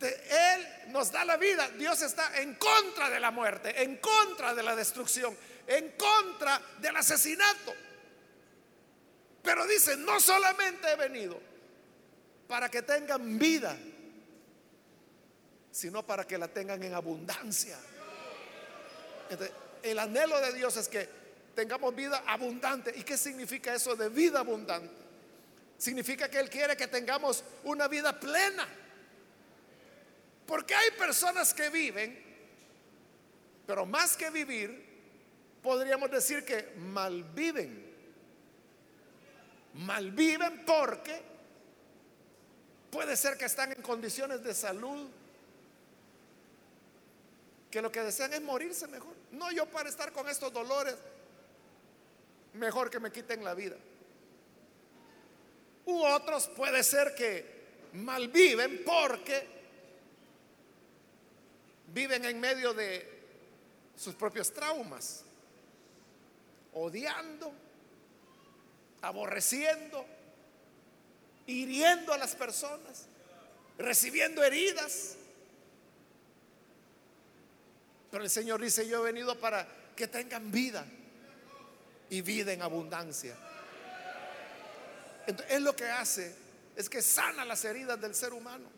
Él 0.00 0.92
nos 0.92 1.12
da 1.12 1.26
la 1.26 1.36
vida. 1.36 1.68
Dios 1.76 2.00
está 2.00 2.40
en 2.40 2.54
contra 2.54 3.10
de 3.10 3.20
la 3.20 3.30
muerte, 3.30 3.82
en 3.82 3.98
contra 3.98 4.54
de 4.54 4.62
la 4.62 4.74
destrucción, 4.74 5.36
en 5.66 5.90
contra 5.90 6.58
del 6.78 6.96
asesinato. 6.96 7.74
Pero 9.42 9.66
dice, 9.66 9.98
no 9.98 10.18
solamente 10.18 10.90
he 10.90 10.96
venido 10.96 11.38
para 12.48 12.70
que 12.70 12.80
tengan 12.80 13.38
vida, 13.38 13.76
sino 15.70 16.02
para 16.06 16.26
que 16.26 16.38
la 16.38 16.48
tengan 16.48 16.82
en 16.82 16.94
abundancia. 16.94 17.78
el 19.82 19.98
anhelo 19.98 20.40
de 20.40 20.54
Dios 20.54 20.78
es 20.78 20.88
que 20.88 21.15
tengamos 21.56 21.96
vida 21.96 22.22
abundante. 22.26 22.92
¿Y 22.94 23.02
qué 23.02 23.16
significa 23.16 23.74
eso 23.74 23.96
de 23.96 24.10
vida 24.10 24.40
abundante? 24.40 24.94
Significa 25.78 26.30
que 26.30 26.38
Él 26.38 26.50
quiere 26.50 26.76
que 26.76 26.86
tengamos 26.86 27.42
una 27.64 27.88
vida 27.88 28.20
plena. 28.20 28.68
Porque 30.46 30.74
hay 30.74 30.90
personas 30.92 31.52
que 31.54 31.70
viven, 31.70 32.22
pero 33.66 33.86
más 33.86 34.16
que 34.16 34.30
vivir, 34.30 34.84
podríamos 35.62 36.10
decir 36.10 36.44
que 36.44 36.74
malviven. 36.76 37.84
Malviven 39.74 40.64
porque 40.64 41.20
puede 42.90 43.16
ser 43.16 43.36
que 43.36 43.46
están 43.46 43.72
en 43.72 43.82
condiciones 43.82 44.42
de 44.44 44.54
salud 44.54 45.08
que 47.70 47.82
lo 47.82 47.90
que 47.90 48.00
desean 48.02 48.32
es 48.32 48.42
morirse 48.42 48.86
mejor. 48.86 49.14
No 49.32 49.50
yo 49.50 49.66
para 49.66 49.88
estar 49.88 50.12
con 50.12 50.28
estos 50.28 50.52
dolores, 50.52 50.94
mejor 52.56 52.90
que 52.90 53.00
me 53.00 53.12
quiten 53.12 53.44
la 53.44 53.54
vida. 53.54 53.76
U 55.86 56.02
otros 56.04 56.48
puede 56.48 56.82
ser 56.82 57.14
que 57.14 57.56
malviven 57.92 58.82
porque 58.84 59.46
viven 61.94 62.24
en 62.24 62.40
medio 62.40 62.74
de 62.74 63.08
sus 63.96 64.14
propios 64.14 64.52
traumas, 64.52 65.24
odiando, 66.74 67.52
aborreciendo, 69.00 70.04
hiriendo 71.46 72.12
a 72.12 72.18
las 72.18 72.34
personas, 72.34 73.06
recibiendo 73.78 74.42
heridas. 74.42 75.16
Pero 78.10 78.24
el 78.24 78.30
Señor 78.30 78.60
dice, 78.60 78.86
yo 78.88 79.06
he 79.06 79.12
venido 79.12 79.38
para 79.38 79.66
que 79.94 80.08
tengan 80.08 80.50
vida 80.50 80.84
y 82.10 82.20
vida 82.22 82.52
en 82.52 82.62
abundancia. 82.62 83.36
Entonces, 85.26 85.56
es 85.56 85.62
lo 85.62 85.74
que 85.74 85.86
hace, 85.86 86.34
es 86.76 86.88
que 86.88 87.02
sana 87.02 87.44
las 87.44 87.64
heridas 87.64 88.00
del 88.00 88.14
ser 88.14 88.32
humano 88.32 88.76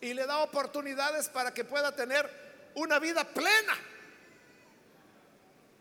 y 0.00 0.14
le 0.14 0.26
da 0.26 0.38
oportunidades 0.38 1.28
para 1.28 1.52
que 1.52 1.64
pueda 1.64 1.94
tener 1.94 2.70
una 2.74 2.98
vida 2.98 3.24
plena. 3.24 3.74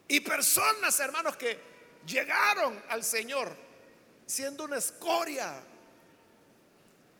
Y 0.08 0.20
personas, 0.22 1.00
hermanos, 1.00 1.36
que 1.36 1.60
llegaron 2.06 2.82
al 2.90 3.04
Señor 3.04 3.56
siendo 4.26 4.64
una 4.64 4.78
escoria, 4.78 5.62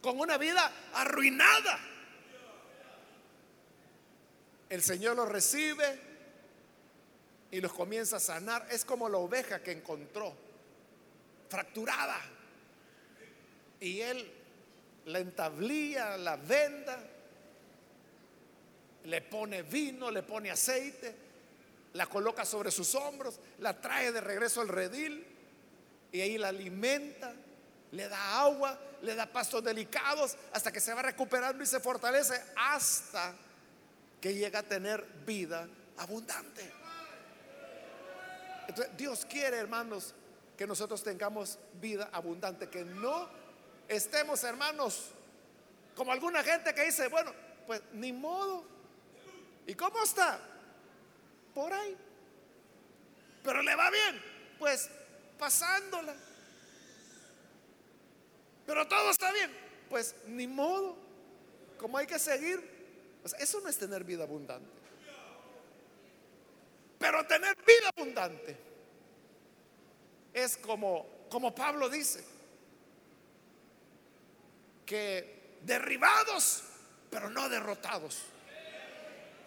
con 0.02 0.20
una 0.20 0.38
vida 0.38 0.72
arruinada. 0.94 1.80
El 4.70 4.82
Señor 4.82 5.16
los 5.16 5.30
recibe 5.30 6.15
y 7.56 7.62
los 7.62 7.72
comienza 7.72 8.18
a 8.18 8.20
sanar. 8.20 8.68
Es 8.70 8.84
como 8.84 9.08
la 9.08 9.18
oveja 9.18 9.64
que 9.64 9.72
encontró, 9.72 10.36
fracturada. 11.48 12.20
Y 13.80 14.02
Él 14.02 14.30
la 15.06 15.20
entablía, 15.20 16.18
la 16.18 16.36
venda, 16.36 17.02
le 19.06 19.22
pone 19.22 19.62
vino, 19.62 20.12
le 20.12 20.22
pone 20.24 20.52
aceite, 20.52 21.16
la 21.94 22.08
coloca 22.08 22.44
sobre 22.44 22.72
sus 22.72 22.94
hombros, 22.94 23.40
la 23.60 23.80
trae 23.80 24.12
de 24.12 24.20
regreso 24.20 24.60
al 24.60 24.68
redil 24.68 25.26
y 26.12 26.20
ahí 26.20 26.38
la 26.38 26.50
alimenta, 26.50 27.34
le 27.94 28.10
da 28.10 28.42
agua, 28.42 28.78
le 29.02 29.16
da 29.16 29.28
pastos 29.28 29.64
delicados 29.64 30.36
hasta 30.52 30.74
que 30.74 30.82
se 30.82 30.94
va 30.94 31.04
recuperando 31.04 31.64
y 31.64 31.68
se 31.68 31.80
fortalece 31.80 32.34
hasta 32.58 33.34
que 34.20 34.34
llega 34.34 34.60
a 34.60 34.64
tener 34.64 35.06
vida 35.26 35.70
abundante. 35.96 36.85
Dios 38.98 39.26
quiere, 39.26 39.58
hermanos, 39.58 40.14
que 40.58 40.66
nosotros 40.68 41.04
tengamos 41.04 41.60
vida 41.82 42.10
abundante, 42.12 42.70
que 42.70 42.86
no 42.86 43.30
estemos, 43.88 44.44
hermanos, 44.44 45.12
como 45.96 46.12
alguna 46.12 46.44
gente 46.44 46.74
que 46.74 46.86
dice, 46.86 47.08
bueno, 47.08 47.34
pues 47.66 47.82
ni 47.94 48.14
modo. 48.14 48.64
¿Y 49.68 49.74
cómo 49.76 50.02
está? 50.04 50.40
Por 51.54 51.74
ahí. 51.74 51.98
Pero 53.44 53.62
le 53.62 53.76
va 53.76 53.90
bien, 53.90 54.22
pues 54.60 54.90
pasándola. 55.38 56.16
Pero 58.66 58.88
todo 58.88 59.12
está 59.12 59.32
bien, 59.32 59.52
pues 59.90 60.16
ni 60.28 60.48
modo. 60.48 60.98
Como 61.78 61.98
hay 61.98 62.08
que 62.08 62.20
seguir. 62.20 62.74
eso 63.40 63.62
no 63.62 63.70
es 63.70 63.78
tener 63.78 64.04
vida 64.04 64.24
abundante. 64.24 64.75
Pero 67.06 67.24
tener 67.28 67.56
vida 67.58 67.92
abundante 67.96 68.58
es 70.34 70.58
como, 70.58 71.28
como 71.30 71.54
Pablo 71.54 71.88
dice, 71.88 72.24
que 74.88 75.58
derribados, 75.62 76.64
pero 77.12 77.30
no 77.30 77.48
derrotados. 77.48 78.24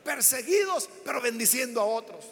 Perseguidos, 0.05 0.89
pero 1.05 1.21
bendiciendo 1.21 1.81
a 1.81 1.85
otros. 1.85 2.27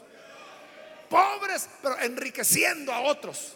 Pobres, 1.10 1.70
pero 1.82 1.98
enriqueciendo 1.98 2.92
a 2.92 3.00
otros. 3.00 3.54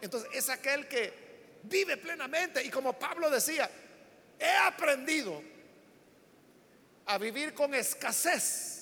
Entonces 0.00 0.28
es 0.32 0.48
aquel 0.48 0.88
que 0.88 1.12
vive 1.62 1.98
plenamente. 1.98 2.64
Y 2.64 2.68
como 2.68 2.98
Pablo 2.98 3.30
decía, 3.30 3.70
he 4.40 4.56
aprendido 4.56 5.40
a 7.06 7.16
vivir 7.18 7.54
con 7.54 7.72
escasez 7.76 8.81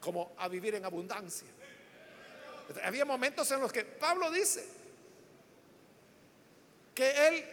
como 0.00 0.32
a 0.38 0.48
vivir 0.48 0.74
en 0.74 0.84
abundancia. 0.84 1.48
Había 2.84 3.04
momentos 3.04 3.50
en 3.50 3.60
los 3.60 3.72
que 3.72 3.84
Pablo 3.84 4.30
dice 4.30 4.64
que 6.94 7.28
él 7.28 7.44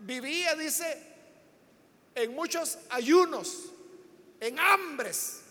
vivía, 0.00 0.54
dice, 0.54 1.02
en 2.14 2.34
muchos 2.34 2.78
ayunos, 2.90 3.70
en 4.40 4.58
hambres. 4.58 5.42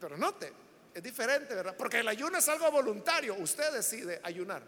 Pero 0.00 0.16
note, 0.16 0.52
es 0.94 1.02
diferente, 1.02 1.54
¿verdad? 1.54 1.76
Porque 1.76 1.98
el 1.98 2.08
ayuno 2.08 2.38
es 2.38 2.48
algo 2.48 2.70
voluntario, 2.70 3.34
usted 3.34 3.72
decide 3.72 4.20
ayunar. 4.22 4.62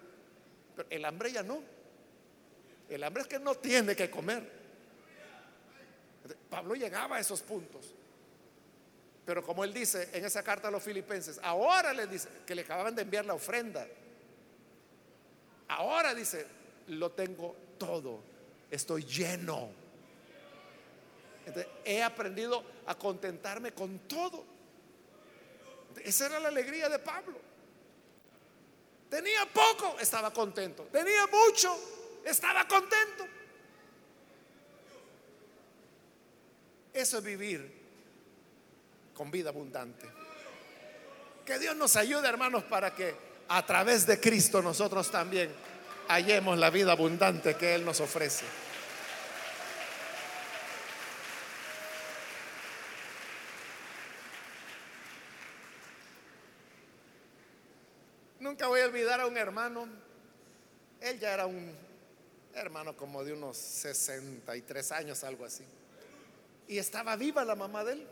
Pero 0.77 0.89
el 0.91 1.05
hambre 1.05 1.33
ya 1.33 1.43
no. 1.43 1.63
El 2.89 3.03
hambre 3.05 3.23
es 3.23 3.29
que 3.29 3.39
no 3.39 3.55
tiene 3.55 3.97
que 3.97 4.11
comer. 4.11 4.63
Pablo 6.51 6.75
llegaba 6.75 7.17
a 7.17 7.21
esos 7.21 7.41
puntos. 7.41 7.95
Pero 9.25 9.45
como 9.45 9.63
él 9.63 9.73
dice 9.73 10.11
en 10.13 10.25
esa 10.25 10.43
carta 10.43 10.69
a 10.69 10.71
los 10.71 10.83
filipenses, 10.83 11.39
ahora 11.43 11.93
le 11.93 12.07
dice 12.07 12.29
que 12.45 12.55
le 12.55 12.63
acababan 12.63 12.95
de 12.95 13.03
enviar 13.03 13.25
la 13.25 13.35
ofrenda. 13.35 13.87
Ahora 15.69 16.15
dice, 16.15 16.47
lo 16.89 17.13
tengo 17.13 17.55
todo, 17.79 18.21
estoy 18.71 19.05
lleno. 19.05 19.71
he 21.85 22.03
aprendido 22.03 22.65
a 22.87 22.97
contentarme 22.97 23.73
con 23.73 24.01
todo. 24.01 24.45
Esa 26.05 26.27
era 26.27 26.41
la 26.41 26.49
alegría 26.49 26.89
de 26.89 26.99
Pablo. 26.99 27.39
Tenía 29.09 29.47
poco, 29.47 29.99
estaba 30.01 30.33
contento. 30.33 30.85
Tenía 30.91 31.27
mucho, 31.27 31.79
estaba 32.25 32.67
contento. 32.67 33.27
Eso 36.93 37.19
es 37.19 37.25
vivir 37.25 37.82
con 39.15 39.31
vida 39.31 39.51
abundante. 39.51 40.07
Que 41.45 41.59
Dios 41.59 41.77
nos 41.77 41.97
ayude, 41.97 42.29
hermanos, 42.29 42.65
para 42.65 42.95
que 42.95 43.15
a 43.49 43.67
través 43.67 44.07
de 44.07 44.21
Cristo 44.21 44.63
nosotros 44.63 45.11
también 45.11 45.51
hallemos 46.09 46.59
la 46.59 46.71
vida 46.71 46.93
abundante 46.93 47.57
que 47.57 47.75
Él 47.75 47.85
nos 47.85 48.01
ofrece. 48.01 48.45
Nunca 58.41 58.67
voy 58.67 58.81
a 58.81 58.87
olvidar 58.87 59.21
a 59.21 59.27
un 59.27 59.37
hermano. 59.37 59.89
Él 61.01 61.19
ya 61.19 61.33
era 61.33 61.47
un 61.47 61.75
hermano 62.55 62.97
como 62.97 63.25
de 63.25 63.33
unos 63.33 63.57
63 63.57 64.93
años, 64.93 65.25
algo 65.25 65.45
así. 65.45 65.65
Y 66.69 66.79
estaba 66.79 67.17
viva 67.17 67.45
la 67.45 67.55
mamá 67.55 67.85
de 67.85 67.93
él. 67.93 68.07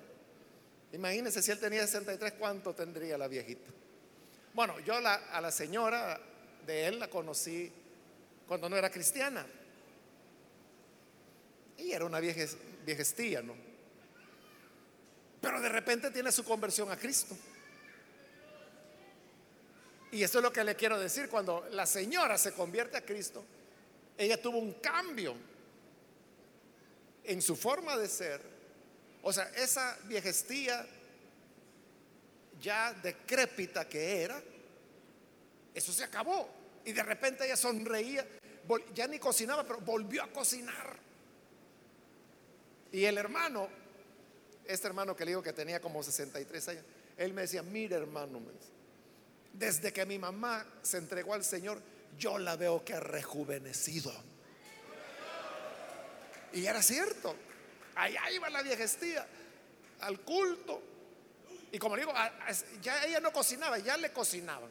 Imagínense 0.92 1.40
si 1.42 1.50
él 1.50 1.58
tenía 1.58 1.86
63, 1.86 2.32
¿cuánto 2.32 2.74
tendría 2.74 3.16
la 3.16 3.28
viejita? 3.28 3.70
Bueno, 4.54 4.80
yo 4.80 4.94
a 4.96 5.40
la 5.40 5.50
señora 5.52 6.20
de 6.66 6.86
él 6.86 6.98
la 6.98 7.08
conocí 7.08 7.72
cuando 8.46 8.68
no 8.68 8.76
era 8.76 8.90
cristiana. 8.90 9.46
Y 11.78 11.92
era 11.92 12.04
una 12.04 12.20
viejestía, 12.20 13.40
¿no? 13.42 13.54
Pero 15.40 15.60
de 15.60 15.68
repente 15.68 16.10
tiene 16.10 16.32
su 16.32 16.44
conversión 16.44 16.90
a 16.90 16.96
Cristo. 16.96 17.36
Y 20.12 20.24
eso 20.24 20.38
es 20.38 20.42
lo 20.42 20.52
que 20.52 20.64
le 20.64 20.74
quiero 20.74 20.98
decir, 20.98 21.28
cuando 21.28 21.68
la 21.70 21.86
señora 21.86 22.36
se 22.36 22.52
convierte 22.52 22.96
a 22.96 23.04
Cristo, 23.04 23.44
ella 24.18 24.42
tuvo 24.42 24.58
un 24.58 24.74
cambio 24.74 25.36
en 27.22 27.40
su 27.40 27.54
forma 27.54 27.96
de 27.96 28.08
ser. 28.08 28.49
O 29.22 29.32
sea, 29.32 29.44
esa 29.56 29.98
viejestía 30.04 30.86
ya 32.60 32.92
decrépita 32.94 33.88
que 33.88 34.22
era, 34.22 34.42
eso 35.74 35.92
se 35.92 36.04
acabó. 36.04 36.48
Y 36.84 36.92
de 36.92 37.02
repente 37.02 37.44
ella 37.44 37.56
sonreía, 37.56 38.26
ya 38.94 39.06
ni 39.06 39.18
cocinaba, 39.18 39.64
pero 39.66 39.80
volvió 39.80 40.22
a 40.22 40.28
cocinar. 40.28 40.98
Y 42.92 43.04
el 43.04 43.18
hermano, 43.18 43.68
este 44.66 44.86
hermano 44.86 45.14
que 45.14 45.24
le 45.24 45.32
digo 45.32 45.42
que 45.42 45.52
tenía 45.52 45.80
como 45.80 46.02
63 46.02 46.68
años, 46.68 46.84
él 47.16 47.32
me 47.32 47.42
decía, 47.42 47.62
mire 47.62 47.96
hermano, 47.96 48.40
desde 49.52 49.92
que 49.92 50.06
mi 50.06 50.18
mamá 50.18 50.64
se 50.82 50.98
entregó 50.98 51.34
al 51.34 51.44
Señor, 51.44 51.80
yo 52.18 52.38
la 52.38 52.56
veo 52.56 52.84
que 52.84 52.94
ha 52.94 53.00
rejuvenecido. 53.00 54.12
Y 56.52 56.66
era 56.66 56.82
cierto. 56.82 57.36
Allá 58.00 58.30
iba 58.30 58.48
la 58.48 58.62
viejestía 58.62 59.26
al 60.00 60.20
culto. 60.20 60.82
Y 61.70 61.78
como 61.78 61.96
digo, 61.96 62.12
ya 62.80 63.04
ella 63.04 63.20
no 63.20 63.30
cocinaba, 63.30 63.78
ya 63.78 63.98
le 63.98 64.10
cocinaban. 64.10 64.70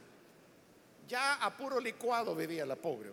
Ya 1.07 1.36
a 1.36 1.55
puro 1.55 1.80
licuado 1.80 2.36
vivía 2.36 2.65
la 2.65 2.75
pobre. 2.75 3.11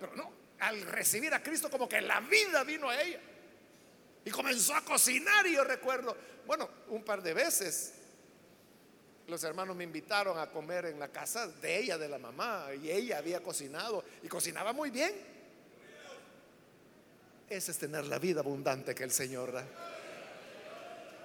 Pero 0.00 0.16
no, 0.16 0.32
al 0.60 0.80
recibir 0.82 1.34
a 1.34 1.42
Cristo 1.42 1.70
como 1.70 1.86
que 1.86 2.00
la 2.00 2.20
vida 2.20 2.64
vino 2.64 2.88
a 2.88 3.00
ella. 3.00 3.20
Y 4.24 4.30
comenzó 4.30 4.74
a 4.74 4.80
cocinar 4.82 5.46
y 5.46 5.54
yo 5.54 5.64
recuerdo, 5.64 6.16
bueno, 6.46 6.68
un 6.88 7.04
par 7.04 7.22
de 7.22 7.34
veces 7.34 7.92
los 9.26 9.44
hermanos 9.44 9.76
me 9.76 9.84
invitaron 9.84 10.38
a 10.38 10.50
comer 10.50 10.86
en 10.86 10.98
la 10.98 11.08
casa 11.08 11.46
de 11.46 11.78
ella, 11.78 11.98
de 11.98 12.08
la 12.08 12.18
mamá, 12.18 12.68
y 12.82 12.90
ella 12.90 13.18
había 13.18 13.42
cocinado 13.42 14.02
y 14.22 14.28
cocinaba 14.28 14.72
muy 14.72 14.90
bien. 14.90 15.33
Ese 17.48 17.72
es 17.72 17.78
tener 17.78 18.06
la 18.06 18.18
vida 18.18 18.40
abundante 18.40 18.94
que 18.94 19.04
el 19.04 19.12
Señor 19.12 19.52
da. 19.52 19.64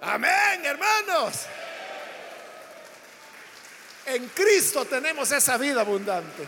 Amén, 0.02 0.64
hermanos. 0.64 1.46
En 4.06 4.28
Cristo 4.28 4.84
tenemos 4.84 5.30
esa 5.32 5.56
vida 5.56 5.80
abundante. 5.80 6.44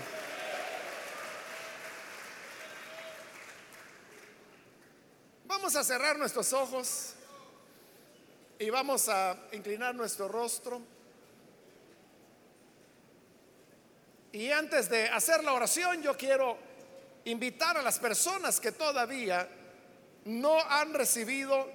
Vamos 5.47 5.77
a 5.77 5.85
cerrar 5.85 6.19
nuestros 6.19 6.53
ojos 6.53 7.15
y 8.59 8.69
vamos 8.71 9.09
a 9.09 9.37
inclinar 9.53 9.95
nuestro 9.95 10.29
rostro. 10.29 10.83
Y 14.33 14.51
antes 14.51 14.89
de 14.89 15.09
hacer 15.09 15.45
la 15.45 15.53
oración, 15.53 16.03
yo 16.03 16.17
quiero 16.17 16.57
invitar 17.25 17.77
a 17.77 17.83
las 17.83 17.99
personas 17.99 18.59
que 18.61 18.73
todavía 18.73 19.49
no 20.25 20.61
han 20.61 20.95
recibido 20.95 21.69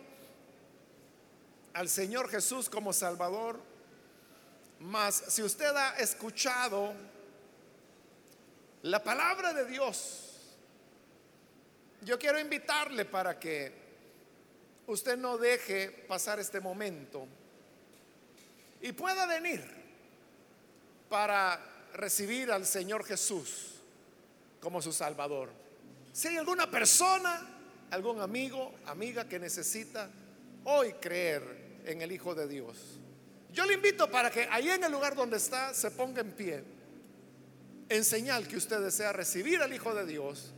al 1.74 1.90
Señor 1.90 2.30
Jesús 2.30 2.70
como 2.70 2.94
Salvador, 2.94 3.60
mas 4.80 5.24
si 5.28 5.44
usted 5.44 5.76
ha 5.76 5.98
escuchado 5.98 6.94
la 8.84 9.04
palabra 9.04 9.54
de 9.54 9.66
Dios, 9.66 10.24
yo 12.02 12.18
quiero 12.18 12.40
invitarle 12.40 13.06
para 13.06 13.40
que 13.40 13.74
usted 14.88 15.18
no 15.18 15.38
deje 15.38 15.90
pasar 16.08 16.40
este 16.40 16.60
momento 16.60 17.28
y 18.82 18.92
pueda 18.94 19.26
venir 19.26 19.64
para 21.10 21.60
recibir 21.94 22.52
al 22.52 22.66
Señor 22.66 23.04
Jesús 23.04 23.76
como 24.62 24.82
su 24.82 24.94
Salvador. 24.94 25.50
Si 26.14 26.28
hay 26.28 26.38
alguna 26.38 26.70
persona, 26.70 27.57
algún 27.92 28.22
amigo, 28.22 28.74
amiga 28.86 29.28
que 29.28 29.40
necesita 29.40 30.10
hoy 30.66 30.94
creer 30.94 31.82
en 31.86 32.02
el 32.02 32.12
Hijo 32.12 32.36
de 32.36 32.48
Dios, 32.48 33.00
yo 33.54 33.66
le 33.66 33.74
invito 33.74 34.10
para 34.12 34.30
que 34.30 34.48
ahí 34.52 34.70
en 34.70 34.84
el 34.84 34.92
lugar 34.92 35.16
donde 35.16 35.38
está 35.38 35.74
se 35.74 35.92
ponga 35.92 36.22
en 36.22 36.32
pie, 36.32 36.64
en 37.90 38.04
señal 38.04 38.48
que 38.48 38.58
usted 38.58 38.82
desea 38.82 39.14
recibir 39.14 39.62
al 39.62 39.74
Hijo 39.74 39.94
de 39.96 40.06
Dios 40.06 40.52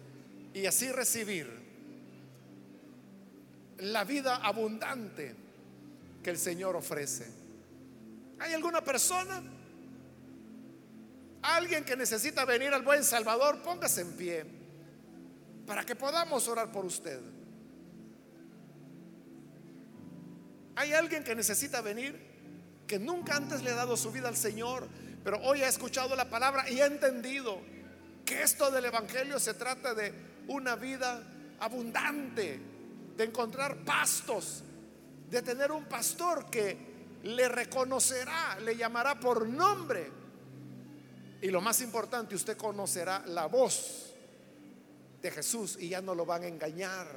y 0.54 0.66
así 0.66 0.92
recibir 0.92 1.48
la 3.78 4.04
vida 4.04 4.38
abundante 4.38 5.36
que 6.24 6.32
el 6.32 6.38
Señor 6.38 6.76
ofrece. 6.76 7.28
¿Hay 8.40 8.54
alguna 8.54 8.84
persona? 8.84 9.42
Alguien 11.42 11.86
que 11.86 11.96
necesita 11.96 12.44
venir 12.44 12.74
al 12.74 12.82
buen 12.82 13.04
Salvador, 13.04 13.62
póngase 13.62 14.02
en 14.02 14.12
pie 14.14 14.59
para 15.70 15.86
que 15.86 15.96
podamos 15.96 16.48
orar 16.48 16.72
por 16.72 16.84
usted. 16.84 17.20
Hay 20.76 20.94
alguien 20.94 21.24
que 21.24 21.36
necesita 21.36 21.82
venir, 21.82 22.20
que 22.88 22.98
nunca 22.98 23.36
antes 23.36 23.62
le 23.62 23.70
ha 23.70 23.76
dado 23.76 23.96
su 23.96 24.12
vida 24.12 24.30
al 24.30 24.36
Señor, 24.36 24.88
pero 25.24 25.40
hoy 25.44 25.62
ha 25.62 25.68
escuchado 25.68 26.16
la 26.16 26.28
palabra 26.28 26.68
y 26.72 26.82
ha 26.82 26.88
entendido 26.88 27.60
que 28.26 28.42
esto 28.42 28.72
del 28.72 28.86
Evangelio 28.86 29.40
se 29.40 29.54
trata 29.54 29.94
de 29.94 30.12
una 30.48 30.76
vida 30.76 31.22
abundante, 31.60 32.60
de 33.16 33.24
encontrar 33.24 33.78
pastos, 33.86 34.64
de 35.30 35.44
tener 35.44 35.72
un 35.72 35.86
pastor 35.86 36.50
que 36.50 37.20
le 37.26 37.48
reconocerá, 37.48 38.60
le 38.60 38.76
llamará 38.76 39.20
por 39.20 39.48
nombre 39.48 40.12
y 41.44 41.50
lo 41.52 41.62
más 41.62 41.80
importante, 41.82 42.34
usted 42.34 42.58
conocerá 42.58 43.22
la 43.28 43.46
voz 43.46 44.09
de 45.22 45.32
Jesús 45.32 45.78
y 45.80 45.90
ya 45.90 46.02
no 46.02 46.16
lo 46.16 46.26
van 46.26 46.44
a 46.44 46.48
engañar. 46.48 47.08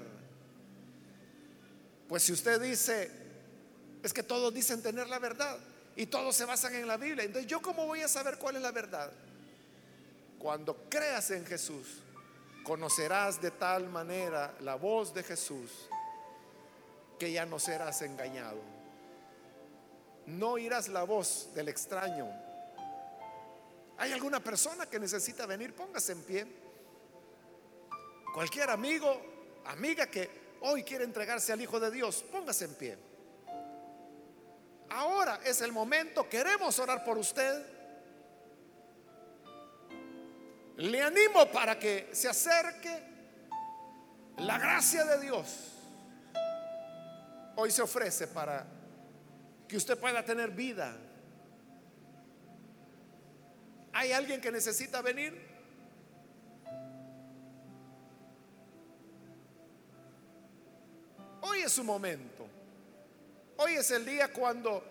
Pues 2.09 2.23
si 2.23 2.33
usted 2.33 2.61
dice, 2.61 3.11
es 4.03 4.13
que 4.13 4.23
todos 4.23 4.53
dicen 4.53 4.83
tener 4.83 5.09
la 5.09 5.19
verdad 5.19 5.59
y 5.97 6.07
todos 6.07 6.37
se 6.37 6.45
basan 6.45 6.75
en 6.75 6.87
la 6.87 6.97
Biblia, 6.97 7.25
entonces 7.25 7.51
yo 7.51 7.61
cómo 7.61 7.87
voy 7.87 8.01
a 8.01 8.09
saber 8.09 8.39
cuál 8.39 8.57
es 8.57 8.63
la 8.63 8.73
verdad? 8.73 9.11
Cuando 10.39 10.89
creas 10.89 11.31
en 11.31 11.47
Jesús, 11.47 11.87
conocerás 12.65 13.41
de 13.41 13.51
tal 13.51 13.89
manera 13.89 14.55
la 14.61 14.75
voz 14.75 15.15
de 15.15 15.23
Jesús 15.23 15.71
que 17.19 17.33
ya 17.33 17.47
no 17.47 17.59
serás 17.59 18.03
engañado. 18.03 18.61
No 20.27 20.51
oirás 20.51 20.89
la 20.89 21.05
voz 21.05 21.49
del 21.55 21.69
extraño 21.69 22.29
¿Hay 24.03 24.11
alguna 24.11 24.43
persona 24.43 24.87
que 24.87 24.99
necesita 24.99 25.47
venir? 25.47 25.77
Póngase 25.77 26.11
en 26.11 26.23
pie. 26.23 26.47
Cualquier 28.33 28.71
amigo, 28.71 29.21
amiga 29.67 30.07
que 30.07 30.31
hoy 30.61 30.83
quiere 30.83 31.05
entregarse 31.05 31.53
al 31.53 31.61
Hijo 31.61 31.79
de 31.79 31.91
Dios, 31.91 32.25
póngase 32.31 32.65
en 32.65 32.75
pie. 32.75 32.99
Ahora 34.91 35.41
es 35.45 35.61
el 35.63 35.73
momento, 35.73 36.29
queremos 36.29 36.79
orar 36.79 37.05
por 37.05 37.19
usted. 37.19 37.67
Le 40.77 41.03
animo 41.03 41.47
para 41.53 41.79
que 41.79 42.11
se 42.13 42.29
acerque. 42.29 43.11
La 44.39 44.59
gracia 44.59 45.05
de 45.05 45.21
Dios 45.21 45.69
hoy 47.55 47.71
se 47.71 47.83
ofrece 47.83 48.27
para 48.27 48.67
que 49.69 49.77
usted 49.77 49.99
pueda 49.99 50.25
tener 50.25 50.51
vida 50.51 50.97
¿Hay 53.93 54.13
alguien 54.13 54.41
que 54.41 54.51
necesita 54.51 55.03
venir? 55.03 55.52
Hoy 61.43 61.63
es 61.63 61.73
su 61.73 61.85
momento. 61.85 62.47
Hoy 63.57 63.75
es 63.75 63.91
el 63.91 64.07
día 64.07 64.33
cuando 64.33 64.83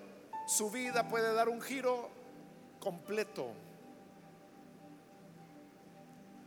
su 0.48 0.70
vida 0.70 1.08
puede 1.08 1.34
dar 1.34 1.48
un 1.48 1.62
giro 1.62 2.10
completo. 2.80 3.54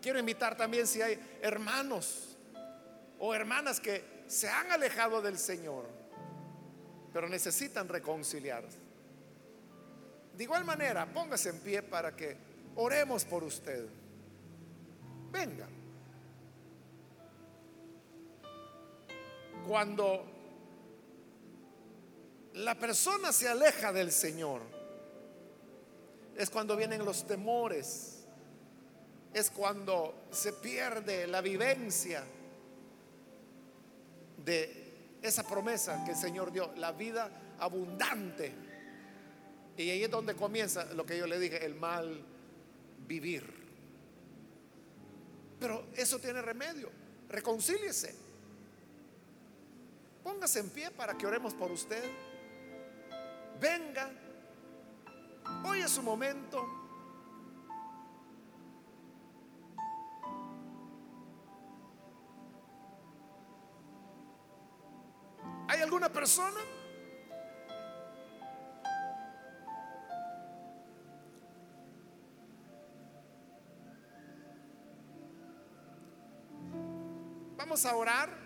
Quiero 0.03 0.19
invitar 0.19 0.57
también 0.57 0.87
si 0.87 1.01
hay 1.01 1.39
hermanos 1.41 2.37
o 3.19 3.35
hermanas 3.35 3.81
que 3.81 4.25
se 4.27 4.49
han 4.49 4.71
alejado 4.73 5.23
del 5.23 5.39
Señor, 5.39 5.87
pero 7.13 7.27
necesitan 7.27 7.89
reconciliarse. 7.89 8.79
De 10.37 10.45
igual 10.45 10.65
manera, 10.65 11.07
póngase 11.07 11.49
en 11.49 11.61
pie 11.61 11.83
para 11.83 12.15
que 12.15 12.37
oremos 12.77 13.25
por 13.25 13.43
usted. 13.43 13.87
Venga. 15.31 15.67
Cuando 19.67 20.25
la 22.55 22.79
persona 22.79 23.33
se 23.33 23.49
aleja 23.49 23.93
del 23.93 24.13
Señor, 24.13 24.61
es 26.37 26.51
cuando 26.51 26.77
vienen 26.77 27.05
los 27.05 27.27
temores, 27.27 28.25
es 29.33 29.51
cuando 29.51 30.27
se 30.31 30.53
pierde 30.53 31.27
la 31.27 31.41
vivencia 31.41 32.25
de 34.45 34.85
esa 35.23 35.43
promesa 35.47 36.05
que 36.05 36.13
el 36.13 36.17
Señor 36.17 36.53
dio, 36.53 36.73
la 36.77 36.93
vida 36.93 37.31
abundante. 37.59 38.53
Y 39.77 39.91
ahí 39.91 40.05
es 40.05 40.11
donde 40.11 40.35
comienza 40.35 40.85
lo 40.93 41.05
que 41.05 41.19
yo 41.19 41.27
le 41.27 41.39
dije, 41.39 41.65
el 41.65 41.75
mal 41.75 42.23
vivir. 43.07 43.65
Pero 45.59 45.87
eso 45.97 46.19
tiene 46.19 46.43
remedio. 46.43 46.91
Reconcíliese. 47.29 48.24
Póngase 50.25 50.61
en 50.61 50.71
pie 50.71 50.91
para 50.91 51.13
que 51.19 51.27
oremos 51.27 51.53
por 51.53 51.71
usted. 51.71 52.03
Venga. 53.61 54.11
Hoy 55.63 55.81
es 55.81 55.91
su 55.91 56.03
momento. 56.03 56.67
¿Hay 65.69 65.83
alguna 65.83 66.09
persona? 66.11 66.61
Vamos 77.57 77.85
a 77.85 77.97
orar. 77.97 78.44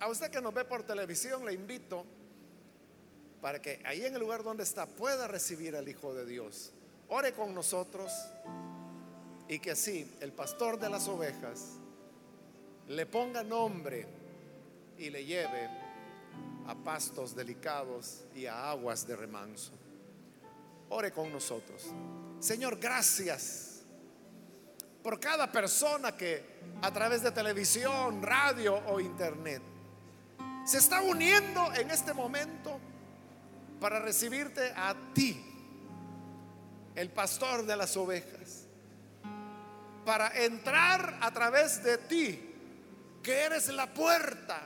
A 0.00 0.08
usted 0.08 0.30
que 0.30 0.40
nos 0.40 0.54
ve 0.54 0.64
por 0.64 0.82
televisión, 0.82 1.44
le 1.44 1.52
invito 1.52 2.04
para 3.42 3.60
que 3.60 3.82
ahí 3.84 4.04
en 4.04 4.14
el 4.14 4.20
lugar 4.20 4.42
donde 4.42 4.62
está 4.62 4.86
pueda 4.86 5.28
recibir 5.28 5.76
al 5.76 5.88
Hijo 5.88 6.14
de 6.14 6.24
Dios. 6.24 6.72
Ore 7.08 7.32
con 7.32 7.54
nosotros 7.54 8.10
y 9.46 9.58
que 9.58 9.72
así 9.72 10.10
el 10.20 10.32
pastor 10.32 10.78
de 10.78 10.88
las 10.88 11.06
ovejas 11.06 11.72
le 12.88 13.04
ponga 13.04 13.42
nombre 13.42 14.06
y 14.96 15.10
le 15.10 15.24
lleve 15.24 15.68
a 16.66 16.74
pastos 16.74 17.34
delicados 17.34 18.24
y 18.34 18.46
a 18.46 18.70
aguas 18.70 19.06
de 19.06 19.16
remanso. 19.16 19.72
Ore 20.88 21.12
con 21.12 21.30
nosotros. 21.30 21.86
Señor, 22.38 22.78
gracias 22.78 23.82
por 25.02 25.20
cada 25.20 25.50
persona 25.52 26.16
que 26.16 26.42
a 26.80 26.90
través 26.90 27.22
de 27.22 27.32
televisión, 27.32 28.22
radio 28.22 28.76
o 28.88 28.98
internet 28.98 29.62
se 30.64 30.78
está 30.78 31.00
uniendo 31.02 31.72
en 31.74 31.90
este 31.90 32.12
momento 32.12 32.78
para 33.80 33.98
recibirte 34.00 34.72
a 34.76 34.94
ti, 35.14 35.42
el 36.94 37.10
pastor 37.10 37.64
de 37.64 37.76
las 37.76 37.96
ovejas, 37.96 38.66
para 40.04 40.28
entrar 40.44 41.18
a 41.20 41.30
través 41.30 41.82
de 41.82 41.98
ti, 41.98 42.54
que 43.22 43.32
eres 43.32 43.68
la 43.68 43.86
puerta 43.86 44.60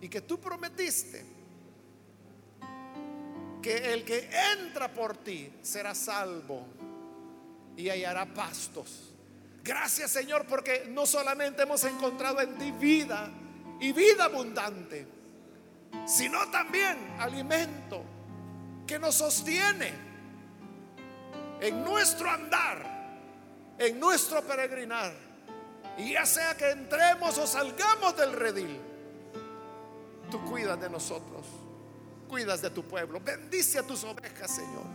y 0.00 0.08
que 0.08 0.20
tú 0.20 0.38
prometiste 0.40 1.24
que 3.62 3.94
el 3.94 4.04
que 4.04 4.28
entra 4.52 4.92
por 4.92 5.16
ti 5.16 5.50
será 5.62 5.94
salvo 5.94 6.66
y 7.78 7.88
hallará 7.88 8.26
pastos. 8.26 9.14
Gracias 9.62 10.10
Señor 10.10 10.46
porque 10.46 10.84
no 10.90 11.06
solamente 11.06 11.62
hemos 11.62 11.82
encontrado 11.84 12.42
en 12.42 12.58
ti 12.58 12.70
vida 12.72 13.30
y 13.84 13.92
vida 13.92 14.24
abundante, 14.24 15.06
sino 16.06 16.50
también 16.50 17.16
alimento 17.18 18.02
que 18.86 18.98
nos 18.98 19.16
sostiene 19.16 19.92
en 21.60 21.84
nuestro 21.84 22.30
andar, 22.30 22.82
en 23.76 24.00
nuestro 24.00 24.40
peregrinar. 24.42 25.12
Y 25.98 26.12
ya 26.12 26.24
sea 26.24 26.56
que 26.56 26.70
entremos 26.70 27.36
o 27.36 27.46
salgamos 27.46 28.16
del 28.16 28.32
redil, 28.32 28.80
tú 30.30 30.42
cuidas 30.46 30.80
de 30.80 30.88
nosotros, 30.88 31.44
cuidas 32.26 32.62
de 32.62 32.70
tu 32.70 32.84
pueblo, 32.84 33.20
bendice 33.20 33.80
a 33.80 33.82
tus 33.82 34.02
ovejas, 34.04 34.50
Señor. 34.50 34.86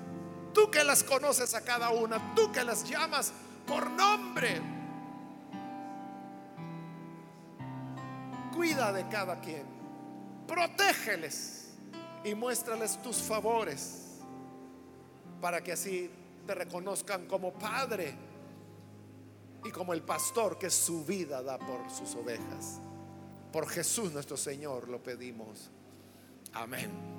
Tú 0.51 0.71
que 0.71 0.83
las 0.83 1.03
conoces 1.03 1.53
a 1.53 1.61
cada 1.61 1.91
una, 1.91 2.33
tú 2.33 2.51
que 2.51 2.63
las 2.63 2.89
llamas 2.89 3.33
por 3.67 3.87
nombre. 3.91 4.78
Cuida 8.59 8.91
de 8.91 9.07
cada 9.07 9.39
quien, 9.39 9.63
protégeles 10.45 11.69
y 12.25 12.35
muéstrales 12.35 13.01
tus 13.01 13.15
favores 13.15 14.19
para 15.39 15.63
que 15.63 15.71
así 15.71 16.11
te 16.45 16.53
reconozcan 16.55 17.25
como 17.25 17.53
Padre 17.53 18.13
y 19.63 19.71
como 19.71 19.93
el 19.93 20.01
pastor 20.01 20.59
que 20.59 20.69
su 20.69 21.05
vida 21.05 21.41
da 21.41 21.57
por 21.57 21.89
sus 21.89 22.13
ovejas. 22.15 22.81
Por 23.53 23.65
Jesús 23.65 24.11
nuestro 24.11 24.35
Señor 24.35 24.89
lo 24.89 25.01
pedimos. 25.01 25.71
Amén. 26.51 27.18